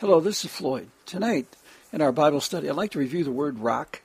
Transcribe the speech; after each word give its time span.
Hello, 0.00 0.20
this 0.20 0.44
is 0.44 0.50
Floyd. 0.52 0.90
Tonight 1.06 1.48
in 1.92 2.00
our 2.00 2.12
Bible 2.12 2.40
study, 2.40 2.70
I'd 2.70 2.76
like 2.76 2.92
to 2.92 3.00
review 3.00 3.24
the 3.24 3.32
word 3.32 3.58
rock, 3.58 4.00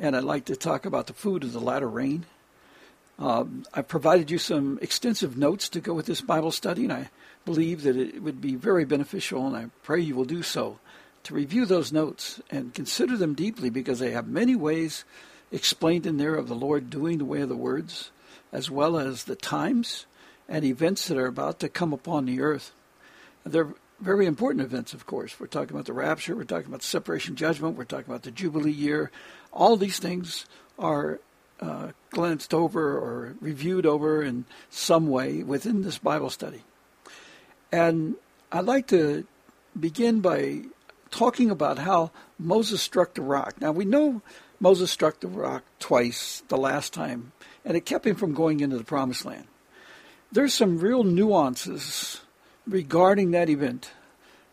and 0.00 0.16
I'd 0.16 0.24
like 0.24 0.46
to 0.46 0.56
talk 0.56 0.84
about 0.84 1.06
the 1.06 1.12
food 1.12 1.44
of 1.44 1.52
the 1.52 1.60
latter 1.60 1.88
rain. 1.88 2.26
Um, 3.16 3.64
I've 3.72 3.86
provided 3.86 4.32
you 4.32 4.38
some 4.38 4.80
extensive 4.82 5.38
notes 5.38 5.68
to 5.68 5.80
go 5.80 5.94
with 5.94 6.06
this 6.06 6.20
Bible 6.20 6.50
study, 6.50 6.82
and 6.82 6.92
I 6.92 7.10
believe 7.44 7.84
that 7.84 7.96
it 7.96 8.20
would 8.20 8.40
be 8.40 8.56
very 8.56 8.84
beneficial, 8.84 9.46
and 9.46 9.56
I 9.56 9.66
pray 9.84 10.00
you 10.00 10.16
will 10.16 10.24
do 10.24 10.42
so, 10.42 10.80
to 11.22 11.34
review 11.34 11.64
those 11.64 11.92
notes 11.92 12.40
and 12.50 12.74
consider 12.74 13.16
them 13.16 13.34
deeply 13.34 13.70
because 13.70 14.00
they 14.00 14.10
have 14.10 14.26
many 14.26 14.56
ways 14.56 15.04
explained 15.52 16.06
in 16.06 16.16
there 16.16 16.34
of 16.34 16.48
the 16.48 16.56
Lord 16.56 16.90
doing 16.90 17.18
the 17.18 17.24
way 17.24 17.40
of 17.40 17.48
the 17.48 17.54
words, 17.54 18.10
as 18.50 18.68
well 18.68 18.98
as 18.98 19.22
the 19.22 19.36
times 19.36 20.06
and 20.48 20.64
events 20.64 21.06
that 21.06 21.16
are 21.16 21.28
about 21.28 21.60
to 21.60 21.68
come 21.68 21.92
upon 21.92 22.26
the 22.26 22.40
earth. 22.40 22.72
They're 23.44 23.74
very 24.00 24.26
important 24.26 24.64
events, 24.64 24.94
of 24.94 25.06
course. 25.06 25.38
We're 25.38 25.46
talking 25.46 25.72
about 25.72 25.86
the 25.86 25.92
rapture, 25.92 26.34
we're 26.34 26.44
talking 26.44 26.66
about 26.66 26.80
the 26.80 26.86
separation 26.86 27.36
judgment, 27.36 27.76
we're 27.76 27.84
talking 27.84 28.10
about 28.10 28.22
the 28.22 28.30
Jubilee 28.30 28.72
year. 28.72 29.10
All 29.52 29.76
these 29.76 29.98
things 29.98 30.46
are 30.78 31.20
uh, 31.60 31.88
glanced 32.10 32.54
over 32.54 32.96
or 32.98 33.34
reviewed 33.40 33.84
over 33.84 34.22
in 34.22 34.46
some 34.70 35.08
way 35.08 35.42
within 35.42 35.82
this 35.82 35.98
Bible 35.98 36.30
study. 36.30 36.62
And 37.70 38.16
I'd 38.50 38.64
like 38.64 38.86
to 38.88 39.26
begin 39.78 40.20
by 40.20 40.62
talking 41.10 41.50
about 41.50 41.78
how 41.78 42.10
Moses 42.38 42.80
struck 42.80 43.14
the 43.14 43.22
rock. 43.22 43.60
Now, 43.60 43.72
we 43.72 43.84
know 43.84 44.22
Moses 44.58 44.90
struck 44.90 45.20
the 45.20 45.28
rock 45.28 45.64
twice 45.78 46.42
the 46.48 46.56
last 46.56 46.92
time, 46.92 47.32
and 47.64 47.76
it 47.76 47.84
kept 47.84 48.06
him 48.06 48.16
from 48.16 48.34
going 48.34 48.60
into 48.60 48.78
the 48.78 48.84
promised 48.84 49.24
land. 49.24 49.46
There's 50.32 50.54
some 50.54 50.78
real 50.78 51.04
nuances 51.04 52.20
regarding 52.66 53.32
that 53.32 53.48
event 53.48 53.90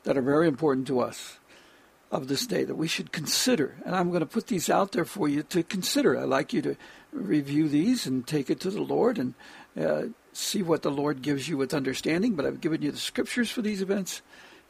that 0.07 0.17
are 0.17 0.21
very 0.21 0.47
important 0.47 0.87
to 0.87 1.01
us 1.01 1.37
of 2.11 2.29
this 2.29 2.47
day 2.47 2.63
that 2.63 2.75
we 2.75 2.87
should 2.87 3.11
consider. 3.11 3.75
And 3.85 3.93
I'm 3.93 4.07
going 4.07 4.21
to 4.21 4.25
put 4.25 4.47
these 4.47 4.69
out 4.69 4.93
there 4.93 5.03
for 5.03 5.27
you 5.27 5.43
to 5.43 5.63
consider. 5.63 6.17
I'd 6.17 6.29
like 6.29 6.53
you 6.53 6.61
to 6.61 6.77
review 7.11 7.67
these 7.67 8.07
and 8.07 8.25
take 8.25 8.49
it 8.49 8.61
to 8.61 8.69
the 8.69 8.81
Lord 8.81 9.17
and 9.17 9.33
uh, 9.77 10.03
see 10.31 10.63
what 10.63 10.81
the 10.81 10.89
Lord 10.89 11.21
gives 11.21 11.49
you 11.49 11.57
with 11.57 11.73
understanding. 11.73 12.35
But 12.35 12.45
I've 12.45 12.61
given 12.61 12.81
you 12.81 12.91
the 12.91 12.97
scriptures 12.97 13.51
for 13.51 13.61
these 13.61 13.81
events, 13.81 14.21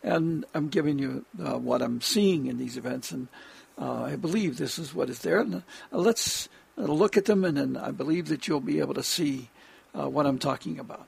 and 0.02 0.44
I'm 0.56 0.70
giving 0.70 0.98
you 0.98 1.24
uh, 1.40 1.60
what 1.60 1.84
I'm 1.84 2.02
seeing 2.02 2.48
in 2.48 2.58
these 2.58 2.76
events. 2.76 3.12
And 3.12 3.28
uh, 3.80 4.06
I 4.06 4.16
believe 4.16 4.58
this 4.58 4.80
is 4.80 4.96
what 4.96 5.08
is 5.08 5.20
there. 5.20 5.42
And, 5.42 5.58
uh, 5.58 5.62
let's 5.92 6.50
look 6.78 7.16
at 7.16 7.26
them, 7.26 7.46
and 7.46 7.58
then 7.58 7.78
I 7.78 7.92
believe 7.92 8.30
that 8.30 8.48
you'll 8.48 8.60
be 8.60 8.80
able 8.80 8.96
to 8.96 9.04
see 9.04 9.52
uh, 9.94 10.10
what 10.10 10.26
I'm 10.26 10.40
talking 10.40 10.80
about. 10.80 11.08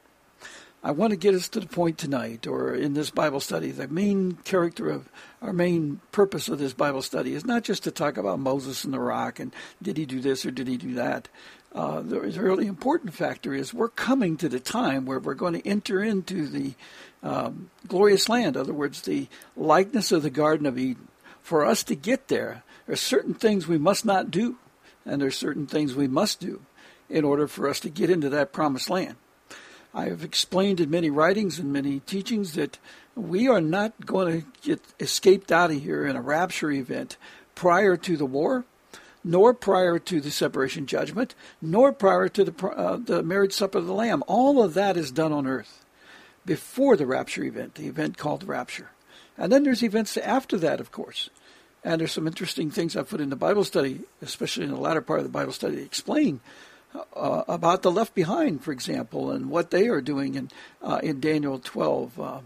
I 0.81 0.91
want 0.91 1.11
to 1.11 1.17
get 1.17 1.35
us 1.35 1.49
to 1.49 1.59
the 1.59 1.67
point 1.67 1.97
tonight, 1.97 2.47
or 2.47 2.73
in 2.73 2.93
this 2.93 3.09
Bible 3.09 3.41
study, 3.41 3.71
the 3.71 3.89
main 3.89 4.33
character 4.45 4.89
of 4.89 5.09
our 5.41 5.51
main 5.51 5.99
purpose 6.13 6.47
of 6.47 6.57
this 6.57 6.73
Bible 6.73 7.01
study 7.01 7.33
is 7.33 7.45
not 7.45 7.63
just 7.63 7.83
to 7.83 7.91
talk 7.91 8.15
about 8.15 8.39
Moses 8.39 8.85
and 8.85 8.93
the 8.93 8.99
rock 8.99 9.39
and 9.39 9.53
did 9.81 9.97
he 9.97 10.05
do 10.05 10.21
this 10.21 10.45
or 10.45 10.51
did 10.51 10.69
he 10.69 10.77
do 10.77 10.93
that. 10.93 11.27
Uh, 11.75 12.01
the 12.01 12.21
really 12.21 12.65
important 12.65 13.13
factor 13.13 13.53
is 13.53 13.73
we're 13.73 13.89
coming 13.89 14.37
to 14.37 14.47
the 14.47 14.59
time 14.59 15.05
where 15.05 15.19
we're 15.19 15.33
going 15.33 15.53
to 15.53 15.67
enter 15.67 16.01
into 16.01 16.47
the 16.47 16.73
um, 17.23 17.69
glorious 17.85 18.29
land. 18.29 18.55
In 18.55 18.61
other 18.61 18.73
words, 18.73 19.01
the 19.01 19.27
likeness 19.57 20.13
of 20.13 20.23
the 20.23 20.29
Garden 20.29 20.65
of 20.65 20.77
Eden. 20.77 21.09
For 21.41 21.65
us 21.65 21.83
to 21.83 21.95
get 21.95 22.29
there, 22.29 22.63
there 22.85 22.93
are 22.93 22.97
certain 22.97 23.33
things 23.33 23.67
we 23.67 23.77
must 23.77 24.05
not 24.05 24.31
do, 24.31 24.57
and 25.05 25.21
there 25.21 25.27
are 25.27 25.31
certain 25.31 25.67
things 25.67 25.93
we 25.93 26.07
must 26.07 26.39
do 26.39 26.61
in 27.09 27.25
order 27.25 27.47
for 27.47 27.67
us 27.67 27.79
to 27.81 27.89
get 27.89 28.09
into 28.09 28.29
that 28.29 28.53
promised 28.53 28.89
land. 28.89 29.15
I 29.93 30.05
have 30.05 30.23
explained 30.23 30.79
in 30.79 30.89
many 30.89 31.09
writings 31.09 31.57
and 31.57 31.73
many 31.73 31.99
teachings 32.01 32.53
that 32.53 32.77
we 33.15 33.47
are 33.47 33.61
not 33.61 34.05
going 34.05 34.41
to 34.41 34.47
get 34.61 34.81
escaped 34.99 35.51
out 35.51 35.71
of 35.71 35.81
here 35.81 36.05
in 36.05 36.15
a 36.15 36.21
rapture 36.21 36.71
event 36.71 37.17
prior 37.55 37.97
to 37.97 38.15
the 38.15 38.25
war, 38.25 38.65
nor 39.23 39.53
prior 39.53 39.99
to 39.99 40.21
the 40.21 40.31
separation 40.31 40.85
judgment, 40.85 41.35
nor 41.61 41.91
prior 41.91 42.29
to 42.29 42.43
the, 42.43 42.67
uh, 42.67 42.97
the 42.97 43.23
marriage 43.23 43.53
supper 43.53 43.79
of 43.79 43.87
the 43.87 43.93
Lamb. 43.93 44.23
All 44.27 44.63
of 44.63 44.75
that 44.75 44.95
is 44.95 45.11
done 45.11 45.33
on 45.33 45.47
earth 45.47 45.85
before 46.45 46.95
the 46.95 47.05
rapture 47.05 47.43
event, 47.43 47.75
the 47.75 47.87
event 47.87 48.17
called 48.17 48.43
rapture. 48.43 48.91
And 49.37 49.51
then 49.51 49.63
there's 49.63 49.83
events 49.83 50.17
after 50.17 50.57
that, 50.57 50.79
of 50.79 50.91
course. 50.91 51.29
And 51.83 51.99
there's 51.99 52.11
some 52.11 52.27
interesting 52.27 52.71
things 52.71 52.95
I 52.95 53.03
put 53.03 53.21
in 53.21 53.29
the 53.29 53.35
Bible 53.35 53.63
study, 53.63 54.01
especially 54.21 54.65
in 54.65 54.71
the 54.71 54.77
latter 54.77 55.01
part 55.01 55.19
of 55.19 55.25
the 55.25 55.31
Bible 55.31 55.53
study, 55.53 55.77
to 55.77 55.83
explain 55.83 56.41
uh, 57.15 57.43
about 57.47 57.81
the 57.81 57.91
left 57.91 58.15
behind, 58.15 58.63
for 58.63 58.71
example, 58.71 59.31
and 59.31 59.49
what 59.49 59.71
they 59.71 59.87
are 59.87 60.01
doing 60.01 60.35
in 60.35 60.49
uh, 60.81 60.99
in 61.03 61.19
Daniel 61.19 61.59
12, 61.59 62.19
uh, 62.19 62.39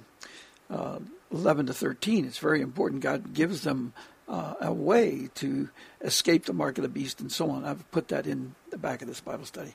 uh 0.70 1.00
11 1.32 1.66
to 1.68 1.74
13. 1.74 2.26
It's 2.26 2.38
very 2.38 2.62
important. 2.62 3.02
God 3.02 3.34
gives 3.34 3.64
them 3.64 3.94
uh, 4.28 4.54
a 4.62 4.72
way 4.72 5.30
to 5.36 5.70
escape 6.02 6.46
the 6.46 6.54
mark 6.54 6.78
of 6.78 6.84
the 6.84 6.90
beast 6.90 7.20
and 7.22 7.32
so 7.32 7.50
on. 7.50 7.66
I've 7.66 7.90
put 7.92 8.10
that 8.10 8.28
in 8.28 8.56
the 8.70 8.78
back 8.78 9.02
of 9.02 9.08
this 9.08 9.20
Bible 9.20 9.46
study. 9.46 9.74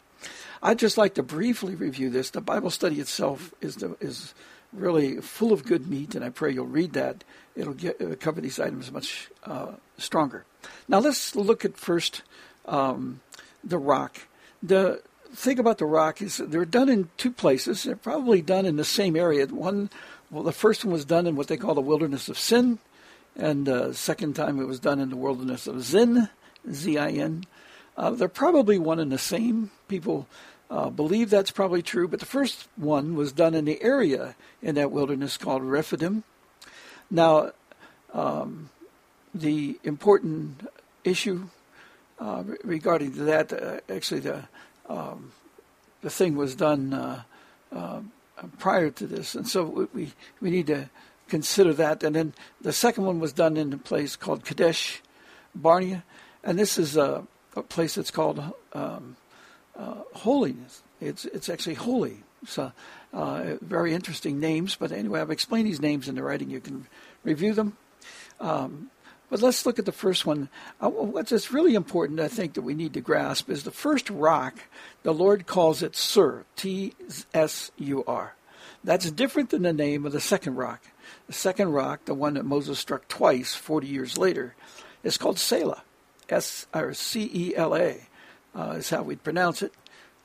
I'd 0.62 0.78
just 0.78 0.98
like 0.98 1.14
to 1.14 1.22
briefly 1.22 1.74
review 1.74 2.10
this. 2.10 2.30
The 2.30 2.40
Bible 2.40 2.70
study 2.70 3.00
itself 3.00 3.52
is 3.60 3.76
the, 3.76 3.96
is 4.00 4.34
really 4.72 5.20
full 5.20 5.52
of 5.52 5.64
good 5.64 5.88
meat, 5.88 6.14
and 6.14 6.24
I 6.24 6.30
pray 6.30 6.52
you'll 6.52 6.66
read 6.66 6.92
that. 6.94 7.24
It'll 7.56 7.74
get, 7.74 8.00
it'll 8.00 8.16
cover 8.16 8.40
these 8.40 8.60
items 8.60 8.90
much 8.92 9.30
uh, 9.44 9.72
stronger. 9.96 10.44
Now 10.88 10.98
let's 10.98 11.34
look 11.34 11.64
at 11.64 11.76
first 11.76 12.22
um, 12.66 13.20
the 13.64 13.78
rock 13.78 14.18
the 14.62 15.02
thing 15.32 15.58
about 15.58 15.78
the 15.78 15.86
rock 15.86 16.22
is 16.22 16.38
they're 16.38 16.64
done 16.64 16.88
in 16.88 17.10
two 17.16 17.30
places. 17.30 17.84
They're 17.84 17.96
probably 17.96 18.42
done 18.42 18.66
in 18.66 18.76
the 18.76 18.84
same 18.84 19.16
area. 19.16 19.46
One, 19.46 19.90
well, 20.30 20.42
the 20.42 20.52
first 20.52 20.84
one 20.84 20.92
was 20.92 21.04
done 21.04 21.26
in 21.26 21.36
what 21.36 21.48
they 21.48 21.56
call 21.56 21.74
the 21.74 21.80
wilderness 21.80 22.28
of 22.28 22.38
Sin, 22.38 22.78
and 23.36 23.66
the 23.66 23.84
uh, 23.84 23.92
second 23.92 24.34
time 24.34 24.60
it 24.60 24.66
was 24.66 24.80
done 24.80 24.98
in 24.98 25.10
the 25.10 25.16
wilderness 25.16 25.66
of 25.66 25.82
Zin, 25.82 26.28
Z-I-N. 26.70 27.44
Uh, 27.96 28.10
they're 28.10 28.28
probably 28.28 28.78
one 28.78 28.98
and 28.98 29.12
the 29.12 29.18
same. 29.18 29.70
People 29.88 30.26
uh, 30.70 30.90
believe 30.90 31.30
that's 31.30 31.50
probably 31.50 31.82
true, 31.82 32.08
but 32.08 32.20
the 32.20 32.26
first 32.26 32.68
one 32.76 33.14
was 33.14 33.32
done 33.32 33.54
in 33.54 33.64
the 33.64 33.82
area 33.82 34.36
in 34.62 34.74
that 34.74 34.90
wilderness 34.90 35.36
called 35.36 35.62
Rephidim. 35.62 36.24
Now, 37.10 37.52
um, 38.12 38.70
the 39.34 39.78
important 39.84 40.68
issue 41.04 41.48
uh, 42.20 42.42
regarding 42.64 43.26
that, 43.26 43.52
uh, 43.52 43.80
actually 43.88 44.20
the 44.20 44.44
um, 44.88 45.32
the 46.00 46.10
thing 46.10 46.36
was 46.36 46.54
done 46.54 46.94
uh, 46.94 47.22
uh, 47.72 48.00
prior 48.58 48.90
to 48.90 49.06
this, 49.06 49.34
and 49.34 49.46
so 49.48 49.88
we 49.92 50.12
we 50.40 50.50
need 50.50 50.66
to 50.66 50.88
consider 51.28 51.74
that. 51.74 52.02
And 52.02 52.16
then 52.16 52.34
the 52.60 52.72
second 52.72 53.04
one 53.04 53.20
was 53.20 53.32
done 53.32 53.56
in 53.56 53.72
a 53.72 53.78
place 53.78 54.16
called 54.16 54.44
Kadesh 54.44 55.02
Barnea, 55.54 56.04
and 56.42 56.58
this 56.58 56.78
is 56.78 56.96
a, 56.96 57.24
a 57.56 57.62
place 57.62 57.94
that's 57.96 58.10
called 58.10 58.42
um, 58.72 59.16
uh, 59.76 60.02
holiness. 60.14 60.82
It's 61.00 61.24
it's 61.26 61.48
actually 61.48 61.74
holy. 61.74 62.22
So 62.46 62.72
uh, 63.12 63.56
very 63.60 63.94
interesting 63.94 64.38
names, 64.38 64.76
but 64.76 64.92
anyway, 64.92 65.20
I've 65.20 65.30
explained 65.30 65.66
these 65.66 65.80
names 65.80 66.08
in 66.08 66.14
the 66.14 66.22
writing. 66.22 66.50
You 66.50 66.60
can 66.60 66.86
review 67.24 67.52
them. 67.52 67.76
Um, 68.40 68.90
but 69.30 69.42
let's 69.42 69.66
look 69.66 69.78
at 69.78 69.84
the 69.84 69.92
first 69.92 70.24
one. 70.24 70.48
Uh, 70.80 70.88
what's 70.88 71.52
really 71.52 71.74
important, 71.74 72.20
I 72.20 72.28
think, 72.28 72.54
that 72.54 72.62
we 72.62 72.74
need 72.74 72.94
to 72.94 73.00
grasp 73.00 73.50
is 73.50 73.64
the 73.64 73.70
first 73.70 74.08
rock, 74.10 74.60
the 75.02 75.12
Lord 75.12 75.46
calls 75.46 75.82
it 75.82 75.96
Sur, 75.96 76.44
T 76.56 76.94
S 77.34 77.70
U 77.76 78.04
R. 78.06 78.34
That's 78.84 79.10
different 79.10 79.50
than 79.50 79.62
the 79.62 79.72
name 79.72 80.06
of 80.06 80.12
the 80.12 80.20
second 80.20 80.56
rock. 80.56 80.82
The 81.26 81.32
second 81.32 81.72
rock, 81.72 82.04
the 82.04 82.14
one 82.14 82.34
that 82.34 82.44
Moses 82.44 82.78
struck 82.78 83.06
twice 83.08 83.54
40 83.54 83.86
years 83.86 84.16
later, 84.16 84.54
is 85.02 85.18
called 85.18 85.38
Selah, 85.38 85.82
S 86.28 86.66
or 86.74 86.94
C 86.94 87.30
E 87.32 87.56
L 87.56 87.76
A, 87.76 88.00
uh, 88.54 88.76
is 88.78 88.90
how 88.90 89.02
we'd 89.02 89.22
pronounce 89.22 89.62
it. 89.62 89.72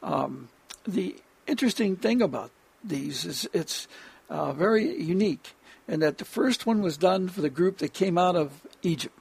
Um, 0.02 0.50
the 0.88 1.16
interesting 1.48 1.96
thing 1.96 2.22
about 2.22 2.52
these 2.84 3.26
is 3.26 3.50
it's 3.54 3.88
uh, 4.30 4.54
very 4.54 5.02
unique 5.02 5.54
in 5.88 6.00
that 6.00 6.18
the 6.18 6.26
first 6.26 6.66
one 6.66 6.82
was 6.82 6.98
done 6.98 7.28
for 7.28 7.42
the 7.42 7.50
group 7.50 7.80
that 7.80 7.94
came 7.94 8.18
out 8.18 8.36
of 8.36 8.62
Egypt. 8.82 9.18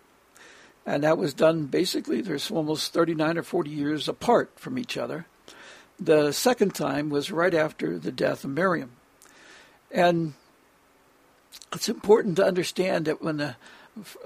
And 0.84 1.04
that 1.04 1.19
was 1.19 1.34
done 1.34 1.66
basically, 1.66 2.20
there's 2.20 2.50
almost 2.50 2.92
39 2.92 3.38
or 3.38 3.42
40 3.42 3.70
years 3.70 4.08
apart 4.08 4.50
from 4.56 4.78
each 4.78 4.96
other. 4.96 5.26
The 6.00 6.32
second 6.32 6.75
time 6.75 7.10
was 7.10 7.31
right 7.31 7.54
after 7.54 7.98
the 7.98 8.10
death 8.10 8.44
of 8.44 8.50
Miriam. 8.50 8.90
And 9.90 10.34
it's 11.72 11.88
important 11.88 12.36
to 12.36 12.44
understand 12.44 13.04
that 13.04 13.22
when 13.22 13.36
the, 13.36 13.56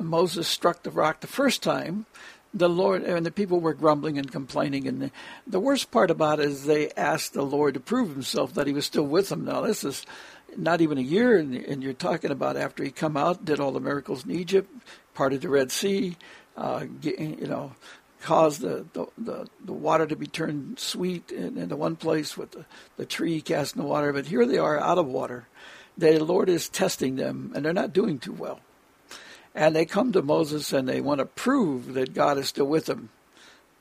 Moses 0.01 0.49
struck 0.49 0.83
the 0.83 0.91
rock 0.91 1.21
the 1.21 1.27
first 1.27 1.63
time, 1.63 2.07
the 2.55 2.69
Lord 2.69 3.03
and 3.03 3.27
the 3.27 3.31
people 3.31 3.61
were 3.61 3.75
grumbling 3.75 4.17
and 4.17 4.31
complaining. 4.31 4.89
And 4.89 5.03
the, 5.03 5.11
the 5.47 5.61
worst 5.61 5.91
part 5.91 6.11
about 6.11 6.41
it 6.41 6.47
is 6.47 6.65
they 6.65 6.91
asked 6.93 7.35
the 7.35 7.43
Lord 7.43 7.75
to 7.75 7.81
prove 7.81 8.11
himself 8.11 8.55
that 8.55 8.67
he 8.67 8.73
was 8.73 8.87
still 8.87 9.07
with 9.07 9.29
them. 9.29 9.45
Now, 9.45 9.61
this 9.63 9.85
is 9.85 10.07
not 10.57 10.81
even 10.81 10.99
a 10.99 11.03
year, 11.03 11.39
and, 11.39 11.83
you're 11.83 11.93
talking 11.93 12.31
about 12.31 12.57
after 12.57 12.85
he 12.85 12.91
come 12.91 13.17
out, 13.17 13.45
did 13.45 13.61
all 13.61 13.73
the 13.73 13.81
miracles 13.81 14.25
in 14.25 14.31
Egypt, 14.31 14.71
parted 15.15 15.41
the 15.41 15.49
Red 15.49 15.73
Sea, 15.73 16.17
uh, 16.57 16.85
you 17.03 17.47
know, 17.47 17.73
caused 18.23 18.61
the, 18.61 18.87
the, 18.93 19.07
the, 19.19 19.47
the, 19.65 19.73
water 19.73 20.07
to 20.07 20.17
be 20.17 20.27
turned 20.27 20.79
sweet 20.79 21.31
in, 21.31 21.59
in 21.59 21.69
the 21.69 21.77
one 21.77 21.97
place 21.97 22.37
with 22.37 22.53
the, 22.53 22.65
the 22.97 23.07
tree 23.07 23.41
casting 23.41 23.83
the 23.83 23.89
water. 23.89 24.13
But 24.13 24.27
here 24.27 24.47
they 24.47 24.59
are 24.59 24.81
out 24.81 24.99
of 24.99 25.07
water. 25.07 25.47
The 25.99 26.19
Lord 26.19 26.49
is 26.49 26.69
testing 26.69 27.17
them, 27.17 27.53
and 27.55 27.65
they're 27.65 27.73
not 27.73 27.93
doing 27.93 28.19
too 28.19 28.33
well. 28.33 28.61
And 29.55 29.75
they 29.75 29.87
come 29.87 30.13
to 30.13 30.23
Moses 30.23 30.73
and 30.73 30.87
they 30.87 31.01
want 31.01 31.21
to 31.21 31.25
prove 31.25 31.95
that 31.95 32.13
God 32.13 32.37
is 32.37 32.49
still 32.49 32.67
with 32.67 32.87
them. 32.87 33.09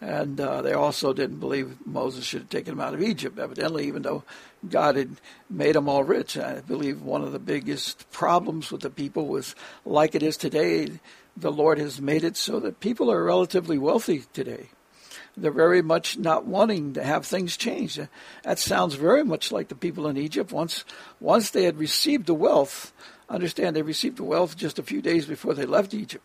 And 0.01 0.39
uh, 0.39 0.62
they 0.62 0.74
also 0.74 1.13
didn't 1.13 1.39
believe 1.39 1.77
Moses 1.86 2.25
should 2.25 2.42
have 2.42 2.50
taken 2.50 2.75
them 2.75 2.86
out 2.86 2.94
of 2.94 3.01
Egypt, 3.01 3.39
evidently, 3.39 3.88
even 3.88 4.01
though 4.01 4.24
God 4.69 4.97
had 4.97 5.21
made 5.50 5.75
them 5.75 5.88
all 5.88 6.03
rich. 6.03 6.38
I 6.38 6.62
believe 6.62 7.01
one 7.01 7.24
of 7.24 7.31
the 7.31 7.39
biggest 7.39 8.09
problems 8.12 8.71
with 8.71 8.81
the 8.81 8.89
people 8.89 9.27
was 9.27 9.56
like 9.86 10.13
it 10.13 10.24
is 10.24 10.36
today. 10.36 11.00
The 11.38 11.51
Lord 11.51 11.80
has 11.80 12.01
made 12.01 12.24
it 12.24 12.36
so 12.36 12.59
that 12.59 12.81
people 12.81 13.12
are 13.12 13.24
relatively 13.24 13.77
wealthy 13.77 14.24
today. 14.33 14.69
They're 15.38 15.51
very 15.51 15.81
much 15.81 16.18
not 16.18 16.45
wanting 16.45 16.94
to 16.94 17.03
have 17.03 17.25
things 17.25 17.57
change. 17.57 18.00
That 18.44 18.59
sounds 18.59 18.95
very 18.95 19.24
much 19.24 19.51
like 19.51 19.68
the 19.69 19.75
people 19.75 20.07
in 20.07 20.18
Egypt. 20.18 20.51
Once, 20.51 20.86
once 21.19 21.50
they 21.50 21.63
had 21.63 21.77
received 21.77 22.25
the 22.25 22.33
wealth, 22.33 22.94
understand 23.30 23.75
they 23.75 23.81
received 23.81 24.18
the 24.18 24.24
wealth 24.24 24.56
just 24.56 24.80
a 24.80 24.83
few 24.83 25.01
days 25.01 25.25
before 25.25 25.53
they 25.53 25.65
left 25.65 25.94
Egypt 25.94 26.24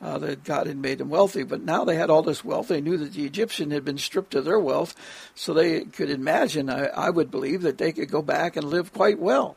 uh, 0.00 0.18
that 0.18 0.44
God 0.44 0.66
had 0.66 0.76
made 0.76 0.98
them 0.98 1.08
wealthy. 1.08 1.42
But 1.42 1.62
now 1.62 1.84
they 1.84 1.96
had 1.96 2.10
all 2.10 2.22
this 2.22 2.44
wealth. 2.44 2.68
They 2.68 2.80
knew 2.80 2.96
that 2.98 3.14
the 3.14 3.24
Egyptian 3.24 3.70
had 3.70 3.84
been 3.84 3.98
stripped 3.98 4.34
of 4.34 4.44
their 4.44 4.60
wealth, 4.60 4.94
so 5.34 5.52
they 5.52 5.82
could 5.82 6.10
imagine, 6.10 6.70
I, 6.70 6.86
I 6.86 7.10
would 7.10 7.30
believe, 7.30 7.62
that 7.62 7.78
they 7.78 7.92
could 7.92 8.10
go 8.10 8.22
back 8.22 8.56
and 8.56 8.66
live 8.66 8.92
quite 8.92 9.18
well 9.18 9.56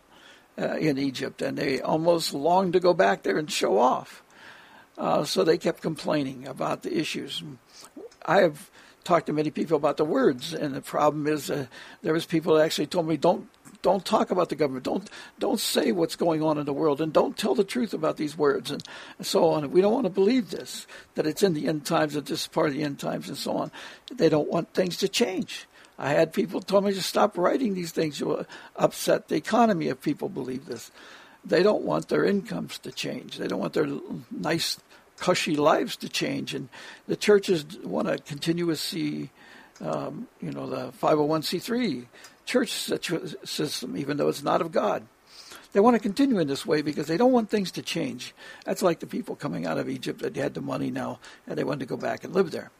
uh, 0.58 0.78
in 0.78 0.98
Egypt. 0.98 1.42
And 1.42 1.58
they 1.58 1.82
almost 1.82 2.34
longed 2.34 2.74
to 2.74 2.80
go 2.80 2.94
back 2.94 3.24
there 3.24 3.38
and 3.38 3.52
show 3.52 3.78
off. 3.78 4.24
Uh, 4.98 5.24
so 5.24 5.44
they 5.44 5.58
kept 5.58 5.82
complaining 5.82 6.48
about 6.48 6.84
the 6.84 6.98
issues. 6.98 7.44
I 8.26 8.42
have 8.42 8.70
talked 9.04 9.28
to 9.28 9.34
many 9.34 9.50
people 9.50 9.78
about 9.78 9.98
the 9.98 10.06
words, 10.06 10.54
and 10.54 10.76
the 10.76 10.82
problem 10.82 11.28
is 11.28 11.50
uh, 11.50 11.66
there 12.02 12.14
was 12.14 12.26
people 12.26 12.56
that 12.56 12.66
actually 12.66 12.88
told 12.88 13.08
me, 13.08 13.18
"Don't 13.18 13.50
don't 13.82 14.06
talk 14.06 14.32
about 14.32 14.50
the 14.50 14.56
government. 14.56 14.86
Don't 14.86 15.10
don't 15.40 15.60
say 15.60 15.92
what's 15.92 16.16
going 16.16 16.42
on 16.42 16.58
in 16.58 16.66
the 16.66 16.74
world, 16.74 17.02
and 17.02 17.12
don't 17.12 17.38
tell 17.38 17.56
the 17.56 17.64
truth 17.64 17.94
about 17.94 18.18
these 18.18 18.38
words, 18.38 18.72
and, 18.72 18.84
and 19.18 19.28
so 19.28 19.50
on. 19.50 19.72
We 19.72 19.82
don't 19.82 19.94
want 19.94 20.06
to 20.06 20.12
believe 20.12 20.50
this 20.50 20.88
that 21.16 21.26
it's 21.26 21.44
in 21.44 21.54
the 21.54 21.68
end 21.68 21.86
times, 21.86 22.14
that 22.14 22.26
this 22.26 22.42
is 22.42 22.48
part 22.48 22.68
of 22.68 22.74
the 22.74 22.84
end 22.84 23.00
times, 23.00 23.28
and 23.28 23.38
so 23.38 23.58
on. 23.58 23.72
They 24.14 24.30
don't 24.30 24.50
want 24.50 24.74
things 24.74 24.98
to 24.98 25.08
change. 25.08 25.68
I 25.98 26.10
had 26.14 26.34
people 26.34 26.62
tell 26.62 26.82
me 26.82 26.94
to 26.94 27.02
stop 27.02 27.38
writing 27.38 27.76
these 27.76 27.92
things. 27.92 28.20
You'll 28.20 28.46
upset 28.76 29.28
the 29.28 29.36
economy 29.36 29.88
if 29.88 30.02
people 30.02 30.30
believe 30.30 30.66
this. 30.66 30.92
They 31.46 31.62
don't 31.62 31.84
want 31.84 32.08
their 32.08 32.26
incomes 32.26 32.80
to 32.80 32.92
change. 32.92 33.38
They 33.38 33.48
don't 33.48 33.60
want 33.60 33.74
their 33.74 33.88
nice, 34.32 34.80
cushy 35.18 35.56
lives 35.56 35.96
to 35.98 36.10
change. 36.10 36.56
And 36.56 36.70
the 37.08 37.16
churches 37.16 37.66
want 37.84 38.08
to 38.08 38.18
continue 38.18 38.66
to 38.68 38.76
see, 38.76 39.30
um, 39.80 40.28
you 40.42 40.52
know, 40.52 40.68
the 40.68 40.92
501c3 40.94 42.06
church 42.46 42.72
system, 42.72 43.98
even 43.98 44.18
though 44.18 44.30
it's 44.30 44.44
not 44.44 44.62
of 44.62 44.72
God. 44.72 45.06
They 45.74 45.80
want 45.80 45.96
to 45.96 46.00
continue 46.00 46.40
in 46.40 46.48
this 46.48 46.66
way 46.66 46.82
because 46.82 47.08
they 47.08 47.18
don't 47.18 47.32
want 47.32 47.50
things 47.50 47.72
to 47.72 47.82
change. 47.82 48.34
That's 48.66 48.82
like 48.82 49.00
the 49.00 49.08
people 49.08 49.36
coming 49.36 49.66
out 49.66 49.78
of 49.78 49.90
Egypt 49.90 50.22
that 50.22 50.36
had 50.36 50.54
the 50.54 50.62
money 50.62 50.92
now 50.92 51.20
and 51.48 51.58
they 51.58 51.64
wanted 51.64 51.82
to 51.82 51.86
go 51.86 51.98
back 51.98 52.24
and 52.24 52.34
live 52.34 52.52
there. 52.52 52.72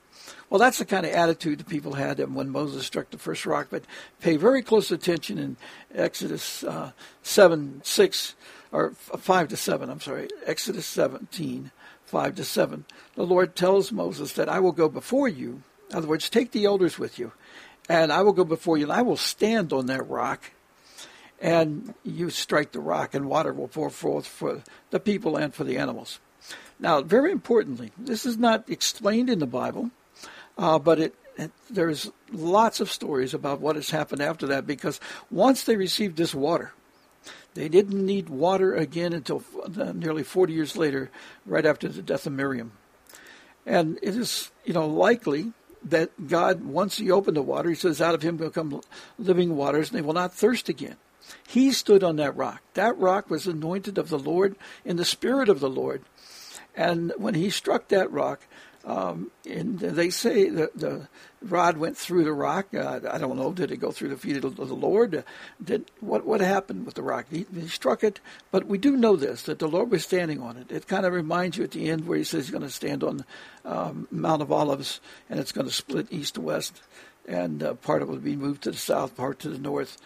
Well, 0.50 0.60
that's 0.60 0.78
the 0.78 0.86
kind 0.86 1.06
of 1.06 1.14
attitude 1.14 1.60
the 1.60 1.66
people 1.66 1.94
had 1.94 2.20
when 2.34 2.50
Moses 2.50 2.86
struck 2.86 3.10
the 3.10 3.18
first 3.18 3.46
rock. 3.46 3.68
But 3.70 3.86
pay 4.20 4.36
very 4.36 4.62
close 4.62 4.92
attention 4.92 5.38
in 5.38 5.58
Exodus 5.96 6.64
uh, 6.64 6.92
7, 7.24 7.82
6, 7.84 8.36
or 8.72 8.92
5 8.92 9.48
to 9.50 9.58
7, 9.58 9.90
I'm 9.90 10.02
sorry, 10.02 10.28
Exodus 10.46 10.86
17, 10.86 11.72
5 12.06 12.36
to 12.36 12.44
7. 12.44 12.86
The 13.16 13.26
Lord 13.26 13.56
tells 13.56 13.92
Moses 13.92 14.34
that 14.34 14.50
I 14.50 14.60
will 14.60 14.72
go 14.72 14.90
before 14.90 15.28
you. 15.28 15.64
In 15.90 15.98
other 15.98 16.08
words, 16.08 16.30
take 16.30 16.52
the 16.52 16.66
elders 16.66 17.00
with 17.00 17.18
you 17.18 17.32
and 17.92 18.10
I 18.10 18.22
will 18.22 18.32
go 18.32 18.46
before 18.46 18.78
you, 18.78 18.86
and 18.86 18.94
I 18.94 19.02
will 19.02 19.18
stand 19.18 19.74
on 19.74 19.88
that 19.88 20.08
rock, 20.08 20.52
and 21.42 21.94
you 22.06 22.30
strike 22.30 22.72
the 22.72 22.80
rock, 22.80 23.14
and 23.14 23.26
water 23.26 23.52
will 23.52 23.68
pour 23.68 23.90
forth 23.90 24.26
for 24.26 24.64
the 24.92 25.00
people 25.00 25.36
and 25.36 25.54
for 25.54 25.66
the 25.66 25.78
animals. 25.78 26.22
Now, 26.80 27.02
very 27.02 27.34
importantly, 27.34 27.92
this 27.98 28.26
is 28.26 28.38
not 28.38 28.70
explained 28.70 29.30
in 29.30 29.40
the 29.40 29.46
Bible, 29.46 29.92
uh, 30.58 30.80
but 30.80 31.00
it, 31.00 31.16
it, 31.36 31.52
there's 31.70 32.10
lots 32.32 32.80
of 32.80 32.90
stories 32.90 33.34
about 33.34 33.60
what 33.60 33.76
has 33.76 33.90
happened 33.90 34.22
after 34.22 34.48
that 34.48 34.66
because 34.66 35.02
once 35.30 35.66
they 35.66 35.76
received 35.76 36.16
this 36.16 36.34
water, 36.34 36.72
they 37.56 37.68
didn't 37.68 38.06
need 38.06 38.30
water 38.30 38.74
again 38.74 39.12
until 39.12 39.44
nearly 39.94 40.24
40 40.24 40.54
years 40.54 40.78
later, 40.78 41.12
right 41.46 41.66
after 41.66 41.90
the 41.90 42.02
death 42.02 42.26
of 42.26 42.32
Miriam. 42.32 42.72
And 43.66 44.00
it 44.02 44.16
is, 44.16 44.50
you 44.64 44.74
know, 44.74 44.88
likely 44.88 45.52
that 45.84 46.28
God, 46.28 46.64
once 46.64 46.98
He 46.98 47.12
opened 47.12 47.38
the 47.38 47.42
water, 47.42 47.70
He 47.70 47.76
says, 47.76 48.02
out 48.02 48.16
of 48.16 48.22
Him 48.22 48.38
will 48.38 48.50
come 48.50 48.82
living 49.18 49.56
waters, 49.56 49.90
and 49.90 49.98
they 49.98 50.02
will 50.02 50.14
not 50.14 50.34
thirst 50.34 50.70
again. 50.70 50.98
He 51.48 51.72
stood 51.72 52.04
on 52.04 52.18
that 52.18 52.36
rock. 52.36 52.62
That 52.74 52.98
rock 52.98 53.30
was 53.30 53.48
anointed 53.48 53.98
of 53.98 54.10
the 54.10 54.20
Lord 54.20 54.56
in 54.84 54.98
the 54.98 55.06
Spirit 55.06 55.50
of 55.50 55.60
the 55.60 55.70
Lord. 55.70 56.02
And 56.76 57.14
when 57.18 57.34
He 57.34 57.50
struck 57.50 57.88
that 57.90 58.12
rock, 58.12 58.42
um, 58.84 59.30
and 59.48 59.80
they 59.80 60.10
say 60.10 60.50
that 60.50 60.78
the 60.78 61.08
rod 61.42 61.78
went 61.78 61.98
through 61.98 62.24
the 62.24 62.34
rock. 62.34 62.74
Uh, 62.74 63.00
I 63.10 63.18
don't 63.20 63.38
know. 63.38 63.52
Did 63.52 63.72
it 63.72 63.78
go 63.78 63.92
through 63.92 64.10
the 64.10 64.18
feet 64.18 64.44
of 64.44 64.56
the 64.56 64.66
Lord? 64.66 65.24
Did 65.64 65.92
what 66.00 66.26
what 66.26 66.42
happened 66.42 66.86
with 66.86 66.96
the 66.96 67.04
rock? 67.04 67.28
He, 67.30 67.46
he, 67.54 67.68
struck 67.68 68.04
it, 68.04 68.20
but 68.50 68.66
we 68.66 68.78
do 68.78 68.98
know 68.98 69.16
this 69.16 69.44
that 69.44 69.60
the 69.60 69.68
Lord 69.68 69.92
was 69.92 70.04
standing 70.04 70.42
on 70.42 70.58
it. 70.58 70.72
It 70.72 70.88
kind 70.88 71.06
of 71.06 71.14
reminds 71.14 71.58
you 71.58 71.64
at 71.64 71.72
the 71.72 71.90
end 71.90 72.08
where 72.08 72.18
He 72.18 72.24
says 72.24 72.46
He's 72.46 72.52
going 72.52 72.64
to 72.64 72.70
stand 72.70 73.04
on 73.04 73.24
um, 73.66 74.08
Mount 74.10 74.42
of 74.42 74.52
Olives, 74.52 75.00
and 75.30 75.40
it's 75.40 75.52
going 75.52 75.68
to 75.68 75.74
split 75.74 76.08
east 76.10 76.36
to 76.36 76.42
west, 76.42 76.82
and 77.28 77.62
uh, 77.62 77.74
part 77.76 78.02
of 78.02 78.10
it 78.10 78.12
will 78.12 78.20
be 78.20 78.36
moved 78.36 78.64
to 78.64 78.72
the 78.72 78.78
south, 78.78 79.16
part 79.16 79.40
to 79.40 79.50
the 79.50 79.60
north. 79.60 79.98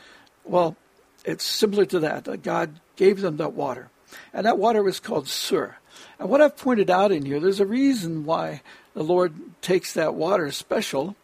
Well, 0.44 0.76
it's 1.24 1.46
similar 1.46 1.86
to 1.86 2.00
that. 2.00 2.44
God 2.44 2.82
gave 2.98 3.22
them 3.22 3.38
that 3.38 3.54
water, 3.54 3.90
and 4.34 4.46
that 4.46 4.58
water 4.58 4.84
was 4.84 5.00
called 5.00 5.30
Sur. 5.30 5.78
And 6.20 6.30
what 6.30 6.42
I've 6.42 6.58
pointed 6.58 6.90
out 6.90 7.12
in 7.12 7.26
here, 7.26 7.40
there's 7.40 7.60
a 7.60 7.66
reason 7.66 8.26
why 8.26 8.62
the 8.94 9.04
Lord 9.04 9.34
takes 9.62 9.94
that 9.94 10.16
water 10.16 10.52
special. 10.52 11.16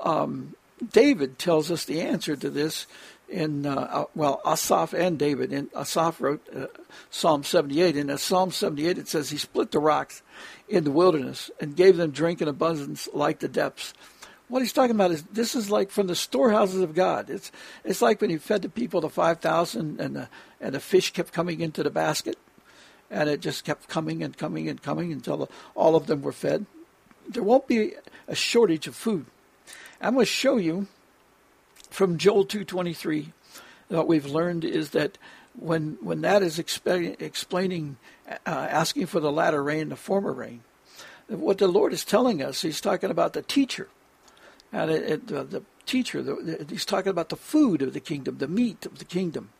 Um, 0.00 0.54
David 0.92 1.38
tells 1.38 1.70
us 1.70 1.84
the 1.84 2.00
answer 2.00 2.36
to 2.36 2.50
this 2.50 2.86
in, 3.28 3.66
uh, 3.66 3.74
uh 3.74 4.04
well, 4.14 4.40
Asaph 4.44 4.92
and 4.92 5.18
David. 5.18 5.52
And 5.52 5.70
Asaph 5.74 6.20
wrote 6.20 6.46
uh, 6.54 6.66
Psalm 7.10 7.42
78. 7.42 7.96
And 7.96 8.10
in 8.10 8.18
Psalm 8.18 8.50
78, 8.50 8.98
it 8.98 9.08
says, 9.08 9.30
He 9.30 9.38
split 9.38 9.70
the 9.70 9.78
rocks 9.78 10.22
in 10.68 10.84
the 10.84 10.90
wilderness 10.90 11.50
and 11.60 11.76
gave 11.76 11.96
them 11.96 12.10
drink 12.10 12.40
in 12.40 12.48
abundance 12.48 13.08
like 13.12 13.40
the 13.40 13.48
depths. 13.48 13.94
What 14.48 14.60
he's 14.60 14.74
talking 14.74 14.94
about 14.94 15.12
is 15.12 15.22
this 15.32 15.54
is 15.54 15.70
like 15.70 15.90
from 15.90 16.08
the 16.08 16.14
storehouses 16.14 16.82
of 16.82 16.94
God. 16.94 17.30
It's 17.30 17.50
it's 17.84 18.02
like 18.02 18.20
when 18.20 18.28
he 18.28 18.36
fed 18.36 18.60
the 18.60 18.68
people 18.68 19.00
the 19.00 19.08
five 19.08 19.40
thousand 19.40 19.98
and 19.98 20.14
the 20.14 20.28
and 20.60 20.74
the 20.74 20.80
fish 20.80 21.10
kept 21.10 21.32
coming 21.32 21.62
into 21.62 21.82
the 21.82 21.88
basket 21.88 22.36
and 23.12 23.28
it 23.28 23.40
just 23.40 23.64
kept 23.64 23.88
coming 23.88 24.22
and 24.22 24.36
coming 24.36 24.68
and 24.68 24.82
coming 24.82 25.12
until 25.12 25.48
all 25.76 25.94
of 25.94 26.06
them 26.06 26.22
were 26.22 26.32
fed. 26.32 26.66
There 27.28 27.42
won't 27.42 27.68
be 27.68 27.92
a 28.26 28.34
shortage 28.34 28.86
of 28.86 28.96
food. 28.96 29.26
I'm 30.00 30.14
going 30.14 30.24
to 30.24 30.30
show 30.30 30.56
you 30.56 30.88
from 31.90 32.16
Joel 32.18 32.46
2:23 32.46 33.32
what 33.88 34.08
we've 34.08 34.26
learned 34.26 34.64
is 34.64 34.90
that 34.90 35.18
when 35.54 35.98
when 36.00 36.22
that 36.22 36.42
is 36.42 36.58
exp- 36.58 37.20
explaining 37.20 37.98
uh, 38.28 38.36
asking 38.46 39.06
for 39.06 39.20
the 39.20 39.30
latter 39.30 39.62
rain 39.62 39.90
the 39.90 39.96
former 39.96 40.32
rain 40.32 40.62
what 41.28 41.58
the 41.58 41.68
Lord 41.68 41.92
is 41.92 42.04
telling 42.04 42.42
us 42.42 42.62
he's 42.62 42.80
talking 42.80 43.10
about 43.10 43.34
the 43.34 43.42
teacher 43.42 43.88
and 44.72 44.90
it, 44.90 45.02
it, 45.02 45.32
uh, 45.32 45.42
the 45.42 45.62
teacher 45.86 46.36
he's 46.68 46.84
talking 46.84 47.10
about 47.10 47.28
the 47.28 47.36
food 47.36 47.82
of 47.82 47.92
the 47.92 48.00
kingdom 48.00 48.38
the 48.38 48.48
meat 48.48 48.86
of 48.86 48.98
the 48.98 49.04
kingdom 49.04 49.50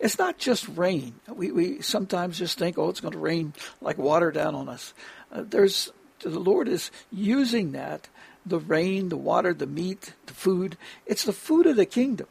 it's 0.00 0.18
not 0.18 0.38
just 0.38 0.66
rain. 0.68 1.14
We, 1.28 1.50
we 1.52 1.82
sometimes 1.82 2.38
just 2.38 2.58
think, 2.58 2.78
oh, 2.78 2.88
it's 2.88 3.00
going 3.00 3.12
to 3.12 3.18
rain 3.18 3.54
like 3.80 3.98
water 3.98 4.30
down 4.30 4.54
on 4.54 4.68
us. 4.68 4.92
Uh, 5.30 5.44
there's 5.46 5.92
the 6.20 6.38
Lord 6.38 6.68
is 6.68 6.90
using 7.10 7.72
that 7.72 8.08
the 8.44 8.58
rain, 8.58 9.08
the 9.08 9.16
water, 9.16 9.54
the 9.54 9.66
meat, 9.66 10.14
the 10.26 10.34
food. 10.34 10.76
It's 11.06 11.24
the 11.24 11.32
food 11.32 11.66
of 11.66 11.76
the 11.76 11.86
kingdom. 11.86 12.26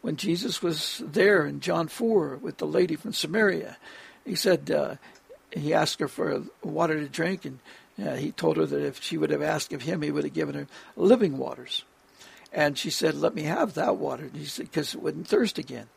When 0.00 0.16
Jesus 0.16 0.62
was 0.62 1.02
there 1.04 1.46
in 1.46 1.60
John 1.60 1.88
4 1.88 2.36
with 2.36 2.58
the 2.58 2.66
lady 2.66 2.96
from 2.96 3.12
Samaria, 3.12 3.76
he 4.24 4.34
said, 4.34 4.70
uh, 4.70 4.96
he 5.52 5.72
asked 5.72 6.00
her 6.00 6.08
for 6.08 6.42
water 6.62 6.94
to 6.98 7.08
drink, 7.08 7.44
and 7.44 7.58
uh, 8.04 8.14
he 8.14 8.32
told 8.32 8.56
her 8.56 8.66
that 8.66 8.84
if 8.84 9.02
she 9.02 9.16
would 9.16 9.30
have 9.30 9.42
asked 9.42 9.72
of 9.72 9.82
him, 9.82 10.02
he 10.02 10.10
would 10.10 10.24
have 10.24 10.34
given 10.34 10.54
her 10.54 10.66
living 10.96 11.38
waters. 11.38 11.84
And 12.56 12.78
she 12.78 12.88
said, 12.88 13.14
Let 13.14 13.34
me 13.34 13.42
have 13.42 13.74
that 13.74 13.98
water. 13.98 14.24
And 14.24 14.34
he 14.34 14.46
said, 14.46 14.70
Because 14.70 14.94
it 14.94 15.02
wouldn't 15.02 15.28
thirst 15.28 15.58
again. 15.58 15.88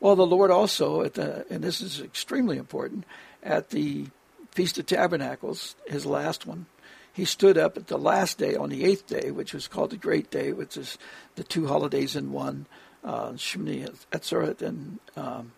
Well, 0.00 0.16
the 0.16 0.26
Lord 0.26 0.50
also, 0.50 1.02
at 1.02 1.14
the, 1.14 1.44
and 1.50 1.62
this 1.62 1.82
is 1.82 2.00
extremely 2.00 2.56
important, 2.56 3.04
at 3.42 3.68
the 3.68 4.06
Feast 4.50 4.78
of 4.78 4.86
Tabernacles, 4.86 5.76
his 5.86 6.06
last 6.06 6.46
one, 6.46 6.66
he 7.12 7.26
stood 7.26 7.58
up 7.58 7.76
at 7.76 7.88
the 7.88 7.98
last 7.98 8.38
day, 8.38 8.56
on 8.56 8.70
the 8.70 8.84
eighth 8.84 9.06
day, 9.06 9.30
which 9.30 9.52
was 9.52 9.68
called 9.68 9.90
the 9.90 9.96
Great 9.98 10.30
Day, 10.30 10.52
which 10.52 10.78
is 10.78 10.96
the 11.34 11.44
two 11.44 11.66
holidays 11.66 12.16
in 12.16 12.32
one, 12.32 12.66
uh, 13.04 13.32
Shemini 13.32 13.88
Atzeret 14.10 14.62
and 14.62 14.98
um, 15.16 15.52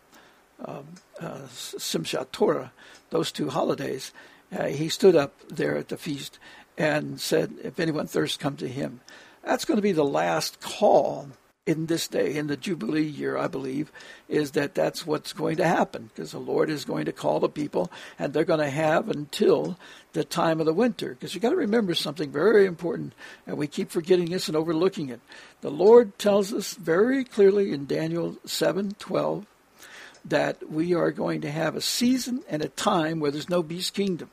um, 0.65 0.87
uh, 1.21 2.25
Torah, 2.33 2.73
those 3.11 3.31
two 3.31 3.49
holidays. 3.49 4.13
Uh, 4.57 4.67
he 4.67 4.89
stood 4.89 5.15
up 5.15 5.35
there 5.49 5.77
at 5.77 5.89
the 5.89 5.97
feast 5.97 6.41
and 6.77 7.21
said, 7.21 7.55
If 7.63 7.79
anyone 7.79 8.09
thirsts, 8.09 8.37
come 8.37 8.57
to 8.57 8.69
him. 8.69 9.01
That's 9.49 9.65
going 9.65 9.77
to 9.77 9.83
be 9.83 9.93
the 9.93 10.05
last 10.05 10.61
call 10.61 11.31
in 11.65 11.87
this 11.87 12.07
day, 12.07 12.37
in 12.37 12.49
the 12.49 12.57
Jubilee 12.57 13.01
year, 13.07 13.39
I 13.39 13.47
believe, 13.47 13.91
is 14.29 14.51
that 14.51 14.75
that's 14.75 15.07
what's 15.07 15.33
going 15.33 15.57
to 15.57 15.67
happen 15.67 16.11
because 16.15 16.33
the 16.33 16.39
Lord 16.39 16.69
is 16.69 16.85
going 16.85 17.07
to 17.07 17.13
call 17.13 17.41
the 17.41 17.49
people 17.49 17.91
and 18.19 18.35
they're 18.35 18.45
going 18.45 18.61
to 18.61 18.69
have 18.69 19.09
until 19.09 19.79
the 20.13 20.23
time 20.23 20.61
of 20.61 20.67
the 20.67 20.75
winter. 20.75 21.15
Because 21.15 21.33
you've 21.33 21.41
got 21.41 21.51
to 21.51 21.57
remember 21.57 21.95
something 21.95 22.31
very 22.31 22.67
important, 22.67 23.15
and 23.47 23.57
we 23.57 23.67
keep 23.67 23.91
forgetting 23.91 24.29
this 24.29 24.49
and 24.49 24.57
overlooking 24.57 25.09
it. 25.09 25.21
The 25.63 25.71
Lord 25.71 26.19
tells 26.19 26.53
us 26.53 26.75
very 26.75 27.25
clearly 27.25 27.73
in 27.73 27.87
Daniel 27.87 28.37
7:12 28.45 29.47
that 30.27 30.71
we 30.71 30.93
are 30.93 31.11
going 31.11 31.41
to 31.41 31.51
have 31.51 31.75
a 31.75 31.81
season 31.81 32.43
and 32.51 32.63
a 32.63 32.69
time 32.69 33.19
where 33.19 33.31
there's 33.31 33.49
no 33.49 33.63
beast 33.63 33.95
kingdom 33.95 34.29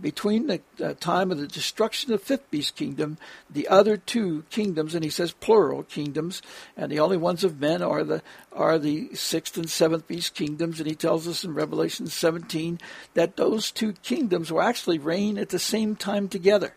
between 0.00 0.46
the 0.48 0.60
uh, 0.82 0.94
time 0.94 1.30
of 1.30 1.38
the 1.38 1.46
destruction 1.46 2.12
of 2.12 2.20
the 2.20 2.26
fifth 2.26 2.50
beast 2.50 2.76
kingdom, 2.76 3.16
the 3.48 3.68
other 3.68 3.96
two 3.96 4.44
kingdoms, 4.50 4.94
and 4.94 5.04
he 5.04 5.10
says 5.10 5.32
plural 5.32 5.84
kingdoms, 5.84 6.42
and 6.76 6.90
the 6.90 6.98
only 6.98 7.16
ones 7.16 7.44
of 7.44 7.60
men 7.60 7.82
are 7.82 8.02
the 8.02 8.22
are 8.52 8.78
the 8.78 9.14
sixth 9.14 9.56
and 9.56 9.70
seventh 9.70 10.06
beast 10.08 10.34
kingdoms, 10.34 10.80
and 10.80 10.88
he 10.88 10.94
tells 10.94 11.28
us 11.28 11.44
in 11.44 11.54
Revelation 11.54 12.06
17 12.06 12.80
that 13.14 13.36
those 13.36 13.70
two 13.70 13.92
kingdoms 14.02 14.52
will 14.52 14.62
actually 14.62 14.98
reign 14.98 15.38
at 15.38 15.50
the 15.50 15.58
same 15.58 15.96
time 15.96 16.28
together. 16.28 16.74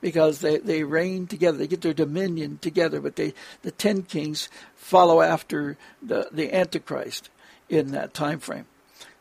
Because 0.00 0.40
they, 0.40 0.58
they 0.58 0.82
reign 0.82 1.28
together, 1.28 1.56
they 1.56 1.68
get 1.68 1.82
their 1.82 1.94
dominion 1.94 2.58
together, 2.58 3.00
but 3.00 3.14
they 3.14 3.34
the 3.62 3.70
ten 3.70 4.02
kings 4.02 4.48
follow 4.74 5.20
after 5.20 5.78
the, 6.02 6.28
the 6.32 6.52
Antichrist 6.52 7.30
in 7.68 7.92
that 7.92 8.12
time 8.12 8.40
frame. 8.40 8.66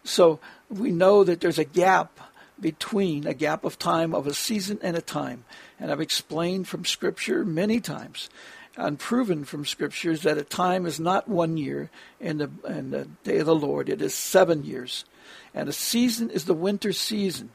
So 0.04 0.40
we 0.70 0.92
know 0.92 1.24
that 1.24 1.40
there's 1.40 1.60
a 1.60 1.64
gap 1.66 2.20
between 2.62 3.26
a 3.26 3.34
gap 3.34 3.66
of 3.66 3.80
time 3.80 4.14
of 4.14 4.28
a 4.28 4.34
season 4.34 4.80
and 4.82 4.96
a 4.96 5.02
time. 5.02 5.44
And 5.80 5.92
I've 5.92 6.00
explained 6.00 6.68
from 6.68 6.86
Scripture 6.86 7.44
many 7.44 7.80
times 7.80 8.30
and 8.78 8.98
proven 8.98 9.44
from 9.44 9.66
Scriptures 9.66 10.22
that 10.22 10.38
a 10.38 10.44
time 10.44 10.86
is 10.86 11.00
not 11.00 11.28
one 11.28 11.58
year 11.58 11.90
in 12.20 12.38
the, 12.38 12.50
in 12.68 12.92
the 12.92 13.08
day 13.24 13.40
of 13.40 13.48
the 13.48 13.56
Lord, 13.56 13.90
it 13.90 14.02
is 14.02 14.14
seven 14.14 14.64
years. 14.64 15.06
And 15.54 15.68
a 15.68 15.74
season 15.74 16.30
is 16.30 16.46
the 16.46 16.54
winter 16.54 16.94
season. 16.94 17.50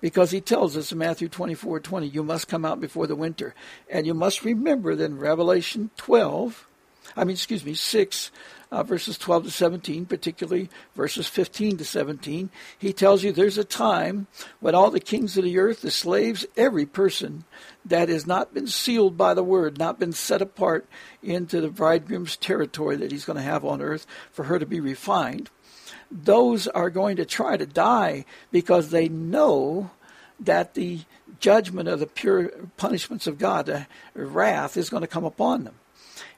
Because 0.00 0.32
he 0.32 0.42
tells 0.42 0.76
us 0.76 0.92
in 0.92 0.98
Matthew 0.98 1.28
24 1.28 1.80
20, 1.80 2.06
you 2.08 2.22
must 2.22 2.48
come 2.48 2.64
out 2.64 2.78
before 2.78 3.06
the 3.06 3.16
winter. 3.16 3.54
And 3.88 4.06
you 4.06 4.12
must 4.12 4.44
remember 4.44 4.94
that 4.94 5.04
in 5.04 5.18
Revelation 5.18 5.90
12, 5.96 6.66
I 7.16 7.24
mean, 7.24 7.34
excuse 7.34 7.64
me, 7.64 7.74
6, 7.74 8.30
uh, 8.74 8.82
verses 8.82 9.16
12 9.18 9.44
to 9.44 9.50
17, 9.50 10.06
particularly 10.06 10.68
verses 10.96 11.28
15 11.28 11.76
to 11.76 11.84
17, 11.84 12.50
he 12.76 12.92
tells 12.92 13.22
you 13.22 13.30
there's 13.30 13.56
a 13.56 13.64
time 13.64 14.26
when 14.58 14.74
all 14.74 14.90
the 14.90 14.98
kings 14.98 15.38
of 15.38 15.44
the 15.44 15.58
earth, 15.58 15.82
the 15.82 15.90
slaves, 15.92 16.44
every 16.56 16.84
person 16.84 17.44
that 17.84 18.08
has 18.08 18.26
not 18.26 18.52
been 18.52 18.66
sealed 18.66 19.16
by 19.16 19.32
the 19.32 19.44
word, 19.44 19.78
not 19.78 20.00
been 20.00 20.12
set 20.12 20.42
apart 20.42 20.86
into 21.22 21.60
the 21.60 21.68
bridegroom's 21.68 22.36
territory 22.36 22.96
that 22.96 23.12
he's 23.12 23.24
going 23.24 23.36
to 23.36 23.42
have 23.42 23.64
on 23.64 23.80
earth 23.80 24.06
for 24.32 24.44
her 24.44 24.58
to 24.58 24.66
be 24.66 24.80
refined, 24.80 25.50
those 26.10 26.66
are 26.68 26.90
going 26.90 27.16
to 27.16 27.24
try 27.24 27.56
to 27.56 27.66
die 27.66 28.24
because 28.50 28.90
they 28.90 29.08
know 29.08 29.90
that 30.40 30.74
the 30.74 31.00
judgment 31.38 31.88
of 31.88 32.00
the 32.00 32.06
pure 32.06 32.48
punishments 32.76 33.26
of 33.26 33.38
God, 33.38 33.66
the 33.66 33.86
wrath, 34.14 34.76
is 34.76 34.90
going 34.90 35.02
to 35.02 35.06
come 35.06 35.24
upon 35.24 35.64
them. 35.64 35.74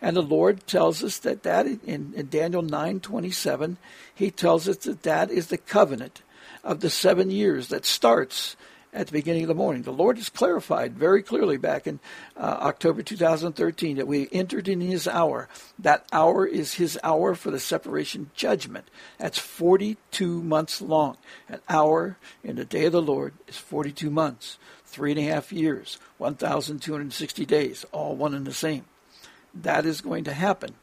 And 0.00 0.17
the 0.17 0.23
Lord 0.23 0.67
tells 0.67 1.03
us 1.03 1.19
that 1.19 1.43
that 1.45 1.67
in, 1.67 2.12
in 2.15 2.29
Daniel 2.29 2.62
9:27, 2.62 3.76
he 4.15 4.31
tells 4.31 4.69
us 4.69 4.79
that 4.79 5.03
that 5.03 5.31
is 5.31 5.49
the 5.49 5.59
covenant 5.59 6.23
of 6.62 6.81
the 6.81 6.91
7 6.91 7.31
years 7.31 7.69
that 7.69 7.87
starts 7.87 8.57
at 8.97 9.07
the 9.07 9.12
beginning 9.12 9.43
of 9.43 9.49
the 9.49 9.55
morning. 9.55 9.83
The 9.83 9.93
Lord 9.93 10.17
has 10.17 10.31
clarified 10.31 10.97
very 10.97 11.23
clearly 11.23 11.59
back 11.59 11.87
in 11.87 12.00
uh, 12.37 12.59
October 12.61 13.03
2013 13.03 13.97
that 13.97 14.07
we 14.07 14.29
entered 14.33 14.69
in 14.69 14.81
His 14.81 15.07
hour. 15.07 15.49
That 15.79 16.07
hour 16.12 16.47
is 16.47 16.75
His 16.75 16.99
hour 17.05 17.35
for 17.35 17.50
the 17.50 17.61
separation 17.61 18.31
judgment. 18.35 18.88
That's 19.19 19.38
42 19.38 20.43
months 20.43 20.81
long. 20.81 21.19
An 21.49 21.61
hour 21.69 22.17
in 22.43 22.57
the 22.57 22.65
day 22.65 22.87
of 22.87 22.93
the 22.93 23.03
Lord 23.03 23.35
is 23.47 23.59
42 23.59 24.11
months, 24.11 24.59
three 24.87 25.12
and 25.12 25.21
a 25.21 25.25
half 25.25 25.53
years, 25.53 25.99
1,260 26.17 27.45
days, 27.45 27.85
all 27.93 28.17
one 28.17 28.35
and 28.35 28.47
the 28.47 28.55
same 28.55 28.87
that 29.63 29.87
is 29.87 30.01
going 30.01 30.25
to 30.25 30.33
happen. 30.33 30.75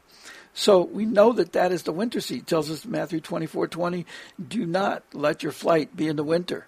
So 0.53 0.82
we 0.82 1.06
know 1.06 1.34
that 1.34 1.53
that 1.53 1.72
is 1.72 1.84
the 1.84 1.92
winter 1.92 2.22
season. 2.22 2.42
It 2.42 2.48
tells 2.48 2.70
us 2.70 2.86
Matthew 2.86 3.20
24, 3.20 3.68
20, 3.68 4.06
do 4.48 4.65
not 4.65 5.03
let 5.13 5.42
your 5.42 5.51
flight 5.51 5.96
be 5.96 6.08
in 6.08 6.15
the 6.15 6.24
winter 6.24 6.68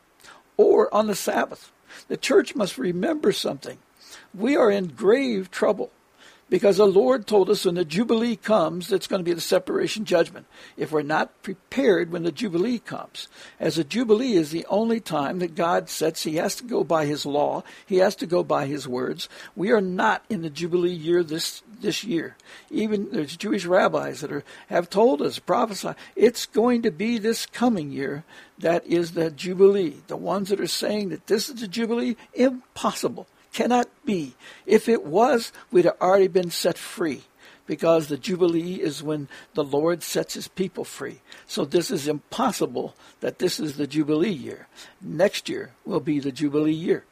or 0.58 0.92
on 0.94 1.08
the 1.08 1.16
Sabbath. 1.16 1.72
The 2.08 2.18
church 2.18 2.56
must 2.56 2.78
remember 2.78 3.32
something. 3.32 3.78
We 4.34 4.56
are 4.56 4.72
in 4.72 4.88
grave 4.88 5.52
trouble 5.52 5.92
because 6.50 6.78
the 6.78 6.86
Lord 6.86 7.26
told 7.26 7.50
us 7.50 7.66
when 7.66 7.76
the 7.76 7.84
Jubilee 7.84 8.36
comes, 8.36 8.88
that's 8.88 9.08
going 9.08 9.20
to 9.20 9.24
be 9.24 9.34
the 9.34 9.42
separation 9.42 10.06
judgment. 10.06 10.46
If 10.78 10.92
we're 10.92 11.02
not 11.02 11.42
prepared 11.42 12.12
when 12.12 12.24
the 12.24 12.32
Jubilee 12.32 12.78
comes, 12.78 13.28
as 13.60 13.76
the 13.76 13.84
Jubilee 13.84 14.34
is 14.34 14.52
the 14.52 14.66
only 14.68 15.00
time 15.00 15.40
that 15.40 15.56
God 15.56 15.90
sets, 15.90 16.24
He 16.24 16.36
has 16.36 16.56
to 16.58 16.64
go 16.64 16.84
by 16.84 17.06
His 17.06 17.26
law, 17.26 17.64
He 17.86 17.98
has 17.98 18.16
to 18.18 18.28
go 18.28 18.44
by 18.44 18.68
His 18.68 18.88
words. 18.88 19.28
We 19.56 19.72
are 19.72 19.82
not 19.82 20.24
in 20.30 20.44
the 20.44 20.52
Jubilee 20.52 20.94
year 20.94 21.24
this 21.24 21.64
this 21.82 22.04
year. 22.04 22.38
Even 22.70 23.10
there's 23.12 23.36
Jewish 23.36 23.66
rabbis 23.66 24.22
that 24.22 24.32
are, 24.32 24.44
have 24.70 24.90
told 24.90 25.22
us, 25.22 25.40
prophesy, 25.40 25.94
it's 26.16 26.46
going 26.46 26.84
to 26.84 26.92
be 26.92 27.18
this 27.18 27.46
coming 27.46 27.92
year 27.92 28.24
that 28.60 28.86
is 28.86 29.12
the 29.12 29.30
Jubilee. 29.30 29.96
The 30.08 30.16
ones 30.16 30.50
that 30.50 30.62
are 30.62 30.68
saying 30.68 31.10
that 31.10 31.28
this 31.28 31.50
is 31.50 31.60
the 31.60 31.68
Jubilee, 31.68 32.16
impossible 32.34 33.28
cannot 33.56 33.88
be. 34.04 34.36
If 34.66 34.90
it 34.90 35.06
was, 35.06 35.54
we'd 35.72 35.86
have 35.86 35.96
already 36.02 36.28
been 36.28 36.52
set 36.52 36.78
free 36.78 37.24
because 37.66 38.08
the 38.08 38.18
Jubilee 38.18 38.82
is 38.82 39.02
when 39.02 39.30
the 39.54 39.64
Lord 39.64 40.04
sets 40.04 40.34
his 40.34 40.50
people 40.50 40.84
free. 40.84 41.22
So 41.48 41.64
this 41.64 41.90
is 41.90 42.06
impossible 42.06 42.96
that 43.22 43.40
this 43.40 43.58
is 43.58 43.78
the 43.78 43.88
Jubilee 43.88 44.30
year. 44.30 44.68
Next 45.02 45.48
year 45.48 45.72
will 45.86 46.02
be 46.02 46.20
the 46.20 46.34
Jubilee 46.34 46.74
year 46.74 47.06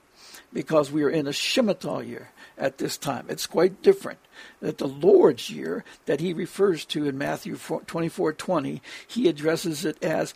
because 0.51 0.91
we 0.91 1.03
are 1.03 1.09
in 1.09 1.27
a 1.27 1.31
Shemitah 1.31 2.05
year 2.05 2.29
at 2.57 2.77
this 2.77 2.97
time. 2.97 3.25
It's 3.29 3.47
quite 3.47 3.81
different. 3.81 4.19
That 4.61 4.79
the 4.79 4.87
Lord's 4.87 5.49
year 5.49 5.83
that 6.05 6.19
he 6.19 6.33
refers 6.33 6.85
to 6.85 7.07
in 7.07 7.17
Matthew 7.17 7.55
24 7.55 8.33
20, 8.33 8.81
he 9.07 9.27
addresses 9.27 9.85
it 9.85 10.01
as 10.03 10.33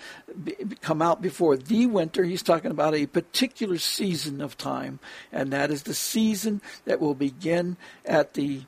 come 0.81 1.01
out 1.01 1.21
before 1.21 1.57
the 1.57 1.87
winter. 1.87 2.23
He's 2.23 2.43
talking 2.43 2.71
about 2.71 2.95
a 2.95 3.07
particular 3.07 3.77
season 3.77 4.41
of 4.41 4.57
time, 4.57 4.99
and 5.31 5.51
that 5.51 5.71
is 5.71 5.83
the 5.83 5.93
season 5.93 6.61
that 6.85 6.99
will 6.99 7.15
begin 7.15 7.77
at 8.05 8.35
the 8.35 8.61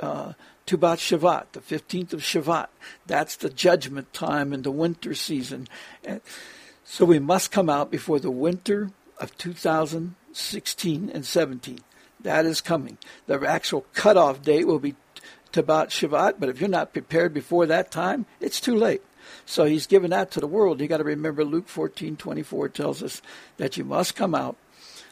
uh, 0.00 0.32
Tu 0.66 0.76
B'Shavat, 0.76 1.18
Shavat, 1.18 1.52
the 1.52 1.60
15th 1.60 2.12
of 2.12 2.20
Shavat. 2.20 2.68
That's 3.06 3.36
the 3.36 3.50
judgment 3.50 4.12
time 4.12 4.52
in 4.52 4.62
the 4.62 4.70
winter 4.70 5.14
season. 5.14 5.68
And 6.04 6.20
so 6.84 7.04
we 7.04 7.18
must 7.18 7.50
come 7.50 7.68
out 7.68 7.90
before 7.90 8.18
the 8.18 8.30
winter 8.30 8.90
of 9.18 9.36
2016 9.38 11.10
and 11.10 11.24
17. 11.24 11.78
That 12.22 12.46
is 12.46 12.60
coming. 12.60 12.98
The 13.26 13.40
actual 13.46 13.86
cutoff 13.94 14.42
date 14.42 14.66
will 14.66 14.78
be 14.78 14.94
Tabat 15.52 15.88
Shavat, 15.88 16.34
but 16.38 16.48
if 16.48 16.60
you're 16.60 16.68
not 16.68 16.92
prepared 16.92 17.34
before 17.34 17.66
that 17.66 17.90
time, 17.90 18.26
it's 18.40 18.60
too 18.60 18.74
late. 18.74 19.02
So 19.44 19.64
he's 19.64 19.86
given 19.86 20.10
that 20.10 20.30
to 20.32 20.40
the 20.40 20.46
world. 20.46 20.80
You 20.80 20.88
got 20.88 20.98
to 20.98 21.04
remember 21.04 21.44
Luke 21.44 21.68
14:24 21.68 22.72
tells 22.72 23.02
us 23.02 23.22
that 23.58 23.76
you 23.76 23.84
must 23.84 24.16
come 24.16 24.34
out. 24.34 24.56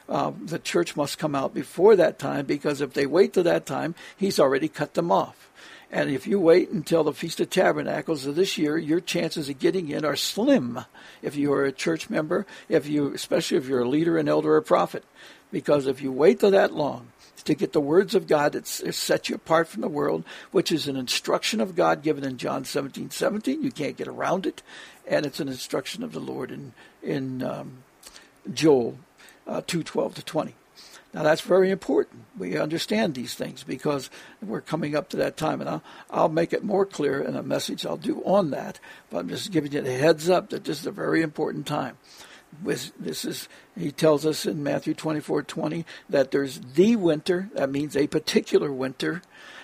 Uh, 0.08 0.32
the 0.44 0.58
church 0.58 0.96
must 0.96 1.18
come 1.18 1.34
out 1.34 1.54
before 1.54 1.94
that 1.94 2.18
time 2.18 2.44
because 2.44 2.80
if 2.80 2.94
they 2.94 3.06
wait 3.06 3.32
till 3.32 3.44
that 3.44 3.66
time, 3.66 3.94
he's 4.16 4.40
already 4.40 4.68
cut 4.68 4.94
them 4.94 5.12
off. 5.12 5.50
And 5.92 6.10
if 6.10 6.26
you 6.26 6.38
wait 6.38 6.70
until 6.70 7.02
the 7.02 7.12
Feast 7.12 7.40
of 7.40 7.50
Tabernacles 7.50 8.24
of 8.24 8.36
this 8.36 8.56
year, 8.56 8.78
your 8.78 9.00
chances 9.00 9.48
of 9.48 9.58
getting 9.58 9.88
in 9.88 10.04
are 10.04 10.16
slim. 10.16 10.84
If 11.20 11.34
you 11.36 11.52
are 11.52 11.64
a 11.64 11.72
church 11.72 12.08
member, 12.08 12.46
if 12.68 12.88
you, 12.88 13.12
especially 13.12 13.58
if 13.58 13.66
you're 13.66 13.82
a 13.82 13.88
leader, 13.88 14.16
an 14.16 14.28
elder, 14.28 14.52
or 14.52 14.58
a 14.58 14.62
prophet, 14.62 15.04
because 15.50 15.86
if 15.86 16.02
you 16.02 16.12
wait 16.12 16.40
till 16.40 16.50
that 16.50 16.72
long 16.72 17.08
to 17.44 17.54
get 17.54 17.72
the 17.72 17.80
words 17.80 18.14
of 18.14 18.26
God 18.26 18.52
that 18.52 18.66
set 18.66 19.28
you 19.28 19.34
apart 19.34 19.68
from 19.68 19.80
the 19.80 19.88
world, 19.88 20.24
which 20.52 20.70
is 20.70 20.86
an 20.86 20.96
instruction 20.96 21.60
of 21.60 21.74
God 21.74 22.02
given 22.02 22.24
in 22.24 22.36
John 22.36 22.64
17, 22.64 23.10
17, 23.10 23.62
you 23.62 23.70
can't 23.70 23.96
get 23.96 24.08
around 24.08 24.46
it, 24.46 24.62
and 25.06 25.24
it's 25.24 25.40
an 25.40 25.48
instruction 25.48 26.02
of 26.02 26.12
the 26.12 26.20
Lord 26.20 26.50
in 26.50 26.72
in 27.02 27.42
um, 27.42 27.82
Joel 28.52 28.98
uh, 29.46 29.62
2, 29.66 29.82
12 29.82 30.16
to 30.16 30.24
20. 30.24 30.54
Now 31.12 31.24
that's 31.24 31.40
very 31.40 31.70
important. 31.70 32.24
We 32.38 32.56
understand 32.56 33.14
these 33.14 33.34
things 33.34 33.64
because 33.64 34.10
we're 34.40 34.60
coming 34.60 34.94
up 34.94 35.08
to 35.08 35.16
that 35.16 35.36
time, 35.36 35.60
and 35.60 35.68
I'll, 35.68 35.82
I'll 36.10 36.28
make 36.28 36.52
it 36.52 36.62
more 36.62 36.86
clear 36.86 37.20
in 37.20 37.34
a 37.34 37.42
message 37.42 37.84
I'll 37.84 37.96
do 37.96 38.22
on 38.24 38.50
that. 38.50 38.78
But 39.10 39.18
I'm 39.18 39.28
just 39.28 39.50
giving 39.50 39.72
you 39.72 39.80
the 39.80 39.92
heads 39.92 40.30
up 40.30 40.50
that 40.50 40.64
this 40.64 40.80
is 40.80 40.86
a 40.86 40.92
very 40.92 41.22
important 41.22 41.66
time 41.66 41.96
this 42.62 43.24
is 43.24 43.48
he 43.76 43.90
tells 43.90 44.26
us 44.26 44.46
in 44.46 44.62
Matthew 44.62 44.94
24:20 44.94 45.84
that 46.08 46.30
there's 46.30 46.60
the 46.60 46.96
winter 46.96 47.48
that 47.54 47.70
means 47.70 47.96
a 47.96 48.06
particular 48.06 48.72
winter 48.72 49.22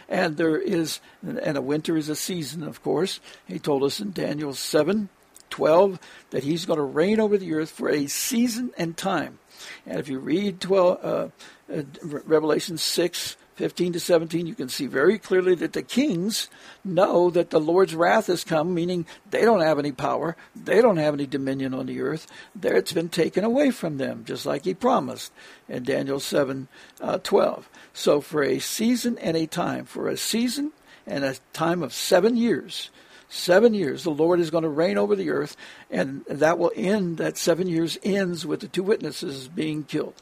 and 0.09 0.37
there 0.37 0.57
is 0.57 1.01
and 1.23 1.57
a 1.57 1.63
winter 1.63 1.97
is 1.97 2.09
a 2.09 2.17
season 2.17 2.63
of 2.63 2.83
course. 2.83 3.21
He 3.47 3.59
told 3.59 3.83
us 3.83 4.01
in 4.01 4.13
Daniel 4.13 4.53
7:12 4.53 5.99
that 6.31 6.45
he's 6.45 6.65
going 6.65 6.79
to 6.79 6.83
reign 6.83 7.21
over 7.21 7.37
the 7.37 7.55
earth 7.55 7.71
for 7.71 7.89
a 7.89 8.07
season 8.07 8.73
and 8.79 8.97
time. 8.97 9.39
And 9.87 9.99
if 9.99 10.09
you 10.09 10.19
read 10.19 10.61
12 10.61 11.05
uh, 11.05 11.29
uh, 11.73 11.83
Revelation 12.03 12.79
6 12.79 13.37
15 13.57 13.95
to 13.95 14.01
17, 14.01 14.47
you 14.47 14.55
can 14.55 14.69
see 14.69 14.87
very 14.87 15.19
clearly 15.19 15.55
that 15.55 15.73
the 15.73 15.83
kings 15.83 16.49
know 16.85 17.31
that 17.31 17.49
the 17.49 17.59
Lord's 17.59 17.95
wrath 17.95 18.27
has 18.27 18.45
come, 18.45 18.75
meaning 18.75 19.07
they 19.31 19.43
don't 19.43 19.63
have 19.63 19.79
any 19.79 19.93
power, 19.93 20.37
they 20.55 20.83
don't 20.83 20.99
have 20.99 21.15
any 21.15 21.27
dominion 21.27 21.73
on 21.73 21.87
the 21.87 22.03
earth. 22.03 22.27
There, 22.55 22.77
it's 22.77 22.93
been 22.93 23.09
taken 23.09 23.45
away 23.45 23.71
from 23.71 23.97
them, 23.97 24.25
just 24.27 24.45
like 24.45 24.67
he 24.67 24.75
promised 24.75 25.33
in 25.71 25.85
Daniel 25.85 26.21
7 26.21 26.69
uh, 27.01 27.19
12. 27.19 27.69
So, 27.95 28.21
for 28.21 28.43
a 28.43 28.59
season 28.59 29.17
and 29.19 29.39
a 29.39 29.47
time, 29.47 29.87
for 29.87 30.09
a 30.09 30.19
season 30.19 30.73
and 31.07 31.25
a 31.25 31.37
time 31.55 31.83
of 31.83 31.95
seven 31.95 32.37
years, 32.37 32.91
seven 33.29 33.75
years 33.75 34.05
the 34.05 34.11
lord 34.11 34.39
is 34.39 34.51
going 34.51 34.63
to 34.63 34.69
reign 34.69 34.97
over 34.97 35.17
the 35.17 35.31
earth 35.31 35.57
and 35.91 36.25
that 36.27 36.59
will 36.59 36.71
end 36.77 37.17
that 37.17 37.37
seven 37.37 37.67
years 37.67 37.99
ends 38.05 38.47
with 38.47 38.61
the 38.61 38.69
two 38.69 38.85
witnesses 38.85 39.49
being 39.49 39.83
killed 39.83 40.15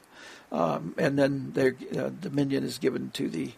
um, 0.55 0.95
and 0.97 1.19
then 1.19 1.51
their 1.51 1.75
uh, 1.97 2.09
dominion 2.09 2.63
is 2.63 2.77
given 2.77 3.11
to 3.11 3.27
the 3.27 3.51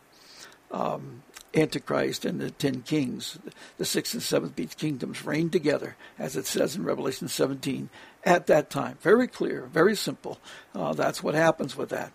um, 0.72 1.22
Antichrist 1.54 2.26
and 2.26 2.42
the 2.42 2.50
ten 2.50 2.82
kings. 2.82 3.38
The 3.78 3.86
sixth 3.86 4.16
and 4.16 4.24
seventh 4.24 4.56
beast 4.56 4.80
kingdoms 4.80 5.24
reign 5.24 5.52
together, 5.52 5.96
as 6.18 6.36
it 6.36 6.48
says 6.48 6.76
in 6.76 6.84
Revelation 6.84 7.28
17, 7.28 7.90
at 8.24 8.48
that 8.48 8.72
time. 8.72 8.98
Very 9.02 9.28
clear, 9.28 9.68
very 9.72 9.96
simple. 9.96 10.40
Uh, 10.74 10.94
that's 10.94 11.22
what 11.22 11.36
happens 11.36 11.78
with 11.78 11.90
that. 11.90 12.12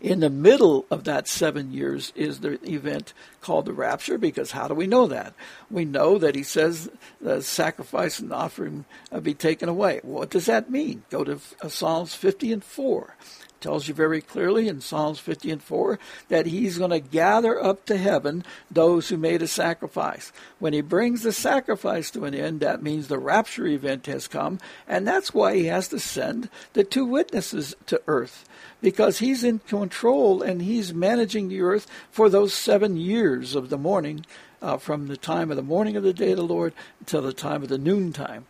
In 0.00 0.20
the 0.20 0.30
middle 0.30 0.86
of 0.90 1.04
that 1.04 1.28
seven 1.28 1.72
years 1.72 2.12
is 2.14 2.40
the 2.40 2.58
event 2.68 3.12
called 3.40 3.66
the 3.66 3.72
rapture, 3.72 4.18
because 4.18 4.52
how 4.52 4.68
do 4.68 4.74
we 4.74 4.86
know 4.86 5.06
that? 5.06 5.34
We 5.70 5.84
know 5.84 6.18
that 6.18 6.34
he 6.34 6.42
says 6.42 6.90
the 7.20 7.42
sacrifice 7.42 8.18
and 8.18 8.32
offering 8.32 8.84
be 9.22 9.34
taken 9.34 9.68
away. 9.68 10.00
What 10.02 10.30
does 10.30 10.46
that 10.46 10.70
mean? 10.70 11.04
Go 11.10 11.24
to 11.24 11.38
uh, 11.60 11.68
Psalms 11.68 12.14
50 12.14 12.52
and 12.52 12.64
4 12.64 13.16
tells 13.62 13.86
you 13.88 13.94
very 13.94 14.20
clearly 14.20 14.68
in 14.68 14.80
Psalms 14.80 15.20
50 15.20 15.52
and 15.52 15.62
4 15.62 15.98
that 16.28 16.46
he's 16.46 16.78
going 16.78 16.90
to 16.90 17.00
gather 17.00 17.62
up 17.62 17.86
to 17.86 17.96
heaven 17.96 18.44
those 18.70 19.08
who 19.08 19.16
made 19.16 19.40
a 19.40 19.46
sacrifice. 19.46 20.32
When 20.58 20.72
he 20.72 20.80
brings 20.80 21.22
the 21.22 21.32
sacrifice 21.32 22.10
to 22.10 22.24
an 22.24 22.34
end, 22.34 22.60
that 22.60 22.82
means 22.82 23.06
the 23.06 23.18
rapture 23.18 23.66
event 23.66 24.06
has 24.06 24.26
come, 24.26 24.58
and 24.86 25.06
that's 25.06 25.32
why 25.32 25.54
he 25.54 25.66
has 25.66 25.88
to 25.88 26.00
send 26.00 26.50
the 26.72 26.84
two 26.84 27.06
witnesses 27.06 27.74
to 27.86 28.02
earth 28.06 28.44
because 28.82 29.20
he's 29.20 29.44
in 29.52 29.58
control 29.60 30.42
and 30.42 30.62
he's 30.62 30.92
managing 30.92 31.48
the 31.48 31.60
earth 31.60 31.86
for 32.10 32.28
those 32.28 32.54
seven 32.54 32.96
years 32.96 33.54
of 33.54 33.68
the 33.68 33.78
morning, 33.78 34.24
uh, 34.60 34.76
from 34.76 35.08
the 35.08 35.16
time 35.16 35.50
of 35.50 35.56
the 35.56 35.62
morning 35.62 35.96
of 35.96 36.02
the 36.02 36.12
day 36.12 36.32
of 36.32 36.36
the 36.38 36.44
Lord 36.44 36.72
until 37.00 37.22
the 37.22 37.32
time 37.32 37.62
of 37.62 37.68
the 37.68 37.78
noontime. 37.78 38.46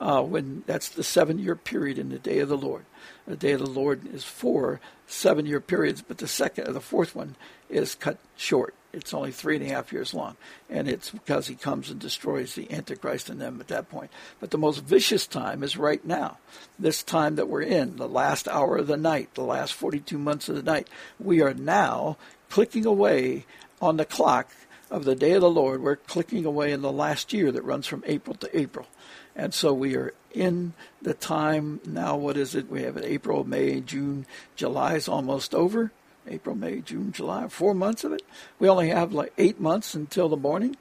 Uh, 0.00 0.20
when 0.20 0.64
that's 0.66 0.88
the 0.88 1.04
seven 1.04 1.38
year 1.38 1.54
period 1.54 1.96
in 1.96 2.08
the 2.08 2.18
day 2.18 2.40
of 2.40 2.48
the 2.48 2.56
Lord 2.56 2.84
the 3.26 3.36
day 3.36 3.52
of 3.52 3.60
the 3.60 3.70
Lord 3.70 4.12
is 4.12 4.24
four 4.24 4.80
seven 5.06 5.46
year 5.46 5.60
periods, 5.60 6.02
but 6.02 6.18
the 6.18 6.28
second 6.28 6.68
or 6.68 6.72
the 6.72 6.80
fourth 6.80 7.14
one 7.14 7.36
is 7.68 7.94
cut 7.94 8.18
short. 8.36 8.74
It's 8.92 9.14
only 9.14 9.32
three 9.32 9.56
and 9.56 9.64
a 9.64 9.68
half 9.68 9.92
years 9.92 10.12
long, 10.12 10.36
and 10.68 10.86
it's 10.86 11.10
because 11.10 11.46
he 11.46 11.54
comes 11.54 11.90
and 11.90 11.98
destroys 11.98 12.54
the 12.54 12.70
Antichrist 12.70 13.30
in 13.30 13.38
them 13.38 13.58
at 13.60 13.68
that 13.68 13.88
point. 13.88 14.10
But 14.38 14.50
the 14.50 14.58
most 14.58 14.84
vicious 14.84 15.26
time 15.26 15.62
is 15.62 15.76
right 15.78 16.04
now, 16.04 16.38
this 16.78 17.02
time 17.02 17.36
that 17.36 17.48
we're 17.48 17.62
in, 17.62 17.96
the 17.96 18.08
last 18.08 18.48
hour 18.48 18.76
of 18.76 18.88
the 18.88 18.98
night, 18.98 19.34
the 19.34 19.42
last 19.42 19.72
42 19.72 20.18
months 20.18 20.48
of 20.48 20.56
the 20.56 20.62
night. 20.62 20.88
We 21.18 21.40
are 21.40 21.54
now 21.54 22.18
clicking 22.50 22.84
away 22.84 23.46
on 23.80 23.96
the 23.96 24.04
clock 24.04 24.50
of 24.90 25.06
the 25.06 25.14
day 25.14 25.32
of 25.32 25.40
the 25.40 25.50
Lord. 25.50 25.82
We're 25.82 25.96
clicking 25.96 26.44
away 26.44 26.70
in 26.70 26.82
the 26.82 26.92
last 26.92 27.32
year 27.32 27.50
that 27.50 27.64
runs 27.64 27.86
from 27.86 28.04
April 28.06 28.36
to 28.36 28.58
April. 28.58 28.86
And 29.34 29.54
so 29.54 29.72
we 29.72 29.96
are 29.96 30.12
in 30.32 30.74
the 31.00 31.14
time 31.14 31.80
now. 31.86 32.16
What 32.16 32.36
is 32.36 32.54
it? 32.54 32.68
We 32.68 32.82
have 32.82 32.98
it 32.98 33.04
April, 33.04 33.44
May, 33.44 33.80
June, 33.80 34.26
July 34.54 34.96
is 34.96 35.08
almost 35.08 35.54
over. 35.54 35.92
April, 36.26 36.54
May, 36.54 36.80
June, 36.80 37.12
July, 37.12 37.48
four 37.48 37.74
months 37.74 38.04
of 38.04 38.12
it. 38.12 38.22
We 38.58 38.68
only 38.68 38.88
have 38.90 39.12
like 39.12 39.32
eight 39.38 39.60
months 39.60 39.94
until 39.94 40.28
the 40.28 40.36
morning. 40.36 40.76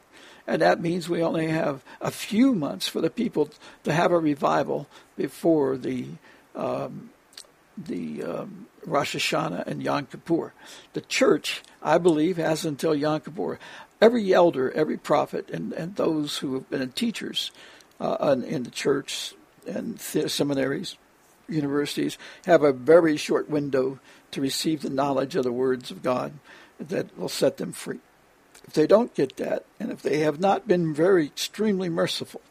And 0.47 0.61
that 0.61 0.81
means 0.81 1.07
we 1.07 1.23
only 1.23 1.47
have 1.47 1.83
a 2.01 2.11
few 2.11 2.53
months 2.53 2.87
for 2.87 2.99
the 2.99 3.09
people 3.09 3.49
to 3.83 3.93
have 3.93 4.11
a 4.11 4.19
revival 4.19 4.87
before 5.15 5.77
the 5.77 6.07
um, 6.55 7.11
the 7.77 8.23
um, 8.23 8.67
Rosh 8.85 9.15
Hashanah 9.15 9.65
and 9.67 9.81
Yom 9.81 10.07
Kippur. 10.07 10.53
The 10.93 11.01
church, 11.01 11.61
I 11.81 11.97
believe, 11.97 12.37
has 12.37 12.65
until 12.65 12.95
Yom 12.95 13.21
Kippur. 13.21 13.59
Every 14.01 14.33
elder, 14.33 14.71
every 14.71 14.97
prophet, 14.97 15.49
and, 15.49 15.73
and 15.73 15.95
those 15.95 16.39
who 16.39 16.55
have 16.55 16.69
been 16.69 16.91
teachers 16.91 17.51
uh, 17.99 18.35
in 18.45 18.63
the 18.63 18.71
church 18.71 19.33
and 19.67 19.99
seminaries, 19.99 20.97
universities 21.47 22.17
have 22.45 22.63
a 22.63 22.73
very 22.73 23.15
short 23.15 23.49
window 23.49 23.99
to 24.31 24.41
receive 24.41 24.81
the 24.81 24.89
knowledge 24.89 25.35
of 25.35 25.43
the 25.43 25.51
words 25.51 25.91
of 25.91 26.03
God 26.03 26.33
that 26.79 27.17
will 27.17 27.29
set 27.29 27.57
them 27.57 27.71
free. 27.71 27.99
If 28.67 28.73
they 28.73 28.87
don't 28.87 29.13
get 29.13 29.37
that, 29.37 29.65
and 29.79 29.91
if 29.91 30.01
they 30.01 30.19
have 30.19 30.39
not 30.39 30.67
been 30.67 30.93
very 30.93 31.25
extremely 31.25 31.89
merciful, 31.89 32.41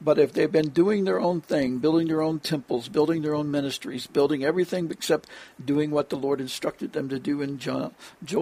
but 0.00 0.18
if 0.18 0.32
they've 0.32 0.50
been 0.50 0.70
doing 0.70 1.04
their 1.04 1.20
own 1.20 1.40
thing, 1.40 1.78
building 1.78 2.08
their 2.08 2.22
own 2.22 2.40
temples, 2.40 2.88
building 2.88 3.22
their 3.22 3.36
own 3.36 3.52
ministries, 3.52 4.08
building 4.08 4.44
everything 4.44 4.90
except 4.90 5.28
doing 5.64 5.92
what 5.92 6.08
the 6.08 6.16
Lord 6.16 6.40
instructed 6.40 6.92
them 6.92 7.08
to 7.08 7.20
do 7.20 7.40
in 7.40 7.58
Joel 7.58 7.92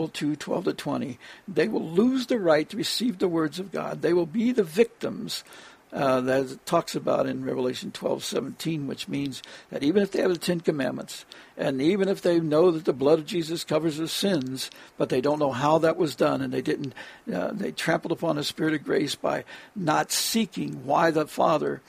2, 0.09 0.37
12 0.37 0.65
to 0.65 0.73
20, 0.73 1.19
they 1.47 1.69
will 1.69 1.87
lose 1.87 2.27
the 2.27 2.39
right 2.39 2.67
to 2.71 2.79
receive 2.79 3.19
the 3.19 3.29
words 3.29 3.59
of 3.59 3.73
God. 3.73 4.01
They 4.01 4.15
will 4.15 4.25
be 4.25 4.53
the 4.53 4.63
victims 4.65 5.45
uh, 5.93 6.21
that 6.21 6.51
it 6.51 6.67
talks 6.67 6.95
about 6.95 7.27
in 7.27 7.45
Revelation 7.45 7.91
12:17, 7.91 8.87
which 8.87 9.09
means 9.09 9.43
that 9.71 9.83
even 9.83 10.03
if 10.03 10.13
they 10.13 10.21
have 10.21 10.33
the 10.33 10.39
Ten 10.39 10.61
Commandments, 10.61 11.25
and 11.57 11.83
even 11.83 12.09
if 12.09 12.23
they 12.23 12.41
know 12.41 12.71
that 12.71 12.85
the 12.85 12.93
blood 12.93 13.19
of 13.19 13.27
Jesus 13.27 13.65
covers 13.65 13.99
their 13.99 14.07
sins, 14.07 14.71
but 14.97 15.09
they 15.09 15.21
don't 15.21 15.39
know 15.39 15.53
how 15.53 15.79
that 15.79 15.97
was 15.97 16.15
done, 16.15 16.41
and 16.41 16.53
they 16.53 16.63
didn't, 16.63 16.95
uh, 17.33 17.51
they 17.53 17.73
trampled 17.73 18.13
upon 18.13 18.37
the 18.37 18.45
Spirit 18.45 18.75
of 18.75 18.85
grace 18.85 19.15
by 19.15 19.45
not 19.75 20.13
seeking 20.13 20.85
why 20.85 21.11
the 21.11 21.27
Father 21.27 21.81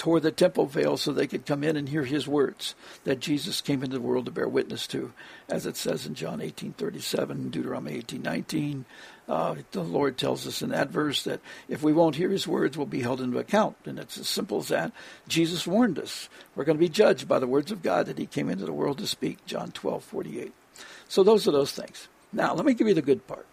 tore 0.00 0.18
the 0.18 0.32
temple 0.32 0.64
veil 0.64 0.96
so 0.96 1.12
they 1.12 1.26
could 1.26 1.44
come 1.44 1.62
in 1.62 1.76
and 1.76 1.90
hear 1.90 2.04
his 2.04 2.26
words 2.26 2.74
that 3.04 3.20
Jesus 3.20 3.60
came 3.60 3.82
into 3.82 3.98
the 3.98 4.02
world 4.02 4.24
to 4.24 4.30
bear 4.30 4.48
witness 4.48 4.86
to, 4.86 5.12
as 5.46 5.66
it 5.66 5.76
says 5.76 6.06
in 6.06 6.14
John 6.14 6.40
18:37, 6.40 7.50
Deuteronomy 7.50 7.98
18:19. 7.98 8.86
Uh, 9.30 9.54
the 9.70 9.84
Lord 9.84 10.18
tells 10.18 10.44
us 10.44 10.60
in 10.60 10.70
that 10.70 10.90
verse 10.90 11.22
that 11.22 11.38
if 11.68 11.84
we 11.84 11.92
won't 11.92 12.16
hear 12.16 12.30
his 12.30 12.48
words, 12.48 12.76
we'll 12.76 12.84
be 12.84 13.02
held 13.02 13.20
into 13.20 13.38
account. 13.38 13.76
And 13.84 13.96
it's 13.96 14.18
as 14.18 14.28
simple 14.28 14.58
as 14.58 14.68
that. 14.68 14.90
Jesus 15.28 15.68
warned 15.68 16.00
us. 16.00 16.28
We're 16.56 16.64
going 16.64 16.76
to 16.76 16.84
be 16.84 16.88
judged 16.88 17.28
by 17.28 17.38
the 17.38 17.46
words 17.46 17.70
of 17.70 17.80
God 17.80 18.06
that 18.06 18.18
he 18.18 18.26
came 18.26 18.50
into 18.50 18.64
the 18.64 18.72
world 18.72 18.98
to 18.98 19.06
speak, 19.06 19.46
John 19.46 19.70
12:48. 19.70 20.50
So 21.06 21.22
those 21.22 21.46
are 21.46 21.52
those 21.52 21.70
things. 21.70 22.08
Now, 22.32 22.54
let 22.54 22.66
me 22.66 22.74
give 22.74 22.88
you 22.88 22.94
the 22.94 23.02
good 23.02 23.24
part. 23.28 23.46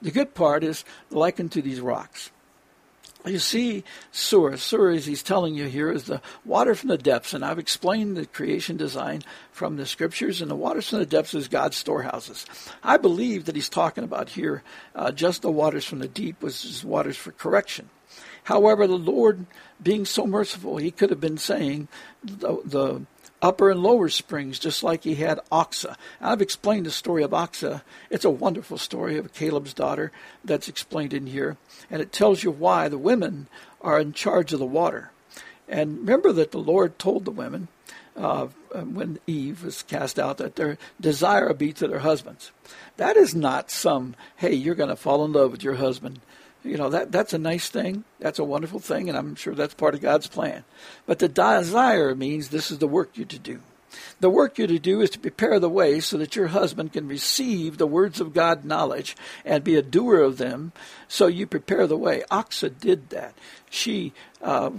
The 0.00 0.12
good 0.12 0.34
part 0.34 0.62
is 0.62 0.84
likened 1.10 1.50
to 1.52 1.62
these 1.62 1.80
rocks. 1.80 2.30
You 3.26 3.38
see, 3.38 3.84
Sur, 4.12 4.56
Sur, 4.58 4.90
as 4.90 5.06
he's 5.06 5.22
telling 5.22 5.54
you 5.54 5.64
here, 5.64 5.90
is 5.90 6.04
the 6.04 6.20
water 6.44 6.74
from 6.74 6.90
the 6.90 6.98
depths. 6.98 7.32
And 7.32 7.42
I've 7.42 7.58
explained 7.58 8.16
the 8.16 8.26
creation 8.26 8.76
design 8.76 9.22
from 9.50 9.76
the 9.76 9.86
scriptures, 9.86 10.42
and 10.42 10.50
the 10.50 10.54
waters 10.54 10.90
from 10.90 10.98
the 10.98 11.06
depths 11.06 11.32
is 11.32 11.48
God's 11.48 11.76
storehouses. 11.76 12.44
I 12.82 12.98
believe 12.98 13.46
that 13.46 13.54
he's 13.54 13.70
talking 13.70 14.04
about 14.04 14.30
here 14.30 14.62
uh, 14.94 15.10
just 15.10 15.40
the 15.40 15.50
waters 15.50 15.86
from 15.86 16.00
the 16.00 16.08
deep 16.08 16.42
was 16.42 16.84
waters 16.84 17.16
for 17.16 17.32
correction. 17.32 17.88
However, 18.44 18.86
the 18.86 18.98
Lord, 18.98 19.46
being 19.82 20.04
so 20.04 20.26
merciful, 20.26 20.76
he 20.76 20.90
could 20.90 21.08
have 21.08 21.20
been 21.20 21.38
saying 21.38 21.88
the, 22.22 22.60
the 22.64 23.02
upper 23.44 23.70
and 23.70 23.82
lower 23.82 24.08
springs, 24.08 24.58
just 24.58 24.82
like 24.82 25.04
he 25.04 25.16
had 25.16 25.38
Achsah. 25.52 25.96
I've 26.18 26.40
explained 26.40 26.86
the 26.86 26.90
story 26.90 27.22
of 27.22 27.32
Achsah. 27.32 27.82
It's 28.08 28.24
a 28.24 28.30
wonderful 28.30 28.78
story 28.78 29.18
of 29.18 29.34
Caleb's 29.34 29.74
daughter 29.74 30.10
that's 30.42 30.66
explained 30.66 31.12
in 31.12 31.26
here, 31.26 31.58
and 31.90 32.00
it 32.00 32.10
tells 32.10 32.42
you 32.42 32.50
why 32.50 32.88
the 32.88 32.96
women 32.96 33.48
are 33.82 34.00
in 34.00 34.14
charge 34.14 34.54
of 34.54 34.60
the 34.60 34.64
water. 34.64 35.10
And 35.68 35.98
remember 35.98 36.32
that 36.32 36.52
the 36.52 36.58
Lord 36.58 36.98
told 36.98 37.26
the 37.26 37.30
women 37.30 37.68
uh, 38.16 38.46
when 38.72 39.18
Eve 39.26 39.62
was 39.62 39.82
cast 39.82 40.18
out 40.18 40.38
that 40.38 40.56
their 40.56 40.78
desire 40.98 41.52
be 41.52 41.74
to 41.74 41.86
their 41.86 41.98
husbands. 41.98 42.50
That 42.96 43.16
is 43.18 43.34
not 43.34 43.70
some, 43.70 44.16
hey, 44.36 44.54
you're 44.54 44.74
going 44.74 44.88
to 44.88 44.96
fall 44.96 45.22
in 45.22 45.32
love 45.32 45.50
with 45.50 45.62
your 45.62 45.74
husband 45.74 46.20
you 46.64 46.76
know 46.76 46.88
that 46.88 47.12
that's 47.12 47.32
a 47.32 47.38
nice 47.38 47.68
thing 47.68 48.04
that's 48.18 48.38
a 48.38 48.44
wonderful 48.44 48.80
thing 48.80 49.08
and 49.08 49.16
i'm 49.16 49.34
sure 49.34 49.54
that's 49.54 49.74
part 49.74 49.94
of 49.94 50.00
god's 50.00 50.26
plan 50.26 50.64
but 51.06 51.18
the 51.18 51.28
desire 51.28 52.14
means 52.14 52.48
this 52.48 52.70
is 52.70 52.78
the 52.78 52.88
work 52.88 53.10
you're 53.14 53.26
to 53.26 53.38
do 53.38 53.60
the 54.20 54.30
work 54.30 54.58
you're 54.58 54.66
to 54.66 54.78
do 54.78 55.00
is 55.00 55.10
to 55.10 55.18
prepare 55.18 55.60
the 55.60 55.68
way 55.68 56.00
so 56.00 56.16
that 56.18 56.36
your 56.36 56.48
husband 56.48 56.92
can 56.92 57.06
receive 57.06 57.78
the 57.78 57.86
words 57.86 58.20
of 58.20 58.32
God 58.32 58.64
knowledge 58.64 59.16
and 59.44 59.62
be 59.62 59.76
a 59.76 59.82
doer 59.82 60.20
of 60.20 60.38
them. 60.38 60.72
So 61.08 61.26
you 61.26 61.46
prepare 61.46 61.86
the 61.86 61.96
way. 61.96 62.24
Achsah 62.30 62.78
did 62.78 63.10
that. 63.10 63.34
she 63.70 64.12
uh, 64.42 64.70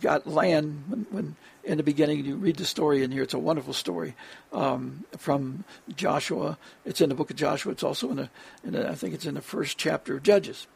got 0.00 0.26
land 0.26 0.84
when, 0.88 1.06
when 1.10 1.36
in 1.64 1.76
the 1.76 1.82
beginning. 1.82 2.24
You 2.24 2.36
read 2.36 2.56
the 2.56 2.64
story 2.64 3.02
in 3.02 3.10
here; 3.10 3.22
it's 3.22 3.34
a 3.34 3.38
wonderful 3.38 3.74
story 3.74 4.14
um, 4.52 5.04
from 5.16 5.64
Joshua. 5.94 6.58
It's 6.84 7.00
in 7.00 7.08
the 7.08 7.14
book 7.14 7.30
of 7.30 7.36
Joshua. 7.36 7.72
It's 7.72 7.82
also 7.82 8.10
in 8.10 8.16
the, 8.16 8.30
in 8.64 8.72
the 8.72 8.88
I 8.88 8.94
think 8.94 9.14
it's 9.14 9.26
in 9.26 9.34
the 9.34 9.42
first 9.42 9.78
chapter 9.78 10.16
of 10.16 10.22
Judges. 10.22 10.66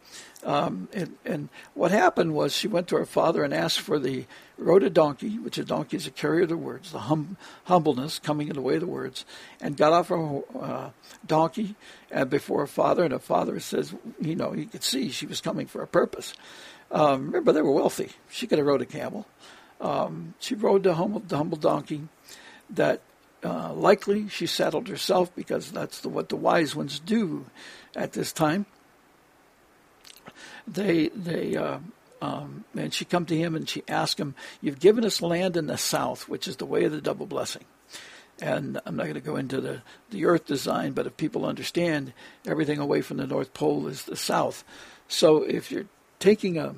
Um, 0.44 0.88
and, 0.92 1.16
and, 1.24 1.48
what 1.72 1.90
happened 1.90 2.34
was 2.34 2.54
she 2.54 2.68
went 2.68 2.88
to 2.88 2.96
her 2.96 3.06
father 3.06 3.42
and 3.42 3.54
asked 3.54 3.80
for 3.80 3.98
the 3.98 4.26
rode 4.58 4.82
a 4.82 4.90
donkey, 4.90 5.38
which 5.38 5.56
a 5.56 5.64
donkey 5.64 5.96
is 5.96 6.06
a 6.06 6.10
carrier 6.10 6.42
of 6.42 6.50
the 6.50 6.56
words, 6.56 6.92
the 6.92 6.98
hum, 6.98 7.38
humbleness 7.64 8.18
coming 8.18 8.48
in 8.48 8.54
the 8.54 8.60
way 8.60 8.74
of 8.74 8.80
the 8.80 8.86
words, 8.86 9.24
and 9.62 9.76
got 9.76 9.94
off 9.94 10.08
her 10.08 10.42
uh, 10.60 10.90
donkey 11.26 11.76
and 12.10 12.28
before 12.28 12.60
her 12.60 12.66
father. 12.66 13.04
And 13.04 13.12
her 13.12 13.18
father 13.18 13.58
says, 13.58 13.94
you 14.20 14.36
know, 14.36 14.52
he 14.52 14.66
could 14.66 14.82
see 14.82 15.10
she 15.10 15.26
was 15.26 15.40
coming 15.40 15.66
for 15.66 15.82
a 15.82 15.86
purpose. 15.86 16.34
Um, 16.90 17.26
remember, 17.26 17.52
they 17.52 17.62
were 17.62 17.72
wealthy. 17.72 18.10
She 18.28 18.46
could 18.46 18.58
have 18.58 18.66
rode 18.66 18.82
a 18.82 18.86
camel. 18.86 19.26
Um, 19.80 20.34
she 20.40 20.54
rode 20.54 20.82
the 20.82 20.94
humble, 20.94 21.20
the 21.20 21.38
humble 21.38 21.58
donkey 21.58 22.02
that 22.70 23.00
uh, 23.42 23.72
likely 23.72 24.28
she 24.28 24.46
saddled 24.46 24.88
herself 24.88 25.34
because 25.34 25.72
that's 25.72 26.00
the, 26.00 26.10
what 26.10 26.28
the 26.28 26.36
wise 26.36 26.76
ones 26.76 27.00
do 27.00 27.46
at 27.96 28.12
this 28.12 28.32
time 28.32 28.66
they 30.66 31.08
they 31.08 31.56
uh, 31.56 31.78
um, 32.22 32.64
and 32.76 32.92
she 32.92 33.04
come 33.04 33.26
to 33.26 33.36
him 33.36 33.54
and 33.54 33.68
she 33.68 33.82
asked 33.88 34.18
him, 34.18 34.34
"You've 34.60 34.80
given 34.80 35.04
us 35.04 35.22
land 35.22 35.56
in 35.56 35.66
the 35.66 35.78
south, 35.78 36.28
which 36.28 36.48
is 36.48 36.56
the 36.56 36.66
way 36.66 36.84
of 36.84 36.92
the 36.92 37.00
double 37.00 37.26
blessing." 37.26 37.64
And 38.40 38.80
I'm 38.84 38.96
not 38.96 39.04
going 39.04 39.14
to 39.14 39.20
go 39.20 39.36
into 39.36 39.60
the, 39.60 39.82
the 40.10 40.24
earth 40.24 40.46
design, 40.46 40.92
but 40.92 41.06
if 41.06 41.16
people 41.16 41.46
understand, 41.46 42.12
everything 42.44 42.78
away 42.80 43.00
from 43.00 43.18
the 43.18 43.28
North 43.28 43.54
Pole 43.54 43.86
is 43.86 44.04
the 44.04 44.16
south. 44.16 44.64
So 45.06 45.44
if 45.44 45.70
you're 45.70 45.86
taking 46.18 46.58
a, 46.58 46.74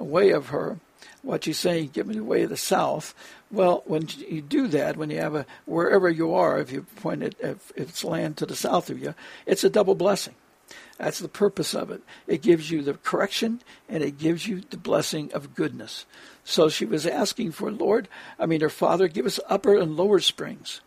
away 0.00 0.30
of 0.30 0.48
her, 0.48 0.80
what 1.22 1.44
she's 1.44 1.58
saying, 1.58 1.90
give 1.92 2.06
me 2.06 2.18
away 2.18 2.42
of 2.42 2.50
the 2.50 2.56
south. 2.56 3.14
Well, 3.50 3.82
when 3.86 4.08
you 4.28 4.42
do 4.42 4.66
that, 4.68 4.96
when 4.96 5.10
you 5.10 5.18
have 5.18 5.34
a 5.34 5.46
wherever 5.64 6.08
you 6.08 6.34
are, 6.34 6.58
if 6.58 6.72
you 6.72 6.82
point 6.96 7.22
it, 7.22 7.36
if 7.40 7.72
it's 7.76 8.02
land 8.02 8.36
to 8.38 8.46
the 8.46 8.56
south 8.56 8.90
of 8.90 9.00
you, 9.00 9.14
it's 9.44 9.64
a 9.64 9.70
double 9.70 9.94
blessing. 9.94 10.34
That's 10.98 11.18
the 11.18 11.28
purpose 11.28 11.74
of 11.74 11.90
it. 11.90 12.02
It 12.26 12.42
gives 12.42 12.70
you 12.70 12.82
the 12.82 12.94
correction 12.94 13.62
and 13.88 14.02
it 14.02 14.18
gives 14.18 14.46
you 14.46 14.60
the 14.60 14.76
blessing 14.76 15.32
of 15.32 15.54
goodness. 15.54 16.06
So 16.44 16.68
she 16.68 16.84
was 16.84 17.06
asking 17.06 17.52
for, 17.52 17.70
Lord, 17.70 18.08
I 18.38 18.46
mean, 18.46 18.60
her 18.60 18.70
father, 18.70 19.08
give 19.08 19.26
us 19.26 19.40
upper 19.48 19.76
and 19.76 19.96
lower 19.96 20.20
springs, 20.20 20.80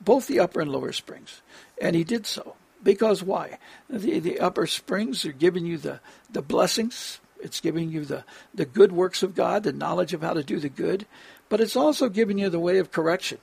both 0.00 0.26
the 0.26 0.40
upper 0.40 0.60
and 0.60 0.70
lower 0.70 0.92
springs. 0.92 1.42
And 1.80 1.94
he 1.94 2.04
did 2.04 2.26
so. 2.26 2.56
Because 2.82 3.22
why? 3.22 3.58
The, 3.88 4.18
the 4.18 4.40
upper 4.40 4.66
springs 4.66 5.24
are 5.24 5.32
giving 5.32 5.66
you 5.66 5.78
the, 5.78 6.00
the 6.30 6.42
blessings, 6.42 7.20
it's 7.40 7.60
giving 7.60 7.90
you 7.90 8.04
the, 8.04 8.24
the 8.54 8.64
good 8.64 8.92
works 8.92 9.22
of 9.22 9.34
God, 9.34 9.62
the 9.62 9.72
knowledge 9.72 10.14
of 10.14 10.22
how 10.22 10.32
to 10.32 10.42
do 10.42 10.58
the 10.58 10.68
good, 10.68 11.06
but 11.48 11.60
it's 11.60 11.76
also 11.76 12.08
giving 12.08 12.38
you 12.38 12.48
the 12.48 12.58
way 12.58 12.78
of 12.78 12.90
correction. 12.90 13.38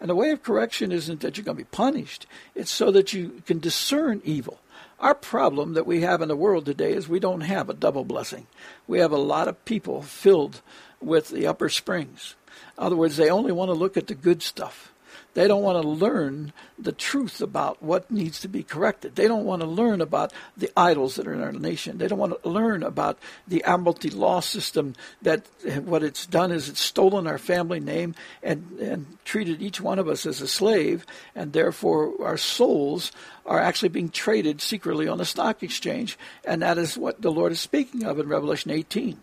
And 0.00 0.10
the 0.10 0.14
way 0.14 0.30
of 0.30 0.42
correction 0.42 0.92
isn't 0.92 1.20
that 1.20 1.36
you're 1.36 1.44
going 1.44 1.56
to 1.56 1.64
be 1.64 1.68
punished, 1.70 2.26
it's 2.54 2.70
so 2.70 2.90
that 2.92 3.12
you 3.12 3.42
can 3.46 3.58
discern 3.58 4.20
evil. 4.24 4.60
Our 5.00 5.14
problem 5.14 5.74
that 5.74 5.86
we 5.86 6.00
have 6.00 6.22
in 6.22 6.28
the 6.28 6.36
world 6.36 6.66
today 6.66 6.92
is 6.92 7.08
we 7.08 7.20
don't 7.20 7.42
have 7.42 7.70
a 7.70 7.74
double 7.74 8.04
blessing. 8.04 8.48
We 8.86 8.98
have 8.98 9.12
a 9.12 9.16
lot 9.16 9.46
of 9.46 9.64
people 9.64 10.02
filled 10.02 10.60
with 11.00 11.28
the 11.28 11.46
upper 11.46 11.68
springs. 11.68 12.34
In 12.76 12.84
other 12.84 12.96
words, 12.96 13.16
they 13.16 13.30
only 13.30 13.52
want 13.52 13.68
to 13.68 13.74
look 13.74 13.96
at 13.96 14.08
the 14.08 14.14
good 14.14 14.42
stuff. 14.42 14.92
They 15.38 15.46
don't 15.46 15.62
want 15.62 15.80
to 15.80 15.88
learn 15.88 16.52
the 16.80 16.90
truth 16.90 17.40
about 17.40 17.80
what 17.80 18.10
needs 18.10 18.40
to 18.40 18.48
be 18.48 18.64
corrected. 18.64 19.14
They 19.14 19.28
don't 19.28 19.44
want 19.44 19.62
to 19.62 19.68
learn 19.68 20.00
about 20.00 20.32
the 20.56 20.68
idols 20.76 21.14
that 21.14 21.28
are 21.28 21.32
in 21.32 21.40
our 21.40 21.52
nation. 21.52 21.98
They 21.98 22.08
don't 22.08 22.18
want 22.18 22.42
to 22.42 22.48
learn 22.48 22.82
about 22.82 23.20
the 23.46 23.62
Admiralty 23.62 24.10
law 24.10 24.40
system 24.40 24.96
that 25.22 25.46
what 25.84 26.02
it's 26.02 26.26
done 26.26 26.50
is 26.50 26.68
it's 26.68 26.80
stolen 26.80 27.28
our 27.28 27.38
family 27.38 27.78
name 27.78 28.16
and, 28.42 28.80
and 28.80 29.16
treated 29.24 29.62
each 29.62 29.80
one 29.80 30.00
of 30.00 30.08
us 30.08 30.26
as 30.26 30.40
a 30.40 30.48
slave, 30.48 31.06
and 31.36 31.52
therefore 31.52 32.14
our 32.20 32.36
souls 32.36 33.12
are 33.46 33.60
actually 33.60 33.90
being 33.90 34.10
traded 34.10 34.60
secretly 34.60 35.06
on 35.06 35.18
the 35.18 35.24
stock 35.24 35.62
exchange. 35.62 36.18
And 36.44 36.62
that 36.62 36.78
is 36.78 36.98
what 36.98 37.22
the 37.22 37.30
Lord 37.30 37.52
is 37.52 37.60
speaking 37.60 38.02
of 38.02 38.18
in 38.18 38.28
Revelation 38.28 38.72
18. 38.72 39.22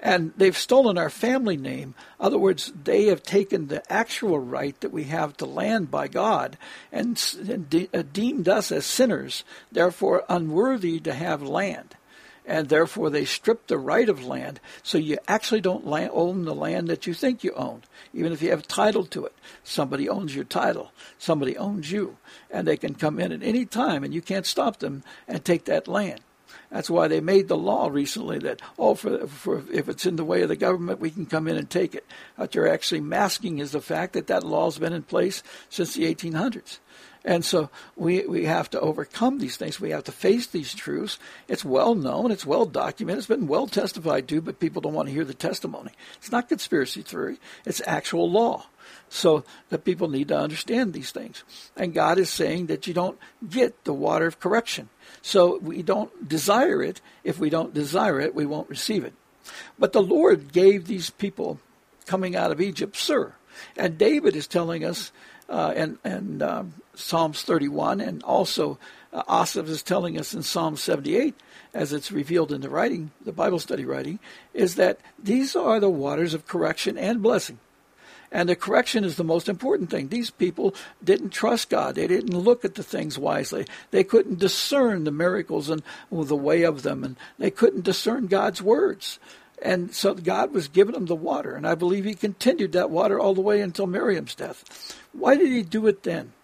And 0.00 0.32
they've 0.36 0.56
stolen 0.56 0.98
our 0.98 1.10
family 1.10 1.56
name. 1.56 1.94
In 2.20 2.26
other 2.26 2.38
words, 2.38 2.72
they 2.84 3.06
have 3.06 3.22
taken 3.22 3.68
the 3.68 3.90
actual 3.90 4.38
right 4.38 4.78
that 4.80 4.92
we 4.92 5.04
have 5.04 5.36
to 5.38 5.46
land 5.46 5.90
by 5.90 6.06
God 6.06 6.58
and, 6.92 7.16
de- 7.70 7.88
uh, 7.94 8.02
deemed 8.12 8.48
us 8.48 8.70
as 8.70 8.84
sinners, 8.84 9.42
therefore 9.72 10.24
unworthy 10.28 11.00
to 11.00 11.14
have 11.14 11.42
land. 11.42 11.96
And 12.44 12.68
therefore, 12.68 13.10
they 13.10 13.24
strip 13.24 13.66
the 13.66 13.78
right 13.78 14.08
of 14.08 14.24
land, 14.24 14.60
so 14.84 14.98
you 14.98 15.18
actually 15.26 15.60
don't 15.60 15.84
land, 15.86 16.10
own 16.12 16.44
the 16.44 16.54
land 16.54 16.86
that 16.86 17.04
you 17.04 17.12
think 17.12 17.42
you 17.42 17.52
own, 17.54 17.82
even 18.14 18.32
if 18.32 18.40
you 18.40 18.50
have 18.50 18.68
title 18.68 19.04
to 19.06 19.26
it. 19.26 19.34
Somebody 19.64 20.08
owns 20.08 20.32
your 20.32 20.44
title, 20.44 20.92
somebody 21.18 21.56
owns 21.58 21.90
you, 21.90 22.18
and 22.48 22.64
they 22.64 22.76
can 22.76 22.94
come 22.94 23.18
in 23.18 23.32
at 23.32 23.42
any 23.42 23.64
time, 23.64 24.04
and 24.04 24.14
you 24.14 24.22
can't 24.22 24.46
stop 24.46 24.78
them 24.78 25.02
and 25.26 25.44
take 25.44 25.64
that 25.64 25.88
land. 25.88 26.20
That's 26.70 26.90
why 26.90 27.08
they 27.08 27.20
made 27.20 27.48
the 27.48 27.56
law 27.56 27.88
recently 27.88 28.38
that 28.40 28.60
oh, 28.78 28.94
for, 28.94 29.26
for 29.26 29.62
if 29.72 29.88
it's 29.88 30.06
in 30.06 30.16
the 30.16 30.24
way 30.24 30.42
of 30.42 30.48
the 30.48 30.56
government, 30.56 31.00
we 31.00 31.10
can 31.10 31.26
come 31.26 31.48
in 31.48 31.56
and 31.56 31.68
take 31.68 31.94
it. 31.94 32.06
What 32.36 32.54
you're 32.54 32.68
actually 32.68 33.00
masking 33.00 33.58
is 33.58 33.72
the 33.72 33.80
fact 33.80 34.14
that 34.14 34.26
that 34.26 34.44
law's 34.44 34.78
been 34.78 34.92
in 34.92 35.02
place 35.02 35.42
since 35.68 35.94
the 35.94 36.12
1800s. 36.12 36.78
And 37.26 37.44
so 37.44 37.70
we, 37.96 38.24
we 38.24 38.44
have 38.44 38.70
to 38.70 38.80
overcome 38.80 39.38
these 39.38 39.56
things. 39.56 39.80
We 39.80 39.90
have 39.90 40.04
to 40.04 40.12
face 40.12 40.46
these 40.46 40.72
truths. 40.72 41.18
It's 41.48 41.64
well 41.64 41.96
known, 41.96 42.30
it's 42.30 42.46
well 42.46 42.66
documented, 42.66 43.18
it's 43.18 43.26
been 43.26 43.48
well 43.48 43.66
testified 43.66 44.28
to, 44.28 44.40
but 44.40 44.60
people 44.60 44.80
don't 44.80 44.94
want 44.94 45.08
to 45.08 45.14
hear 45.14 45.24
the 45.24 45.34
testimony. 45.34 45.90
It's 46.18 46.30
not 46.30 46.48
conspiracy 46.48 47.02
theory, 47.02 47.38
it's 47.64 47.82
actual 47.84 48.30
law. 48.30 48.66
So 49.08 49.44
the 49.68 49.78
people 49.78 50.08
need 50.08 50.28
to 50.28 50.38
understand 50.38 50.92
these 50.92 51.10
things. 51.10 51.44
And 51.76 51.94
God 51.94 52.18
is 52.18 52.30
saying 52.30 52.66
that 52.66 52.86
you 52.86 52.94
don't 52.94 53.18
get 53.48 53.84
the 53.84 53.92
water 53.92 54.26
of 54.26 54.40
correction. 54.40 54.88
So 55.22 55.58
we 55.58 55.82
don't 55.82 56.28
desire 56.28 56.82
it. 56.82 57.00
If 57.24 57.38
we 57.38 57.50
don't 57.50 57.74
desire 57.74 58.20
it, 58.20 58.34
we 58.34 58.46
won't 58.46 58.68
receive 58.68 59.04
it. 59.04 59.14
But 59.78 59.92
the 59.92 60.02
Lord 60.02 60.52
gave 60.52 60.86
these 60.86 61.10
people 61.10 61.60
coming 62.06 62.36
out 62.36 62.50
of 62.50 62.60
Egypt, 62.60 62.96
Sur. 62.96 63.34
And 63.76 63.98
David 63.98 64.36
is 64.36 64.46
telling 64.46 64.84
us, 64.84 65.12
uh, 65.48 65.72
and, 65.76 65.98
and 66.04 66.42
um, 66.42 66.74
Psalms 66.94 67.42
31, 67.42 68.00
and 68.00 68.22
also 68.22 68.78
uh, 69.12 69.22
Asaph 69.28 69.68
is 69.68 69.82
telling 69.82 70.18
us 70.18 70.34
in 70.34 70.42
Psalm 70.42 70.76
78, 70.76 71.34
as 71.72 71.92
it's 71.92 72.12
revealed 72.12 72.52
in 72.52 72.60
the 72.60 72.70
writing, 72.70 73.12
the 73.24 73.32
Bible 73.32 73.58
study 73.58 73.84
writing, 73.84 74.18
is 74.54 74.74
that 74.76 74.98
these 75.18 75.54
are 75.54 75.80
the 75.80 75.90
waters 75.90 76.34
of 76.34 76.46
correction 76.46 76.98
and 76.98 77.22
blessing. 77.22 77.58
And 78.36 78.50
the 78.50 78.54
correction 78.54 79.02
is 79.02 79.16
the 79.16 79.24
most 79.24 79.48
important 79.48 79.88
thing. 79.88 80.08
These 80.08 80.28
people 80.28 80.74
didn't 81.02 81.30
trust 81.30 81.70
God. 81.70 81.94
They 81.94 82.06
didn't 82.06 82.38
look 82.38 82.66
at 82.66 82.74
the 82.74 82.82
things 82.82 83.18
wisely. 83.18 83.64
They 83.92 84.04
couldn't 84.04 84.40
discern 84.40 85.04
the 85.04 85.10
miracles 85.10 85.70
and 85.70 85.82
well, 86.10 86.24
the 86.24 86.36
way 86.36 86.62
of 86.62 86.82
them, 86.82 87.02
and 87.02 87.16
they 87.38 87.50
couldn't 87.50 87.84
discern 87.84 88.26
God's 88.26 88.60
words. 88.60 89.18
And 89.62 89.94
so 89.94 90.12
God 90.12 90.52
was 90.52 90.68
giving 90.68 90.92
them 90.92 91.06
the 91.06 91.16
water, 91.16 91.54
and 91.54 91.66
I 91.66 91.74
believe 91.74 92.04
He 92.04 92.12
continued 92.12 92.72
that 92.72 92.90
water 92.90 93.18
all 93.18 93.32
the 93.32 93.40
way 93.40 93.62
until 93.62 93.86
Miriam's 93.86 94.34
death. 94.34 94.94
Why 95.14 95.34
did 95.38 95.50
He 95.50 95.62
do 95.62 95.86
it 95.86 96.02
then? 96.02 96.34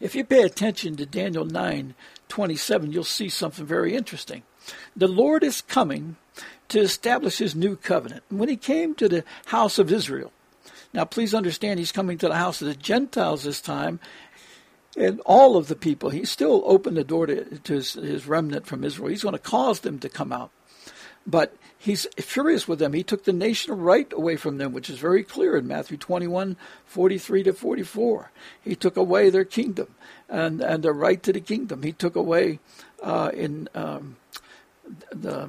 If 0.00 0.14
you 0.14 0.22
pay 0.22 0.42
attention 0.42 0.94
to 0.98 1.04
Daniel 1.04 1.44
9 1.44 1.96
27, 2.28 2.92
you'll 2.92 3.02
see 3.02 3.28
something 3.28 3.66
very 3.66 3.96
interesting. 3.96 4.44
The 4.94 5.08
Lord 5.08 5.42
is 5.42 5.62
coming 5.62 6.14
to 6.68 6.78
establish 6.78 7.38
his 7.38 7.56
new 7.56 7.74
covenant. 7.74 8.22
When 8.28 8.48
he 8.48 8.56
came 8.56 8.94
to 8.94 9.08
the 9.08 9.24
house 9.46 9.80
of 9.80 9.90
Israel, 9.90 10.30
now, 10.92 11.04
please 11.04 11.34
understand, 11.34 11.78
he's 11.78 11.92
coming 11.92 12.18
to 12.18 12.28
the 12.28 12.34
house 12.34 12.60
of 12.60 12.68
the 12.68 12.74
Gentiles 12.74 13.44
this 13.44 13.60
time, 13.60 14.00
and 14.96 15.20
all 15.20 15.56
of 15.56 15.68
the 15.68 15.76
people. 15.76 16.10
He 16.10 16.24
still 16.24 16.62
opened 16.66 16.96
the 16.96 17.04
door 17.04 17.26
to, 17.26 17.44
to 17.58 17.74
his, 17.74 17.92
his 17.92 18.26
remnant 18.26 18.66
from 18.66 18.82
Israel. 18.82 19.08
He's 19.08 19.22
going 19.22 19.34
to 19.34 19.38
cause 19.38 19.80
them 19.80 20.00
to 20.00 20.08
come 20.08 20.32
out. 20.32 20.50
But 21.26 21.54
he's 21.78 22.06
furious 22.16 22.66
with 22.66 22.80
them. 22.80 22.92
He 22.92 23.04
took 23.04 23.24
the 23.24 23.32
nation 23.32 23.78
right 23.78 24.12
away 24.12 24.36
from 24.36 24.58
them, 24.58 24.72
which 24.72 24.90
is 24.90 24.98
very 24.98 25.22
clear 25.22 25.56
in 25.56 25.68
Matthew 25.68 25.96
21, 25.96 26.56
43 26.86 27.42
to 27.44 27.52
44. 27.52 28.32
He 28.60 28.74
took 28.74 28.96
away 28.96 29.30
their 29.30 29.44
kingdom 29.44 29.94
and, 30.28 30.60
and 30.60 30.82
their 30.82 30.92
right 30.92 31.22
to 31.22 31.32
the 31.32 31.40
kingdom. 31.40 31.82
He 31.82 31.92
took 31.92 32.16
away 32.16 32.58
uh, 33.02 33.30
in 33.32 33.68
um, 33.74 34.16
the 35.12 35.48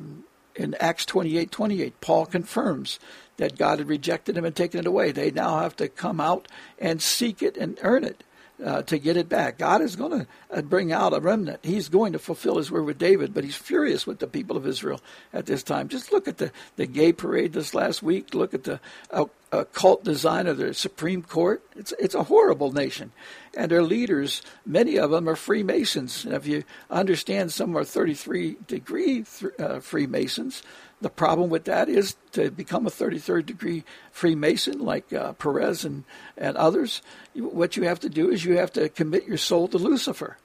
in 0.55 0.75
Acts 0.75 1.05
28, 1.05 1.51
28, 1.51 2.01
Paul 2.01 2.25
confirms 2.25 2.99
that 3.41 3.57
God 3.57 3.79
had 3.79 3.89
rejected 3.89 4.37
him 4.37 4.45
and 4.45 4.55
taken 4.55 4.79
it 4.79 4.85
away. 4.85 5.11
They 5.11 5.31
now 5.31 5.61
have 5.61 5.75
to 5.77 5.87
come 5.87 6.21
out 6.21 6.47
and 6.77 7.01
seek 7.01 7.41
it 7.41 7.57
and 7.57 7.75
earn 7.81 8.03
it. 8.03 8.23
Uh, 8.63 8.83
to 8.83 8.99
get 8.99 9.17
it 9.17 9.27
back. 9.27 9.57
God 9.57 9.81
is 9.81 9.95
going 9.95 10.11
to 10.11 10.27
uh, 10.51 10.61
bring 10.61 10.91
out 10.91 11.15
a 11.15 11.19
remnant. 11.19 11.61
He's 11.63 11.89
going 11.89 12.13
to 12.13 12.19
fulfill 12.19 12.57
his 12.57 12.69
word 12.69 12.83
with 12.83 12.99
David, 12.99 13.33
but 13.33 13.43
he's 13.43 13.55
furious 13.55 14.05
with 14.05 14.19
the 14.19 14.27
people 14.27 14.55
of 14.55 14.67
Israel 14.67 15.01
at 15.33 15.47
this 15.47 15.63
time. 15.63 15.87
Just 15.87 16.11
look 16.11 16.27
at 16.27 16.37
the, 16.37 16.51
the 16.75 16.85
gay 16.85 17.11
parade 17.11 17.53
this 17.53 17.73
last 17.73 18.03
week. 18.03 18.35
Look 18.35 18.53
at 18.53 18.65
the 18.65 18.79
a 19.51 19.65
cult 19.65 20.03
design 20.03 20.47
of 20.47 20.57
the 20.57 20.73
Supreme 20.73 21.23
Court. 21.23 21.63
It's 21.75 21.91
it's 21.99 22.15
a 22.15 22.23
horrible 22.23 22.71
nation, 22.71 23.11
and 23.57 23.69
their 23.69 23.83
leaders, 23.83 24.41
many 24.63 24.97
of 24.97 25.11
them 25.11 25.27
are 25.27 25.35
Freemasons. 25.35 26.23
And 26.23 26.33
if 26.33 26.47
you 26.47 26.63
understand, 26.89 27.51
some 27.51 27.75
are 27.75 27.83
33 27.83 28.57
degree 28.67 29.25
uh, 29.59 29.79
Freemasons. 29.79 30.61
The 31.01 31.09
problem 31.09 31.49
with 31.49 31.65
that 31.65 31.89
is 31.89 32.15
to 32.33 32.51
become 32.51 32.85
a 32.85 32.91
33rd 32.91 33.47
degree 33.47 33.83
Freemason, 34.11 34.79
like 34.79 35.11
uh, 35.11 35.33
Peres 35.33 35.83
and, 35.83 36.03
and 36.37 36.55
others, 36.55 37.01
what 37.33 37.75
you 37.75 37.83
have 37.83 37.99
to 38.01 38.09
do 38.09 38.29
is 38.29 38.45
you 38.45 38.57
have 38.57 38.71
to 38.73 38.87
commit 38.87 39.27
your 39.27 39.37
soul 39.37 39.67
to 39.69 39.77
Lucifer. 39.79 40.37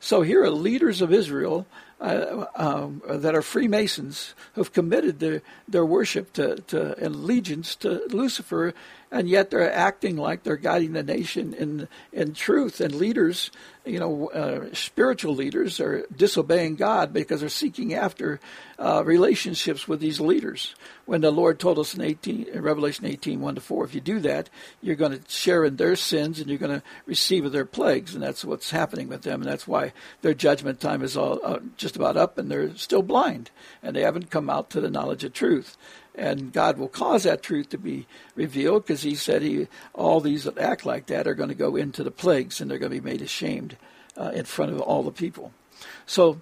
So 0.00 0.20
here 0.20 0.42
are 0.42 0.50
leaders 0.50 1.00
of 1.00 1.12
Israel 1.12 1.66
uh, 2.00 2.46
um, 2.56 3.02
that 3.06 3.34
are 3.34 3.42
Freemasons 3.42 4.34
who've 4.54 4.72
committed 4.72 5.20
their, 5.20 5.42
their 5.68 5.84
worship 5.84 6.32
to, 6.34 6.56
to 6.56 6.96
and 6.98 7.14
allegiance 7.14 7.76
to 7.76 8.02
Lucifer, 8.10 8.74
and 9.10 9.28
yet 9.28 9.50
they're 9.50 9.72
acting 9.72 10.16
like 10.16 10.42
they're 10.42 10.56
guiding 10.56 10.92
the 10.92 11.02
nation 11.02 11.54
in 11.54 11.88
in 12.12 12.34
truth. 12.34 12.80
And 12.80 12.94
leaders, 12.94 13.50
you 13.84 13.98
know, 13.98 14.28
uh, 14.28 14.74
spiritual 14.74 15.34
leaders 15.34 15.78
are 15.78 16.06
disobeying 16.16 16.76
God 16.76 17.12
because 17.12 17.40
they're 17.40 17.48
seeking 17.48 17.94
after 17.94 18.40
uh, 18.78 19.02
relationships 19.04 19.86
with 19.86 20.00
these 20.00 20.20
leaders. 20.20 20.74
When 21.04 21.20
the 21.20 21.30
Lord 21.30 21.60
told 21.60 21.78
us 21.78 21.94
in 21.94 22.00
18, 22.00 22.44
in 22.44 22.62
Revelation 22.62 23.06
18, 23.06 23.40
1 23.40 23.54
to 23.54 23.60
4, 23.60 23.84
if 23.84 23.94
you 23.94 24.00
do 24.00 24.20
that, 24.20 24.48
you're 24.80 24.96
going 24.96 25.12
to 25.12 25.30
share 25.30 25.64
in 25.64 25.76
their 25.76 25.96
sins 25.96 26.40
and 26.40 26.48
you're 26.48 26.58
going 26.58 26.80
to 26.80 26.82
receive 27.06 27.50
their 27.52 27.66
plagues. 27.66 28.14
And 28.14 28.22
that's 28.22 28.44
what's 28.44 28.70
happening 28.70 29.08
with 29.08 29.22
them. 29.22 29.42
And 29.42 29.50
that's 29.50 29.68
why 29.68 29.92
their 30.22 30.34
judgment 30.34 30.80
time 30.80 31.02
is 31.02 31.16
all 31.16 31.40
uh, 31.44 31.58
just 31.84 31.96
about 31.96 32.16
up 32.16 32.38
and 32.38 32.50
they're 32.50 32.74
still 32.76 33.02
blind 33.02 33.50
and 33.82 33.94
they 33.94 34.00
haven't 34.00 34.30
come 34.30 34.48
out 34.48 34.70
to 34.70 34.80
the 34.80 34.88
knowledge 34.88 35.22
of 35.22 35.34
truth 35.34 35.76
and 36.14 36.50
God 36.50 36.78
will 36.78 36.88
cause 36.88 37.24
that 37.24 37.42
truth 37.42 37.68
to 37.68 37.78
be 37.78 38.06
revealed 38.34 38.84
because 38.84 39.02
He 39.02 39.14
said 39.14 39.42
He 39.42 39.68
all 39.92 40.18
these 40.20 40.44
that 40.44 40.56
act 40.56 40.86
like 40.86 41.06
that 41.06 41.26
are 41.26 41.34
going 41.34 41.50
to 41.50 41.54
go 41.54 41.76
into 41.76 42.02
the 42.02 42.10
plagues 42.10 42.58
and 42.58 42.70
they're 42.70 42.78
going 42.78 42.90
to 42.90 43.00
be 43.00 43.04
made 43.04 43.20
ashamed 43.20 43.76
uh, 44.16 44.30
in 44.34 44.46
front 44.46 44.72
of 44.72 44.80
all 44.80 45.02
the 45.02 45.12
people. 45.12 45.52
So 46.06 46.40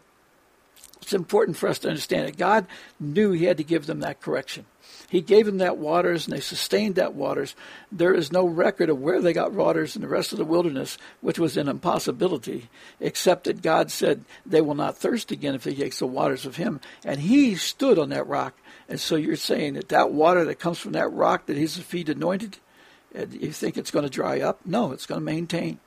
it's 1.01 1.13
important 1.13 1.57
for 1.57 1.69
us 1.69 1.81
to 1.81 1.89
understand 1.89 2.29
that 2.29 2.37
God 2.37 2.69
knew 3.01 3.33
He 3.33 3.47
had 3.47 3.57
to 3.57 3.65
give 3.65 3.87
them 3.87 3.99
that 3.99 4.21
correction. 4.21 4.65
He 5.13 5.21
gave 5.21 5.47
them 5.47 5.59
that 5.59 5.77
waters 5.77 6.27
and 6.27 6.35
they 6.35 6.41
sustained 6.41 6.95
that 6.95 7.15
waters. 7.15 7.55
There 7.93 8.15
is 8.15 8.33
no 8.33 8.47
record 8.47 8.89
of 8.89 8.99
where 8.99 9.21
they 9.21 9.33
got 9.33 9.53
waters 9.53 9.95
in 9.95 10.01
the 10.03 10.09
rest 10.09 10.33
of 10.33 10.39
the 10.39 10.45
wilderness, 10.45 10.97
which 11.21 11.39
was 11.39 11.57
an 11.57 11.69
impossibility, 11.69 12.71
except 12.99 13.45
that 13.45 13.61
God 13.63 13.91
said 13.91 14.25
they 14.47 14.61
will 14.63 14.75
not 14.75 14.97
thirst 14.97 15.31
again 15.31 15.55
if 15.55 15.65
they 15.65 15.75
take 15.75 15.95
the 15.95 16.07
waters 16.07 16.47
of 16.47 16.57
Him. 16.57 16.81
And 17.05 17.21
He 17.21 17.55
stood 17.57 17.99
on 17.99 18.09
that 18.09 18.27
rock 18.27 18.55
and 18.89 19.01
so 19.01 19.17
you're 19.17 19.37
saying 19.37 19.75
that 19.75 19.89
that 19.89 20.13
water 20.13 20.45
that 20.45 20.59
comes 20.59 20.79
from 20.79 20.93
that 20.93 21.11
rock 21.13 21.47
that 21.47 21.57
his 21.57 21.77
feet 21.79 22.09
anointed, 22.09 22.59
you 23.15 23.53
think 23.53 23.77
it's 23.77 23.91
going 23.91 24.05
to 24.05 24.11
dry 24.11 24.41
up? 24.41 24.61
No, 24.67 24.93
it's 24.93 25.07
going 25.07 25.21
to 25.21 25.25
maintain. 25.25 25.79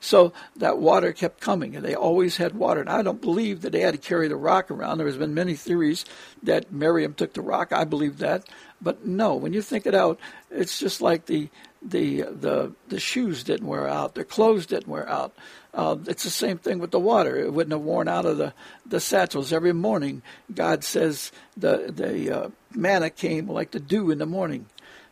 So 0.00 0.32
that 0.56 0.78
water 0.78 1.12
kept 1.12 1.40
coming, 1.40 1.76
and 1.76 1.84
they 1.84 1.94
always 1.94 2.38
had 2.38 2.54
water. 2.54 2.80
And 2.80 2.88
I 2.88 3.02
don't 3.02 3.20
believe 3.20 3.60
that 3.60 3.72
they 3.72 3.80
had 3.80 3.94
to 3.94 4.00
carry 4.00 4.28
the 4.28 4.36
rock 4.36 4.70
around. 4.70 4.98
There 4.98 5.06
has 5.06 5.18
been 5.18 5.34
many 5.34 5.54
theories 5.54 6.06
that 6.42 6.72
Miriam 6.72 7.14
took 7.14 7.34
the 7.34 7.42
rock. 7.42 7.72
I 7.72 7.84
believe 7.84 8.18
that, 8.18 8.48
but 8.80 9.06
no. 9.06 9.34
When 9.34 9.52
you 9.52 9.60
think 9.60 9.86
it 9.86 9.94
out, 9.94 10.18
it's 10.50 10.78
just 10.78 11.02
like 11.02 11.26
the 11.26 11.50
the 11.82 12.22
the 12.22 12.72
the 12.88 12.98
shoes 13.00 13.44
didn't 13.44 13.66
wear 13.66 13.86
out, 13.86 14.14
their 14.14 14.24
clothes 14.24 14.66
didn't 14.66 14.88
wear 14.88 15.08
out. 15.08 15.34
Uh, 15.72 15.96
it's 16.06 16.24
the 16.24 16.30
same 16.30 16.58
thing 16.58 16.78
with 16.78 16.90
the 16.90 16.98
water; 16.98 17.36
it 17.36 17.52
wouldn't 17.52 17.72
have 17.72 17.82
worn 17.82 18.08
out 18.08 18.24
of 18.24 18.38
the 18.38 18.54
the 18.86 19.00
satchels. 19.00 19.52
Every 19.52 19.74
morning, 19.74 20.22
God 20.52 20.82
says 20.82 21.30
the 21.56 21.92
the 21.94 22.44
uh, 22.44 22.48
manna 22.74 23.10
came 23.10 23.48
like 23.48 23.70
the 23.72 23.80
dew 23.80 24.10
in 24.10 24.18
the 24.18 24.26
morning. 24.26 24.66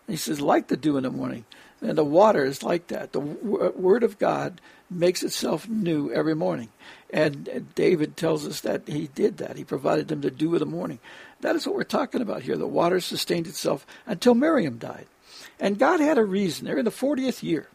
And 0.07 0.14
he 0.14 0.16
says 0.16 0.40
like 0.40 0.68
the 0.68 0.77
dew 0.77 0.96
in 0.96 1.03
the 1.03 1.11
morning, 1.11 1.44
and 1.80 1.96
the 1.96 2.04
water 2.04 2.44
is 2.44 2.62
like 2.62 2.88
that. 2.88 3.12
The 3.12 3.20
word 3.20 4.02
of 4.02 4.18
God 4.18 4.60
makes 4.90 5.22
itself 5.22 5.68
new 5.68 6.12
every 6.12 6.34
morning, 6.34 6.68
and 7.10 7.72
David 7.74 8.16
tells 8.16 8.46
us 8.46 8.60
that 8.62 8.88
he 8.88 9.08
did 9.08 9.38
that. 9.38 9.56
He 9.56 9.64
provided 9.64 10.08
them 10.08 10.20
the 10.20 10.30
dew 10.30 10.54
of 10.54 10.60
the 10.60 10.66
morning. 10.66 10.98
That 11.40 11.56
is 11.56 11.66
what 11.66 11.76
we're 11.76 11.84
talking 11.84 12.20
about 12.20 12.42
here. 12.42 12.56
The 12.56 12.66
water 12.66 13.00
sustained 13.00 13.46
itself 13.46 13.86
until 14.06 14.34
Miriam 14.34 14.78
died. 14.78 15.06
And 15.60 15.78
God 15.78 16.00
had 16.00 16.18
a 16.18 16.24
reason. 16.24 16.66
They're 16.66 16.78
in 16.78 16.84
the 16.84 16.90
40th 16.90 17.42
year. 17.42 17.68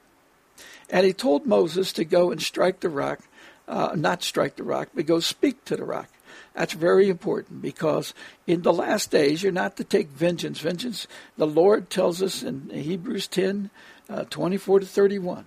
And 0.89 1.05
he 1.05 1.13
told 1.13 1.45
Moses 1.45 1.93
to 1.93 2.05
go 2.05 2.31
and 2.31 2.41
strike 2.41 2.81
the 2.81 2.89
rock, 2.89 3.21
uh, 3.67 3.93
not 3.95 4.23
strike 4.23 4.57
the 4.57 4.63
rock, 4.63 4.89
but 4.93 5.05
go 5.05 5.19
speak 5.19 5.63
to 5.65 5.75
the 5.75 5.85
rock. 5.85 6.09
That's 6.53 6.73
very 6.73 7.09
important 7.09 7.61
because 7.61 8.13
in 8.45 8.61
the 8.61 8.73
last 8.73 9.09
days, 9.09 9.41
you're 9.41 9.51
not 9.51 9.77
to 9.77 9.83
take 9.83 10.09
vengeance. 10.09 10.59
Vengeance, 10.59 11.07
the 11.37 11.47
Lord 11.47 11.89
tells 11.89 12.21
us 12.21 12.43
in 12.43 12.69
Hebrews 12.69 13.27
10 13.27 13.71
uh, 14.09 14.25
24 14.29 14.81
to 14.81 14.85
31 14.85 15.45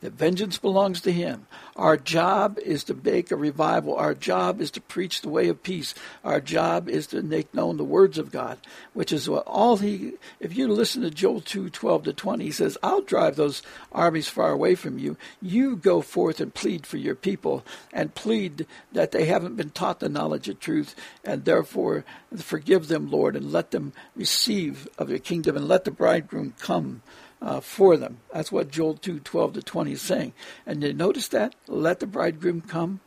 that 0.00 0.12
vengeance 0.12 0.58
belongs 0.58 1.00
to 1.02 1.12
him. 1.12 1.46
Our 1.76 1.96
job 1.96 2.58
is 2.58 2.84
to 2.84 2.94
make 2.94 3.30
a 3.30 3.36
revival. 3.36 3.94
Our 3.94 4.14
job 4.14 4.60
is 4.60 4.70
to 4.72 4.80
preach 4.80 5.20
the 5.20 5.28
way 5.28 5.48
of 5.48 5.62
peace. 5.62 5.94
Our 6.24 6.40
job 6.40 6.88
is 6.88 7.06
to 7.08 7.22
make 7.22 7.54
known 7.54 7.76
the 7.76 7.84
words 7.84 8.18
of 8.18 8.32
God, 8.32 8.58
which 8.92 9.12
is 9.12 9.28
what 9.28 9.46
all 9.46 9.76
he, 9.76 10.14
if 10.40 10.56
you 10.56 10.68
listen 10.68 11.02
to 11.02 11.10
Joel 11.10 11.40
2, 11.40 11.70
12 11.70 12.04
to 12.04 12.12
20, 12.12 12.44
he 12.44 12.50
says, 12.50 12.76
I'll 12.82 13.02
drive 13.02 13.36
those 13.36 13.62
armies 13.92 14.28
far 14.28 14.50
away 14.50 14.74
from 14.74 14.98
you. 14.98 15.16
You 15.40 15.76
go 15.76 16.00
forth 16.00 16.40
and 16.40 16.52
plead 16.52 16.86
for 16.86 16.96
your 16.96 17.14
people 17.14 17.64
and 17.92 18.14
plead 18.14 18.66
that 18.92 19.12
they 19.12 19.26
haven't 19.26 19.56
been 19.56 19.70
taught 19.70 20.00
the 20.00 20.08
knowledge 20.08 20.48
of 20.48 20.60
truth 20.60 20.94
and 21.24 21.44
therefore 21.44 22.04
forgive 22.36 22.88
them, 22.88 23.10
Lord, 23.10 23.36
and 23.36 23.52
let 23.52 23.70
them 23.70 23.92
receive 24.16 24.88
of 24.98 25.10
your 25.10 25.18
kingdom 25.18 25.56
and 25.56 25.68
let 25.68 25.84
the 25.84 25.90
bridegroom 25.90 26.54
come 26.58 27.02
uh, 27.42 27.60
for 27.60 27.96
them. 27.96 28.18
That's 28.32 28.52
what 28.52 28.70
Joel 28.70 28.94
2 28.94 29.20
12 29.20 29.54
to 29.54 29.62
20 29.62 29.92
is 29.92 30.02
saying. 30.02 30.32
And 30.66 30.82
you 30.82 30.92
notice 30.92 31.28
that? 31.28 31.54
Let 31.66 32.00
the 32.00 32.06
bridegroom 32.06 32.62
come. 32.62 33.00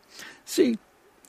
See, 0.46 0.78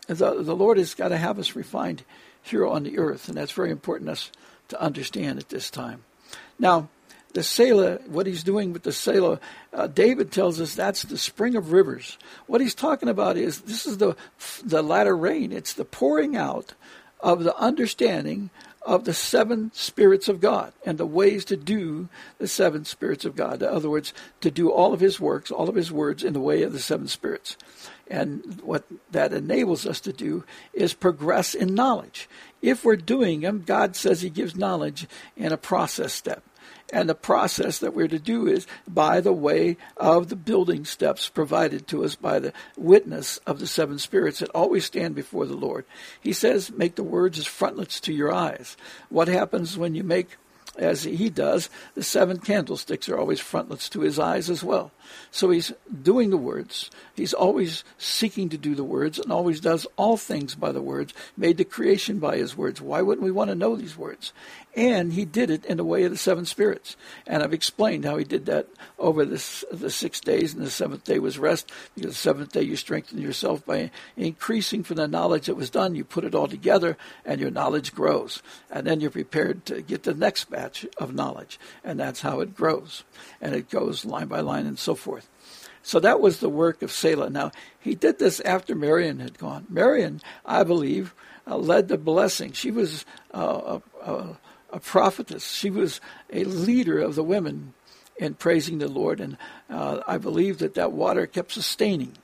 the, 0.06 0.42
the 0.42 0.56
Lord 0.56 0.78
has 0.78 0.94
got 0.94 1.08
to 1.08 1.16
have 1.16 1.38
us 1.38 1.56
refined 1.56 2.04
here 2.42 2.66
on 2.66 2.82
the 2.82 2.98
earth, 2.98 3.28
and 3.28 3.36
that's 3.36 3.52
very 3.52 3.70
important 3.70 4.10
us 4.10 4.30
to 4.68 4.80
understand 4.80 5.38
at 5.38 5.48
this 5.48 5.70
time. 5.70 6.04
Now, 6.58 6.88
the 7.32 7.42
Selah, 7.42 7.98
what 8.06 8.26
he's 8.26 8.44
doing 8.44 8.72
with 8.72 8.84
the 8.84 8.92
Selah, 8.92 9.40
uh, 9.72 9.88
David 9.88 10.30
tells 10.30 10.60
us 10.60 10.74
that's 10.74 11.02
the 11.02 11.18
spring 11.18 11.56
of 11.56 11.72
rivers. 11.72 12.16
What 12.46 12.60
he's 12.60 12.74
talking 12.74 13.08
about 13.08 13.36
is 13.36 13.62
this 13.62 13.86
is 13.86 13.98
the 13.98 14.16
the 14.62 14.82
latter 14.82 15.16
rain. 15.16 15.50
It's 15.50 15.72
the 15.72 15.84
pouring 15.84 16.36
out 16.36 16.74
of 17.18 17.42
the 17.42 17.56
understanding 17.56 18.50
of 18.84 19.04
the 19.04 19.14
seven 19.14 19.70
spirits 19.74 20.28
of 20.28 20.40
God 20.40 20.72
and 20.84 20.98
the 20.98 21.06
ways 21.06 21.44
to 21.46 21.56
do 21.56 22.08
the 22.38 22.48
seven 22.48 22.84
spirits 22.84 23.24
of 23.24 23.34
God. 23.34 23.62
In 23.62 23.68
other 23.68 23.88
words, 23.88 24.12
to 24.42 24.50
do 24.50 24.70
all 24.70 24.92
of 24.92 25.00
his 25.00 25.18
works, 25.18 25.50
all 25.50 25.68
of 25.68 25.74
his 25.74 25.90
words 25.90 26.22
in 26.22 26.32
the 26.32 26.40
way 26.40 26.62
of 26.62 26.72
the 26.72 26.80
seven 26.80 27.08
spirits. 27.08 27.56
And 28.08 28.60
what 28.62 28.84
that 29.10 29.32
enables 29.32 29.86
us 29.86 30.00
to 30.00 30.12
do 30.12 30.44
is 30.74 30.92
progress 30.92 31.54
in 31.54 31.74
knowledge. 31.74 32.28
If 32.60 32.84
we're 32.84 32.96
doing 32.96 33.40
them, 33.40 33.62
God 33.64 33.96
says 33.96 34.20
he 34.20 34.30
gives 34.30 34.56
knowledge 34.56 35.06
in 35.36 35.52
a 35.52 35.56
process 35.56 36.12
step. 36.12 36.42
And 36.94 37.08
the 37.08 37.14
process 37.16 37.80
that 37.80 37.92
we're 37.92 38.06
to 38.06 38.20
do 38.20 38.46
is 38.46 38.68
by 38.86 39.20
the 39.20 39.32
way 39.32 39.76
of 39.96 40.28
the 40.28 40.36
building 40.36 40.84
steps 40.84 41.28
provided 41.28 41.88
to 41.88 42.04
us 42.04 42.14
by 42.14 42.38
the 42.38 42.52
witness 42.76 43.38
of 43.38 43.58
the 43.58 43.66
seven 43.66 43.98
spirits 43.98 44.38
that 44.38 44.50
always 44.50 44.84
stand 44.84 45.16
before 45.16 45.44
the 45.44 45.56
Lord. 45.56 45.86
He 46.20 46.32
says, 46.32 46.70
make 46.70 46.94
the 46.94 47.02
words 47.02 47.36
as 47.36 47.46
frontlets 47.46 47.98
to 48.02 48.12
your 48.12 48.32
eyes. 48.32 48.76
What 49.08 49.26
happens 49.26 49.76
when 49.76 49.96
you 49.96 50.04
make 50.04 50.36
as 50.76 51.04
he 51.04 51.30
does, 51.30 51.70
the 51.94 52.02
seven 52.02 52.38
candlesticks 52.38 53.08
are 53.08 53.18
always 53.18 53.40
frontlets 53.40 53.88
to 53.90 54.00
his 54.00 54.18
eyes 54.18 54.50
as 54.50 54.64
well. 54.64 54.90
So 55.30 55.50
he's 55.50 55.72
doing 56.02 56.30
the 56.30 56.36
words. 56.36 56.90
He's 57.14 57.32
always 57.32 57.84
seeking 57.96 58.48
to 58.48 58.58
do 58.58 58.74
the 58.74 58.84
words 58.84 59.18
and 59.18 59.30
always 59.30 59.60
does 59.60 59.86
all 59.96 60.16
things 60.16 60.54
by 60.54 60.72
the 60.72 60.82
words, 60.82 61.14
made 61.36 61.58
the 61.58 61.64
creation 61.64 62.18
by 62.18 62.36
his 62.38 62.56
words. 62.56 62.80
Why 62.80 63.02
wouldn't 63.02 63.24
we 63.24 63.30
want 63.30 63.50
to 63.50 63.54
know 63.54 63.76
these 63.76 63.96
words? 63.96 64.32
And 64.76 65.12
he 65.12 65.24
did 65.24 65.50
it 65.50 65.64
in 65.66 65.76
the 65.76 65.84
way 65.84 66.02
of 66.02 66.10
the 66.10 66.16
seven 66.16 66.44
spirits. 66.46 66.96
And 67.28 67.42
I've 67.42 67.52
explained 67.52 68.04
how 68.04 68.16
he 68.16 68.24
did 68.24 68.46
that 68.46 68.66
over 68.98 69.24
the 69.24 69.38
six 69.38 70.20
days, 70.20 70.52
and 70.52 70.66
the 70.66 70.70
seventh 70.70 71.04
day 71.04 71.20
was 71.20 71.38
rest, 71.38 71.70
because 71.94 72.10
the 72.10 72.16
seventh 72.16 72.52
day 72.52 72.62
you 72.62 72.74
strengthen 72.74 73.18
yourself 73.18 73.64
by 73.64 73.92
increasing 74.16 74.82
from 74.82 74.96
the 74.96 75.06
knowledge 75.06 75.46
that 75.46 75.54
was 75.54 75.70
done. 75.70 75.94
You 75.94 76.04
put 76.04 76.24
it 76.24 76.34
all 76.34 76.48
together, 76.48 76.96
and 77.24 77.40
your 77.40 77.52
knowledge 77.52 77.94
grows. 77.94 78.42
And 78.68 78.84
then 78.84 79.00
you're 79.00 79.10
prepared 79.10 79.64
to 79.66 79.80
get 79.80 80.02
the 80.02 80.14
next 80.14 80.50
batch 80.50 80.84
of 80.98 81.14
knowledge. 81.14 81.60
And 81.84 82.00
that's 82.00 82.22
how 82.22 82.40
it 82.40 82.56
grows. 82.56 83.04
And 83.40 83.54
it 83.54 83.70
goes 83.70 84.04
line 84.04 84.26
by 84.26 84.40
line 84.40 84.66
and 84.66 84.78
so 84.78 84.96
forth. 84.96 85.28
So 85.84 86.00
that 86.00 86.20
was 86.20 86.40
the 86.40 86.48
work 86.48 86.82
of 86.82 86.90
Selah. 86.90 87.30
Now, 87.30 87.52
he 87.78 87.94
did 87.94 88.18
this 88.18 88.40
after 88.40 88.74
Marion 88.74 89.20
had 89.20 89.38
gone. 89.38 89.66
Marion, 89.68 90.22
I 90.44 90.64
believe, 90.64 91.14
uh, 91.46 91.58
led 91.58 91.88
the 91.88 91.98
blessing. 91.98 92.52
She 92.52 92.70
was 92.70 93.04
uh, 93.34 93.78
a, 94.02 94.36
a, 94.74 94.80
prophetess. 94.80 95.50
She 95.50 95.70
was 95.70 96.00
a 96.32 96.44
leader 96.44 97.00
of 97.00 97.14
the 97.14 97.24
women 97.24 97.74
in 98.16 98.34
praising 98.34 98.78
the 98.78 98.88
Lord, 98.88 99.20
and 99.20 99.36
uh, 99.68 100.00
I 100.06 100.18
believe 100.18 100.58
that 100.58 100.74
that 100.74 100.92
water 100.92 101.26
kept 101.26 101.52
sustaining 101.52 102.16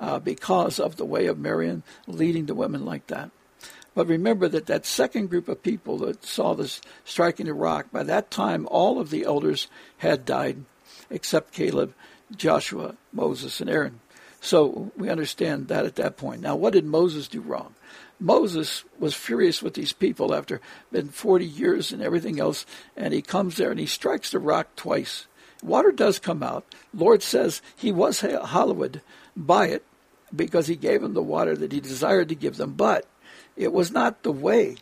uh, 0.00 0.18
because 0.18 0.78
of 0.78 0.96
the 0.96 1.04
way 1.04 1.26
of 1.26 1.38
Marion 1.38 1.82
leading 2.06 2.46
the 2.46 2.54
women 2.54 2.84
like 2.84 3.06
that. 3.08 3.30
But 3.94 4.06
remember 4.06 4.48
that 4.48 4.66
that 4.66 4.86
second 4.86 5.28
group 5.28 5.48
of 5.48 5.62
people 5.62 5.98
that 5.98 6.24
saw 6.24 6.54
this 6.54 6.80
striking 7.04 7.46
the 7.46 7.54
rock, 7.54 7.90
by 7.90 8.04
that 8.04 8.30
time 8.30 8.68
all 8.70 9.00
of 9.00 9.10
the 9.10 9.24
elders 9.24 9.66
had 9.98 10.24
died 10.24 10.64
except 11.10 11.52
Caleb, 11.52 11.94
Joshua, 12.36 12.94
Moses, 13.12 13.60
and 13.60 13.68
Aaron. 13.68 14.00
So 14.40 14.92
we 14.96 15.08
understand 15.08 15.68
that 15.68 15.84
at 15.84 15.96
that 15.96 16.16
point. 16.16 16.42
Now, 16.42 16.54
what 16.54 16.74
did 16.74 16.84
Moses 16.84 17.26
do 17.26 17.40
wrong? 17.40 17.74
Moses 18.20 18.84
was 18.98 19.14
furious 19.14 19.62
with 19.62 19.74
these 19.74 19.92
people 19.92 20.34
after 20.34 20.60
been 20.90 21.08
40 21.08 21.44
years 21.46 21.92
and 21.92 22.02
everything 22.02 22.40
else, 22.40 22.66
and 22.96 23.14
he 23.14 23.22
comes 23.22 23.56
there 23.56 23.70
and 23.70 23.78
he 23.78 23.86
strikes 23.86 24.30
the 24.30 24.38
rock 24.38 24.74
twice. 24.76 25.26
Water 25.62 25.92
does 25.92 26.18
come 26.18 26.42
out. 26.42 26.74
Lord 26.94 27.22
says 27.22 27.62
he 27.76 27.92
was 27.92 28.20
hallowed 28.20 29.02
by 29.36 29.66
it 29.68 29.84
because 30.34 30.66
he 30.66 30.76
gave 30.76 31.02
them 31.02 31.14
the 31.14 31.22
water 31.22 31.56
that 31.56 31.72
he 31.72 31.80
desired 31.80 32.28
to 32.28 32.34
give 32.34 32.56
them, 32.56 32.74
but 32.74 33.06
it 33.56 33.72
was 33.72 33.90
not 33.90 34.22
the 34.22 34.32
way. 34.32 34.76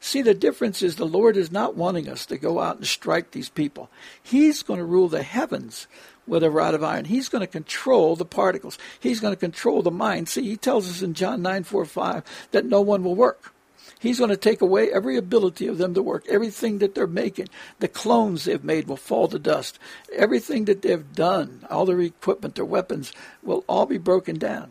See, 0.00 0.22
the 0.22 0.34
difference 0.34 0.82
is 0.82 0.96
the 0.96 1.06
Lord 1.06 1.36
is 1.36 1.52
not 1.52 1.76
wanting 1.76 2.08
us 2.08 2.26
to 2.26 2.38
go 2.38 2.60
out 2.60 2.76
and 2.76 2.86
strike 2.86 3.30
these 3.30 3.48
people. 3.48 3.90
He's 4.22 4.62
going 4.62 4.78
to 4.78 4.84
rule 4.84 5.08
the 5.08 5.22
heavens 5.22 5.86
with 6.26 6.42
a 6.42 6.50
rod 6.50 6.74
of 6.74 6.84
iron. 6.84 7.06
He's 7.06 7.28
going 7.28 7.40
to 7.40 7.46
control 7.46 8.14
the 8.14 8.24
particles. 8.24 8.78
He's 9.00 9.20
going 9.20 9.32
to 9.32 9.40
control 9.40 9.82
the 9.82 9.90
mind. 9.90 10.28
See, 10.28 10.42
he 10.42 10.56
tells 10.56 10.88
us 10.88 11.02
in 11.02 11.14
John 11.14 11.42
9, 11.42 11.64
4, 11.64 11.84
5 11.84 12.48
that 12.50 12.66
no 12.66 12.80
one 12.80 13.02
will 13.02 13.14
work. 13.14 13.52
He's 14.00 14.18
going 14.18 14.30
to 14.30 14.36
take 14.36 14.60
away 14.60 14.92
every 14.92 15.16
ability 15.16 15.66
of 15.66 15.78
them 15.78 15.94
to 15.94 16.02
work. 16.02 16.24
Everything 16.28 16.78
that 16.78 16.94
they're 16.94 17.06
making, 17.06 17.48
the 17.80 17.88
clones 17.88 18.44
they've 18.44 18.62
made 18.62 18.86
will 18.86 18.96
fall 18.96 19.26
to 19.28 19.38
dust. 19.38 19.78
Everything 20.14 20.66
that 20.66 20.82
they've 20.82 21.12
done, 21.12 21.66
all 21.68 21.84
their 21.84 22.00
equipment, 22.00 22.54
their 22.54 22.64
weapons, 22.64 23.12
will 23.42 23.64
all 23.66 23.86
be 23.86 23.98
broken 23.98 24.38
down. 24.38 24.70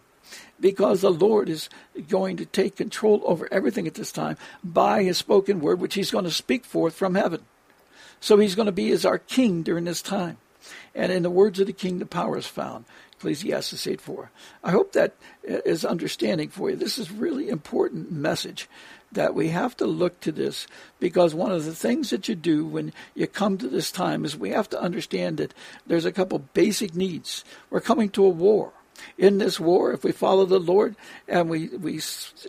Because 0.59 1.01
the 1.01 1.11
Lord 1.11 1.49
is 1.49 1.69
going 2.09 2.37
to 2.37 2.45
take 2.45 2.75
control 2.75 3.21
over 3.25 3.47
everything 3.51 3.87
at 3.87 3.93
this 3.93 4.11
time 4.11 4.37
by 4.63 5.03
his 5.03 5.17
spoken 5.17 5.59
word, 5.59 5.79
which 5.79 5.93
he's 5.93 6.11
going 6.11 6.25
to 6.25 6.31
speak 6.31 6.65
forth 6.65 6.95
from 6.95 7.15
heaven. 7.15 7.41
So 8.19 8.37
he's 8.37 8.55
going 8.55 8.65
to 8.65 8.71
be 8.71 8.91
as 8.91 9.05
our 9.05 9.19
king 9.19 9.61
during 9.63 9.85
this 9.85 10.01
time. 10.01 10.37
And 10.95 11.11
in 11.11 11.23
the 11.23 11.29
words 11.29 11.59
of 11.59 11.67
the 11.67 11.73
king, 11.73 11.99
the 11.99 12.05
power 12.05 12.37
is 12.37 12.47
found. 12.47 12.85
Ecclesiastes 13.17 13.85
8.4. 13.85 14.29
I 14.63 14.71
hope 14.71 14.93
that 14.93 15.15
uh, 15.49 15.57
is 15.65 15.85
understanding 15.85 16.49
for 16.49 16.69
you. 16.69 16.75
This 16.75 16.97
is 16.97 17.11
really 17.11 17.49
important 17.49 18.11
message 18.11 18.69
that 19.11 19.33
we 19.33 19.49
have 19.49 19.75
to 19.77 19.85
look 19.85 20.19
to 20.19 20.31
this 20.31 20.67
because 20.99 21.33
one 21.33 21.51
of 21.51 21.65
the 21.65 21.73
things 21.73 22.09
that 22.09 22.27
you 22.27 22.35
do 22.35 22.65
when 22.65 22.93
you 23.15 23.25
come 23.25 23.57
to 23.57 23.67
this 23.67 23.91
time 23.91 24.25
is 24.25 24.37
we 24.37 24.49
have 24.49 24.69
to 24.69 24.81
understand 24.81 25.37
that 25.37 25.53
there's 25.87 26.05
a 26.05 26.11
couple 26.11 26.39
basic 26.39 26.93
needs. 26.93 27.45
We're 27.69 27.79
coming 27.79 28.09
to 28.09 28.25
a 28.25 28.29
war 28.29 28.73
in 29.17 29.37
this 29.37 29.59
war, 29.59 29.93
if 29.93 30.03
we 30.03 30.11
follow 30.11 30.45
the 30.45 30.59
Lord 30.59 30.95
and 31.27 31.49
we, 31.49 31.67
we 31.67 31.99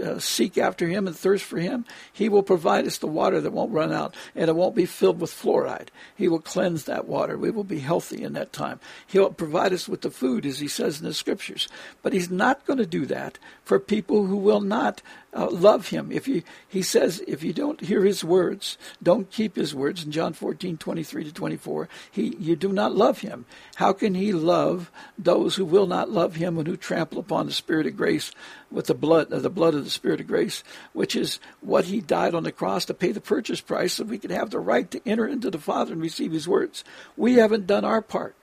uh, 0.03 0.19
seek 0.19 0.59
after 0.59 0.87
Him 0.87 1.07
and 1.07 1.17
thirst 1.17 1.45
for 1.45 1.59
Him, 1.59 1.85
He 2.13 2.29
will 2.29 2.43
provide 2.43 2.87
us 2.87 2.99
the 2.99 3.07
water 3.07 3.41
that 3.41 3.53
won't 3.53 3.73
run 3.73 3.93
out 3.93 4.15
and 4.35 4.49
it 4.49 4.57
won't 4.57 4.75
be 4.75 4.87
filled 4.87 5.21
with 5.21 5.31
fluoride. 5.31 5.89
He 6.17 6.29
will 6.29 6.41
cleanse 6.41 6.85
that 6.85 7.09
water. 7.09 7.37
We 7.37 7.51
will 7.51 7.65
be 7.65 7.81
healthy 7.81 8.23
in 8.23 8.33
that 8.35 8.53
time. 8.53 8.81
He'll 9.07 9.31
provide 9.31 9.73
us 9.73 9.89
with 9.89 10.03
the 10.03 10.11
food, 10.11 10.47
as 10.47 10.59
He 10.59 10.69
says 10.69 11.01
in 11.01 11.07
the 11.07 11.15
Scriptures. 11.15 11.69
But 12.03 12.13
He's 12.13 12.31
not 12.31 12.67
going 12.67 12.79
to 12.79 12.87
do 12.87 13.07
that 13.07 13.39
for 13.65 13.79
people 13.79 14.27
who 14.27 14.37
will 14.37 14.61
not 14.61 15.03
uh, 15.35 15.49
love 15.51 15.89
him. 15.89 16.11
If 16.11 16.27
you, 16.27 16.43
he 16.67 16.81
says, 16.81 17.23
if 17.27 17.43
you 17.43 17.53
don't 17.53 17.81
hear 17.81 18.03
his 18.03 18.25
words, 18.25 18.79
don't 19.03 19.31
keep 19.31 19.57
his 19.57 19.75
words. 19.75 20.05
In 20.05 20.11
John 20.11 20.33
14, 20.33 20.79
23 20.79 21.25
to 21.25 21.33
24, 21.33 21.89
he, 22.11 22.35
you 22.39 22.57
do 22.57 22.73
not 22.73 22.95
love 22.95 23.21
him. 23.21 23.45
How 23.77 23.93
can 23.93 24.15
he 24.15 24.33
love 24.33 24.91
those 25.19 25.57
who 25.57 25.67
will 25.67 25.87
not 25.87 26.11
love 26.11 26.37
him 26.37 26.57
and 26.57 26.67
who 26.67 26.77
trample 26.77 27.19
upon 27.19 27.47
the 27.47 27.53
Spirit 27.53 27.87
of 27.87 27.97
grace 27.97 28.33
with 28.71 28.87
the 28.87 28.95
blood, 28.95 29.33
uh, 29.33 29.39
the 29.39 29.51
blood 29.51 29.75
of 29.75 29.85
the 29.85 29.91
Spirit 29.91 30.21
of 30.21 30.27
grace, 30.27 30.65
which 30.95 31.15
is 31.15 31.41
what 31.61 31.85
he 31.85 32.01
died 32.01 32.35
on 32.35 32.45
the 32.45 32.53
cross 32.53 32.87
to 32.87 32.95
pay 32.95 33.13
the 33.13 33.21
purchase 33.21 33.61
price 33.61 33.95
so 33.95 34.05
we 34.05 34.19
could 34.19 34.31
have 34.31 34.51
the 34.51 34.59
right 34.59 34.91
to 34.91 35.01
enter 35.07 35.27
into 35.27 35.51
the 35.51 35.59
Father 35.59 35.93
and 35.93 36.01
receive 36.01 36.33
his 36.33 36.49
words. 36.49 36.85
We 37.17 37.35
haven't 37.35 37.67
done 37.67 37.85
our 37.85 38.03
part. 38.03 38.35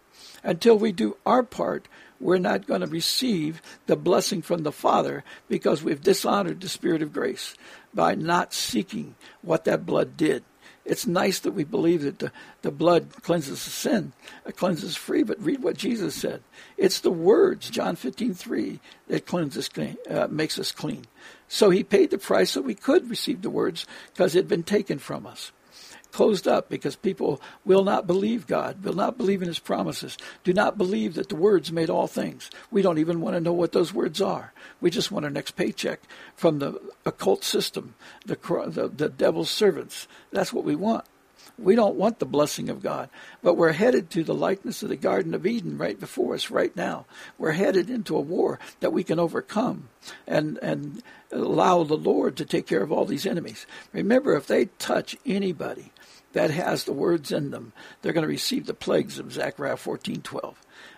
Until 0.44 0.78
we 0.78 0.92
do 0.92 1.18
our 1.26 1.42
part, 1.42 1.88
we're 2.20 2.38
not 2.38 2.68
going 2.68 2.82
to 2.82 2.88
receive 2.88 3.62
the 3.88 3.96
blessing 3.96 4.42
from 4.42 4.64
the 4.64 4.72
Father 4.72 5.24
because 5.48 5.84
we've 5.84 6.02
dishonored 6.02 6.62
the 6.62 6.70
Spirit 6.70 7.02
of 7.02 7.14
grace 7.14 7.56
by 7.94 8.16
not 8.16 8.54
seeking 8.54 9.16
what 9.42 9.66
that 9.66 9.86
blood 9.86 10.18
did. 10.18 10.44
It's 10.86 11.08
nice 11.08 11.40
that 11.40 11.52
we 11.52 11.64
believe 11.64 12.04
that 12.04 12.20
the, 12.20 12.32
the 12.62 12.72
blood 12.72 13.10
cleanses 13.24 13.60
sin, 13.60 14.14
cleanses 14.56 14.96
free, 14.96 15.24
but 15.24 15.44
read 15.44 15.64
what 15.64 15.78
Jesus 15.78 16.14
said. 16.14 16.44
It's 16.78 17.00
the 17.00 17.10
words, 17.10 17.72
John 17.72 17.96
15, 17.96 18.36
3, 18.36 18.80
that 19.08 19.26
cleanses 19.26 19.70
uh, 20.08 20.28
makes 20.30 20.60
us 20.60 20.72
clean. 20.72 21.06
So 21.48 21.72
he 21.72 21.84
paid 21.84 22.12
the 22.12 22.20
price 22.20 22.52
so 22.52 22.62
we 22.62 22.76
could 22.76 23.10
receive 23.10 23.42
the 23.42 23.50
words 23.50 23.88
because 24.14 24.36
it 24.36 24.40
had 24.40 24.48
been 24.48 24.64
taken 24.64 25.00
from 25.00 25.26
us 25.26 25.52
closed 26.16 26.48
up 26.48 26.70
because 26.70 26.96
people 26.96 27.42
will 27.66 27.84
not 27.84 28.08
believe 28.08 28.48
God, 28.48 28.82
will 28.86 28.94
not 28.94 29.18
believe 29.18 29.42
in 29.42 29.50
His 29.50 29.60
promises, 29.60 30.18
do 30.46 30.54
not 30.54 30.78
believe 30.78 31.16
that 31.16 31.28
the 31.28 31.36
words 31.36 31.74
made 31.74 31.90
all 31.90 32.08
things. 32.08 32.50
We 32.72 32.82
don't 32.82 33.00
even 33.00 33.20
want 33.20 33.36
to 33.36 33.42
know 33.42 33.52
what 33.52 33.74
those 33.74 33.94
words 33.94 34.22
are. 34.22 34.54
We 34.80 34.90
just 34.90 35.12
want 35.12 35.26
our 35.26 35.32
next 35.32 35.58
paycheck 35.58 36.00
from 36.34 36.60
the 36.60 36.82
occult 37.06 37.44
system, 37.44 37.96
the, 38.26 38.38
the, 38.68 38.88
the 38.88 39.10
devil's 39.10 39.50
servants. 39.50 40.08
That's 40.32 40.54
what 40.54 40.64
we 40.64 40.74
want. 40.74 41.04
We 41.58 41.76
don't 41.76 41.96
want 41.96 42.20
the 42.20 42.26
blessing 42.26 42.70
of 42.70 42.82
God, 42.82 43.10
but 43.44 43.56
we're 43.56 43.74
headed 43.74 44.10
to 44.12 44.24
the 44.24 44.34
likeness 44.34 44.84
of 44.84 44.90
the 44.90 44.96
Garden 44.96 45.34
of 45.34 45.46
Eden 45.46 45.78
right 45.78 46.00
before 46.00 46.34
us 46.34 46.50
right 46.50 46.74
now. 46.78 47.06
We're 47.38 47.52
headed 47.52 47.90
into 47.90 48.16
a 48.16 48.22
war 48.22 48.58
that 48.80 48.94
we 48.94 49.04
can 49.04 49.20
overcome 49.20 49.90
and, 50.26 50.58
and 50.62 51.04
allow 51.32 51.84
the 51.84 51.98
Lord 51.98 52.38
to 52.38 52.46
take 52.46 52.68
care 52.68 52.84
of 52.84 52.92
all 52.92 53.06
these 53.06 53.26
enemies. 53.26 53.66
Remember, 53.92 54.36
if 54.36 54.48
they 54.48 54.66
touch 54.80 55.18
anybody, 55.26 55.92
that 56.36 56.52
has 56.52 56.84
the 56.84 56.92
words 56.92 57.32
in 57.32 57.52
them, 57.52 57.72
they're 58.02 58.12
going 58.12 58.22
to 58.22 58.28
receive 58.28 58.66
the 58.66 58.74
plagues 58.74 59.20
of 59.20 59.32
Zechariah 59.32 59.78
14:12. 59.78 60.56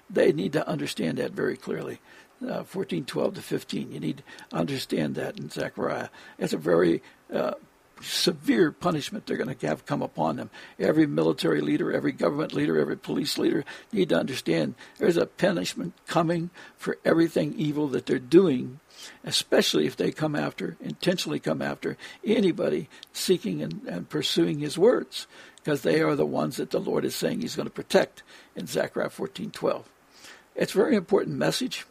They 0.10 0.34
need 0.34 0.54
to 0.54 0.68
understand 0.68 1.20
that 1.20 1.32
very 1.32 1.56
clearly. 1.56 2.02
Uh, 2.42 2.64
14:12 2.64 3.36
to 3.36 3.42
15. 3.44 3.92
You 3.92 4.00
need 4.00 4.24
to 4.50 4.58
understand 4.58 5.14
that 5.14 5.40
in 5.40 5.50
Zechariah. 5.52 6.10
It's 6.40 6.54
a 6.54 6.58
very 6.58 7.04
uh, 7.32 7.54
severe 8.02 8.72
punishment 8.72 9.26
they're 9.26 9.38
going 9.38 9.54
to 9.54 9.68
have 9.68 9.86
come 9.86 10.02
upon 10.02 10.36
them. 10.36 10.50
Every 10.80 11.06
military 11.06 11.62
leader, 11.62 11.92
every 11.92 12.12
government 12.12 12.54
leader, 12.54 12.80
every 12.80 12.98
police 12.98 13.38
leader 13.38 13.66
need 13.92 14.10
to 14.10 14.20
understand 14.20 14.76
there's 14.98 15.18
a 15.18 15.26
punishment 15.26 15.94
coming 16.08 16.50
for 16.78 16.98
everything 17.04 17.54
evil 17.58 17.88
that 17.90 18.06
they're 18.06 18.20
doing, 18.20 18.80
especially 19.24 19.86
if 19.86 19.96
they 19.96 20.12
come 20.12 20.36
after, 20.36 20.78
intentionally 20.82 21.40
come 21.40 21.62
after 21.62 21.98
anybody 22.24 22.90
seeking 23.14 23.62
and, 23.62 23.82
and 23.88 24.10
pursuing 24.10 24.60
his 24.60 24.78
words, 24.78 25.28
because 25.58 25.82
they 25.82 26.02
are 26.02 26.16
the 26.16 26.26
ones 26.26 26.58
that 26.58 26.72
the 26.72 26.80
Lord 26.80 27.06
is 27.06 27.16
saying 27.16 27.42
he's 27.42 27.56
going 27.56 27.68
to 27.68 27.74
protect 27.74 28.24
in 28.56 28.68
Zechariah 28.68 29.10
14:12. 29.10 29.84
It's 30.56 30.74
a 30.74 30.78
very 30.78 30.96
important 30.96 31.38
message. 31.38 31.86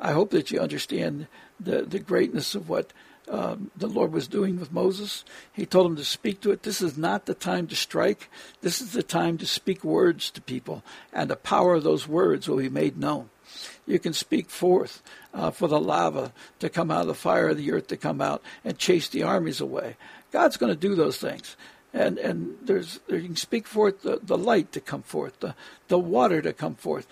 I 0.00 0.12
hope 0.12 0.30
that 0.30 0.50
you 0.50 0.60
understand 0.60 1.26
the, 1.58 1.82
the 1.82 1.98
greatness 1.98 2.54
of 2.54 2.68
what 2.68 2.92
um, 3.28 3.70
the 3.76 3.86
Lord 3.86 4.12
was 4.12 4.28
doing 4.28 4.60
with 4.60 4.72
Moses. 4.72 5.24
He 5.52 5.64
told 5.64 5.86
him 5.86 5.96
to 5.96 6.04
speak 6.04 6.40
to 6.42 6.50
it. 6.50 6.62
This 6.62 6.82
is 6.82 6.98
not 6.98 7.26
the 7.26 7.34
time 7.34 7.66
to 7.68 7.76
strike. 7.76 8.28
This 8.60 8.80
is 8.80 8.92
the 8.92 9.02
time 9.02 9.38
to 9.38 9.46
speak 9.46 9.82
words 9.82 10.30
to 10.32 10.40
people, 10.40 10.82
and 11.12 11.30
the 11.30 11.36
power 11.36 11.74
of 11.74 11.84
those 11.84 12.06
words 12.06 12.48
will 12.48 12.58
be 12.58 12.68
made 12.68 12.98
known. 12.98 13.30
You 13.86 13.98
can 13.98 14.12
speak 14.12 14.50
forth 14.50 15.02
uh, 15.32 15.50
for 15.50 15.68
the 15.68 15.80
lava 15.80 16.32
to 16.58 16.68
come 16.68 16.90
out, 16.90 17.02
of 17.02 17.06
the 17.06 17.14
fire 17.14 17.48
of 17.48 17.56
the 17.56 17.72
earth 17.72 17.86
to 17.88 17.96
come 17.96 18.20
out, 18.20 18.42
and 18.64 18.78
chase 18.78 19.08
the 19.08 19.22
armies 19.22 19.60
away. 19.60 19.96
God's 20.32 20.56
going 20.56 20.72
to 20.72 20.78
do 20.78 20.94
those 20.94 21.18
things. 21.18 21.56
And, 21.92 22.18
and 22.18 22.56
there's, 22.60 22.98
you 23.08 23.22
can 23.22 23.36
speak 23.36 23.68
forth 23.68 24.02
the, 24.02 24.18
the 24.20 24.36
light 24.36 24.72
to 24.72 24.80
come 24.80 25.02
forth, 25.02 25.38
the, 25.40 25.54
the 25.86 25.98
water 25.98 26.42
to 26.42 26.52
come 26.52 26.74
forth, 26.74 27.06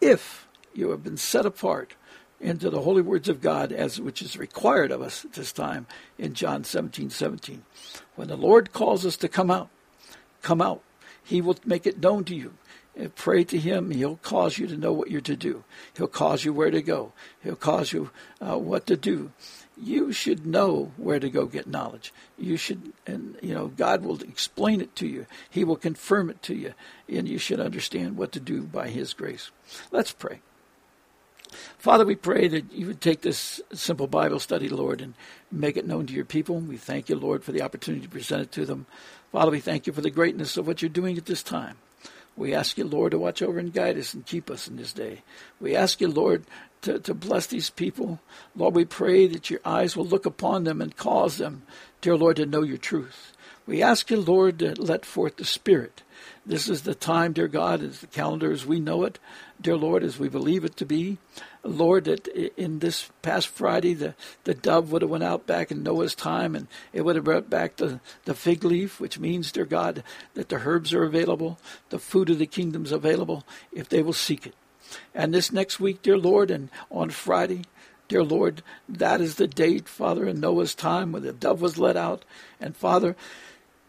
if 0.00 0.46
you 0.74 0.90
have 0.90 1.02
been 1.02 1.16
set 1.16 1.44
apart 1.44 1.94
into 2.40 2.70
the 2.70 2.82
holy 2.82 3.02
words 3.02 3.28
of 3.28 3.40
God 3.40 3.72
as 3.72 4.00
which 4.00 4.22
is 4.22 4.36
required 4.36 4.90
of 4.90 5.02
us 5.02 5.24
at 5.24 5.32
this 5.32 5.52
time 5.52 5.86
in 6.18 6.34
John 6.34 6.64
17, 6.64 7.10
17. 7.10 7.64
When 8.16 8.28
the 8.28 8.36
Lord 8.36 8.72
calls 8.72 9.04
us 9.04 9.16
to 9.18 9.28
come 9.28 9.50
out, 9.50 9.68
come 10.42 10.60
out. 10.60 10.82
He 11.22 11.40
will 11.40 11.58
make 11.64 11.86
it 11.86 12.00
known 12.00 12.24
to 12.24 12.34
you. 12.34 12.54
And 12.96 13.14
pray 13.14 13.44
to 13.44 13.58
Him. 13.58 13.92
He'll 13.92 14.16
cause 14.16 14.58
you 14.58 14.66
to 14.66 14.76
know 14.76 14.92
what 14.92 15.08
you're 15.08 15.20
to 15.20 15.36
do. 15.36 15.62
He'll 15.96 16.08
cause 16.08 16.44
you 16.44 16.52
where 16.52 16.72
to 16.72 16.82
go. 16.82 17.12
He'll 17.44 17.54
cause 17.54 17.92
you 17.92 18.10
uh, 18.40 18.58
what 18.58 18.86
to 18.86 18.96
do. 18.96 19.30
You 19.80 20.10
should 20.10 20.44
know 20.44 20.90
where 20.96 21.20
to 21.20 21.30
go 21.30 21.46
get 21.46 21.68
knowledge. 21.68 22.12
You 22.36 22.56
should, 22.56 22.92
and 23.06 23.36
you 23.40 23.54
know, 23.54 23.68
God 23.68 24.02
will 24.02 24.20
explain 24.22 24.80
it 24.80 24.96
to 24.96 25.06
you. 25.06 25.26
He 25.48 25.62
will 25.62 25.76
confirm 25.76 26.28
it 26.28 26.42
to 26.44 26.56
you, 26.56 26.74
and 27.08 27.28
you 27.28 27.38
should 27.38 27.60
understand 27.60 28.16
what 28.16 28.32
to 28.32 28.40
do 28.40 28.62
by 28.62 28.88
His 28.88 29.14
grace. 29.14 29.52
Let's 29.92 30.10
pray. 30.10 30.40
Father, 31.78 32.04
we 32.04 32.14
pray 32.14 32.48
that 32.48 32.72
you 32.72 32.86
would 32.86 33.00
take 33.00 33.22
this 33.22 33.60
simple 33.72 34.06
Bible 34.06 34.38
study, 34.38 34.68
Lord, 34.68 35.00
and 35.00 35.14
make 35.50 35.76
it 35.76 35.86
known 35.86 36.06
to 36.06 36.14
your 36.14 36.24
people. 36.24 36.58
We 36.60 36.76
thank 36.76 37.08
you, 37.08 37.16
Lord, 37.16 37.44
for 37.44 37.52
the 37.52 37.62
opportunity 37.62 38.04
to 38.04 38.10
present 38.10 38.42
it 38.42 38.52
to 38.52 38.66
them. 38.66 38.86
Father, 39.32 39.50
we 39.50 39.60
thank 39.60 39.86
you 39.86 39.92
for 39.92 40.00
the 40.00 40.10
greatness 40.10 40.56
of 40.56 40.66
what 40.66 40.82
you're 40.82 40.88
doing 40.88 41.16
at 41.18 41.26
this 41.26 41.42
time. 41.42 41.76
We 42.36 42.54
ask 42.54 42.78
you, 42.78 42.84
Lord, 42.84 43.10
to 43.12 43.18
watch 43.18 43.42
over 43.42 43.58
and 43.58 43.72
guide 43.72 43.98
us 43.98 44.14
and 44.14 44.24
keep 44.24 44.48
us 44.48 44.68
in 44.68 44.76
this 44.76 44.92
day. 44.92 45.22
We 45.60 45.74
ask 45.74 46.00
you, 46.00 46.08
Lord, 46.08 46.44
to, 46.82 47.00
to 47.00 47.12
bless 47.12 47.48
these 47.48 47.68
people. 47.68 48.20
Lord, 48.54 48.76
we 48.76 48.84
pray 48.84 49.26
that 49.26 49.50
your 49.50 49.60
eyes 49.64 49.96
will 49.96 50.04
look 50.04 50.24
upon 50.24 50.62
them 50.62 50.80
and 50.80 50.96
cause 50.96 51.38
them 51.38 51.62
dear 52.00 52.16
Lord, 52.16 52.36
to 52.36 52.46
know 52.46 52.62
your 52.62 52.78
truth. 52.78 53.32
We 53.66 53.82
ask 53.82 54.10
you, 54.10 54.20
Lord, 54.20 54.60
to 54.60 54.80
let 54.80 55.04
forth 55.04 55.36
the 55.36 55.44
Spirit. 55.44 56.02
This 56.46 56.68
is 56.68 56.82
the 56.82 56.94
time, 56.94 57.32
dear 57.32 57.48
God, 57.48 57.82
as 57.82 58.00
the 58.00 58.06
calendar 58.06 58.50
as 58.50 58.64
we 58.64 58.80
know 58.80 59.04
it, 59.04 59.18
dear 59.60 59.76
Lord, 59.76 60.02
as 60.02 60.18
we 60.18 60.28
believe 60.28 60.64
it 60.64 60.76
to 60.76 60.86
be. 60.86 61.18
Lord, 61.62 62.04
that 62.04 62.28
in 62.56 62.78
this 62.78 63.10
past 63.22 63.48
Friday, 63.48 63.94
the, 63.94 64.14
the 64.44 64.54
dove 64.54 64.92
would 64.92 65.02
have 65.02 65.10
went 65.10 65.24
out 65.24 65.46
back 65.46 65.70
in 65.70 65.82
Noah's 65.82 66.14
time, 66.14 66.54
and 66.54 66.68
it 66.92 67.02
would 67.02 67.16
have 67.16 67.24
brought 67.24 67.50
back 67.50 67.76
the, 67.76 68.00
the 68.24 68.34
fig 68.34 68.64
leaf, 68.64 69.00
which 69.00 69.18
means, 69.18 69.52
dear 69.52 69.64
God, 69.64 70.02
that 70.34 70.48
the 70.48 70.62
herbs 70.64 70.94
are 70.94 71.04
available, 71.04 71.58
the 71.90 71.98
food 71.98 72.30
of 72.30 72.38
the 72.38 72.46
kingdom 72.46 72.84
is 72.84 72.92
available, 72.92 73.44
if 73.72 73.88
they 73.88 74.02
will 74.02 74.12
seek 74.12 74.46
it. 74.46 74.54
And 75.14 75.34
this 75.34 75.52
next 75.52 75.80
week, 75.80 76.02
dear 76.02 76.16
Lord, 76.16 76.50
and 76.50 76.70
on 76.90 77.10
Friday, 77.10 77.62
dear 78.06 78.24
Lord, 78.24 78.62
that 78.88 79.20
is 79.20 79.34
the 79.34 79.46
date, 79.46 79.88
Father, 79.88 80.26
in 80.26 80.40
Noah's 80.40 80.74
time 80.74 81.12
when 81.12 81.22
the 81.22 81.32
dove 81.32 81.60
was 81.60 81.78
let 81.78 81.96
out. 81.96 82.24
And 82.60 82.76
Father, 82.76 83.16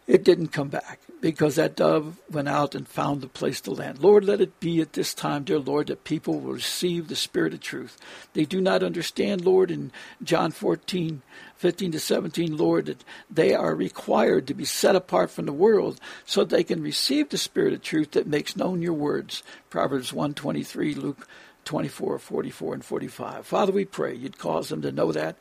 it 0.09 0.23
didn't 0.23 0.47
come 0.47 0.69
back 0.69 0.99
because 1.21 1.55
that 1.55 1.75
dove 1.75 2.19
went 2.31 2.47
out 2.47 2.73
and 2.73 2.87
found 2.87 3.21
the 3.21 3.27
place 3.27 3.61
to 3.61 3.71
land. 3.71 3.99
Lord, 3.99 4.25
let 4.25 4.41
it 4.41 4.59
be 4.59 4.81
at 4.81 4.93
this 4.93 5.13
time, 5.13 5.43
dear 5.43 5.59
Lord, 5.59 5.85
that 5.85 6.03
people 6.03 6.39
will 6.39 6.53
receive 6.53 7.07
the 7.07 7.15
spirit 7.15 7.53
of 7.53 7.59
truth. 7.59 7.95
They 8.33 8.43
do 8.43 8.59
not 8.59 8.81
understand, 8.81 9.45
Lord, 9.45 9.69
in 9.69 9.91
John 10.23 10.49
14, 10.49 11.21
15 11.57 11.91
to 11.91 11.99
17, 11.99 12.57
Lord, 12.57 12.87
that 12.87 13.03
they 13.29 13.53
are 13.53 13.75
required 13.75 14.47
to 14.47 14.55
be 14.55 14.65
set 14.65 14.95
apart 14.95 15.29
from 15.29 15.45
the 15.45 15.53
world 15.53 16.01
so 16.25 16.43
they 16.43 16.63
can 16.63 16.81
receive 16.81 17.29
the 17.29 17.37
spirit 17.37 17.73
of 17.73 17.83
truth 17.83 18.11
that 18.11 18.25
makes 18.25 18.57
known 18.57 18.81
your 18.81 18.93
words. 18.93 19.43
Proverbs 19.69 20.11
123, 20.11 20.95
Luke 20.95 21.27
24, 21.65 22.17
44, 22.17 22.73
and 22.73 22.83
45. 22.83 23.45
Father, 23.45 23.71
we 23.71 23.85
pray 23.85 24.15
you'd 24.15 24.39
cause 24.39 24.69
them 24.69 24.81
to 24.81 24.91
know 24.91 25.11
that. 25.11 25.35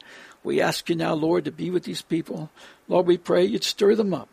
We 0.45 0.61
ask 0.61 0.91
you 0.91 0.95
now, 0.95 1.15
Lord, 1.15 1.47
to 1.47 1.51
be 1.51 1.71
with 1.71 1.85
these 1.85 2.03
people. 2.03 2.51
Lord, 2.87 3.07
we 3.07 3.17
pray 3.17 3.47
you'd 3.47 3.65
stir 3.65 3.95
them 3.95 4.13
up. 4.13 4.29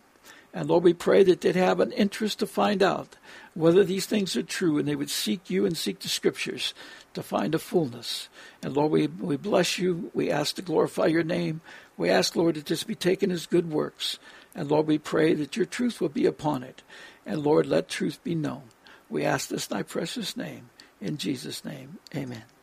And 0.56 0.70
Lord, 0.70 0.86
we 0.86 0.94
pray 0.94 1.22
that 1.24 1.42
they'd 1.42 1.58
have 1.58 1.82
an 1.82 1.92
interest 1.92 2.40
to 2.40 2.48
find 2.48 2.82
out 2.82 3.18
whether 3.56 3.84
these 3.84 4.06
things 4.06 4.38
are 4.38 4.42
true 4.42 4.78
and 4.78 4.88
they 4.88 4.96
would 4.96 5.10
seek 5.10 5.50
you 5.50 5.66
and 5.66 5.76
seek 5.76 6.00
the 6.00 6.08
scriptures 6.08 6.74
to 7.14 7.22
find 7.22 7.54
a 7.54 7.60
fullness. 7.60 8.30
And 8.64 8.74
Lord, 8.74 8.92
we, 8.92 9.08
we 9.08 9.36
bless 9.36 9.78
you. 9.78 10.12
We 10.14 10.32
ask 10.32 10.56
to 10.56 10.62
glorify 10.62 11.08
your 11.08 11.24
name. 11.24 11.60
We 11.98 12.10
ask, 12.10 12.38
Lord, 12.38 12.56
that 12.56 12.68
this 12.68 12.86
be 12.86 12.96
taken 12.96 13.32
as 13.32 13.46
good 13.46 13.70
works. 13.70 14.18
And 14.56 14.72
Lord, 14.72 14.88
we 14.88 14.98
pray 14.98 15.34
that 15.34 15.58
your 15.58 15.66
truth 15.66 16.00
will 16.00 16.10
be 16.10 16.26
upon 16.26 16.64
it. 16.64 16.84
And 17.26 17.44
Lord, 17.44 17.66
let 17.66 17.90
truth 17.90 18.24
be 18.24 18.34
known. 18.34 18.64
We 19.10 19.26
ask 19.26 19.50
this 19.50 19.68
in 19.68 19.76
thy 19.76 19.84
precious 19.84 20.38
name. 20.38 20.70
In 21.02 21.18
Jesus' 21.18 21.66
name, 21.66 22.00
amen. 22.16 22.55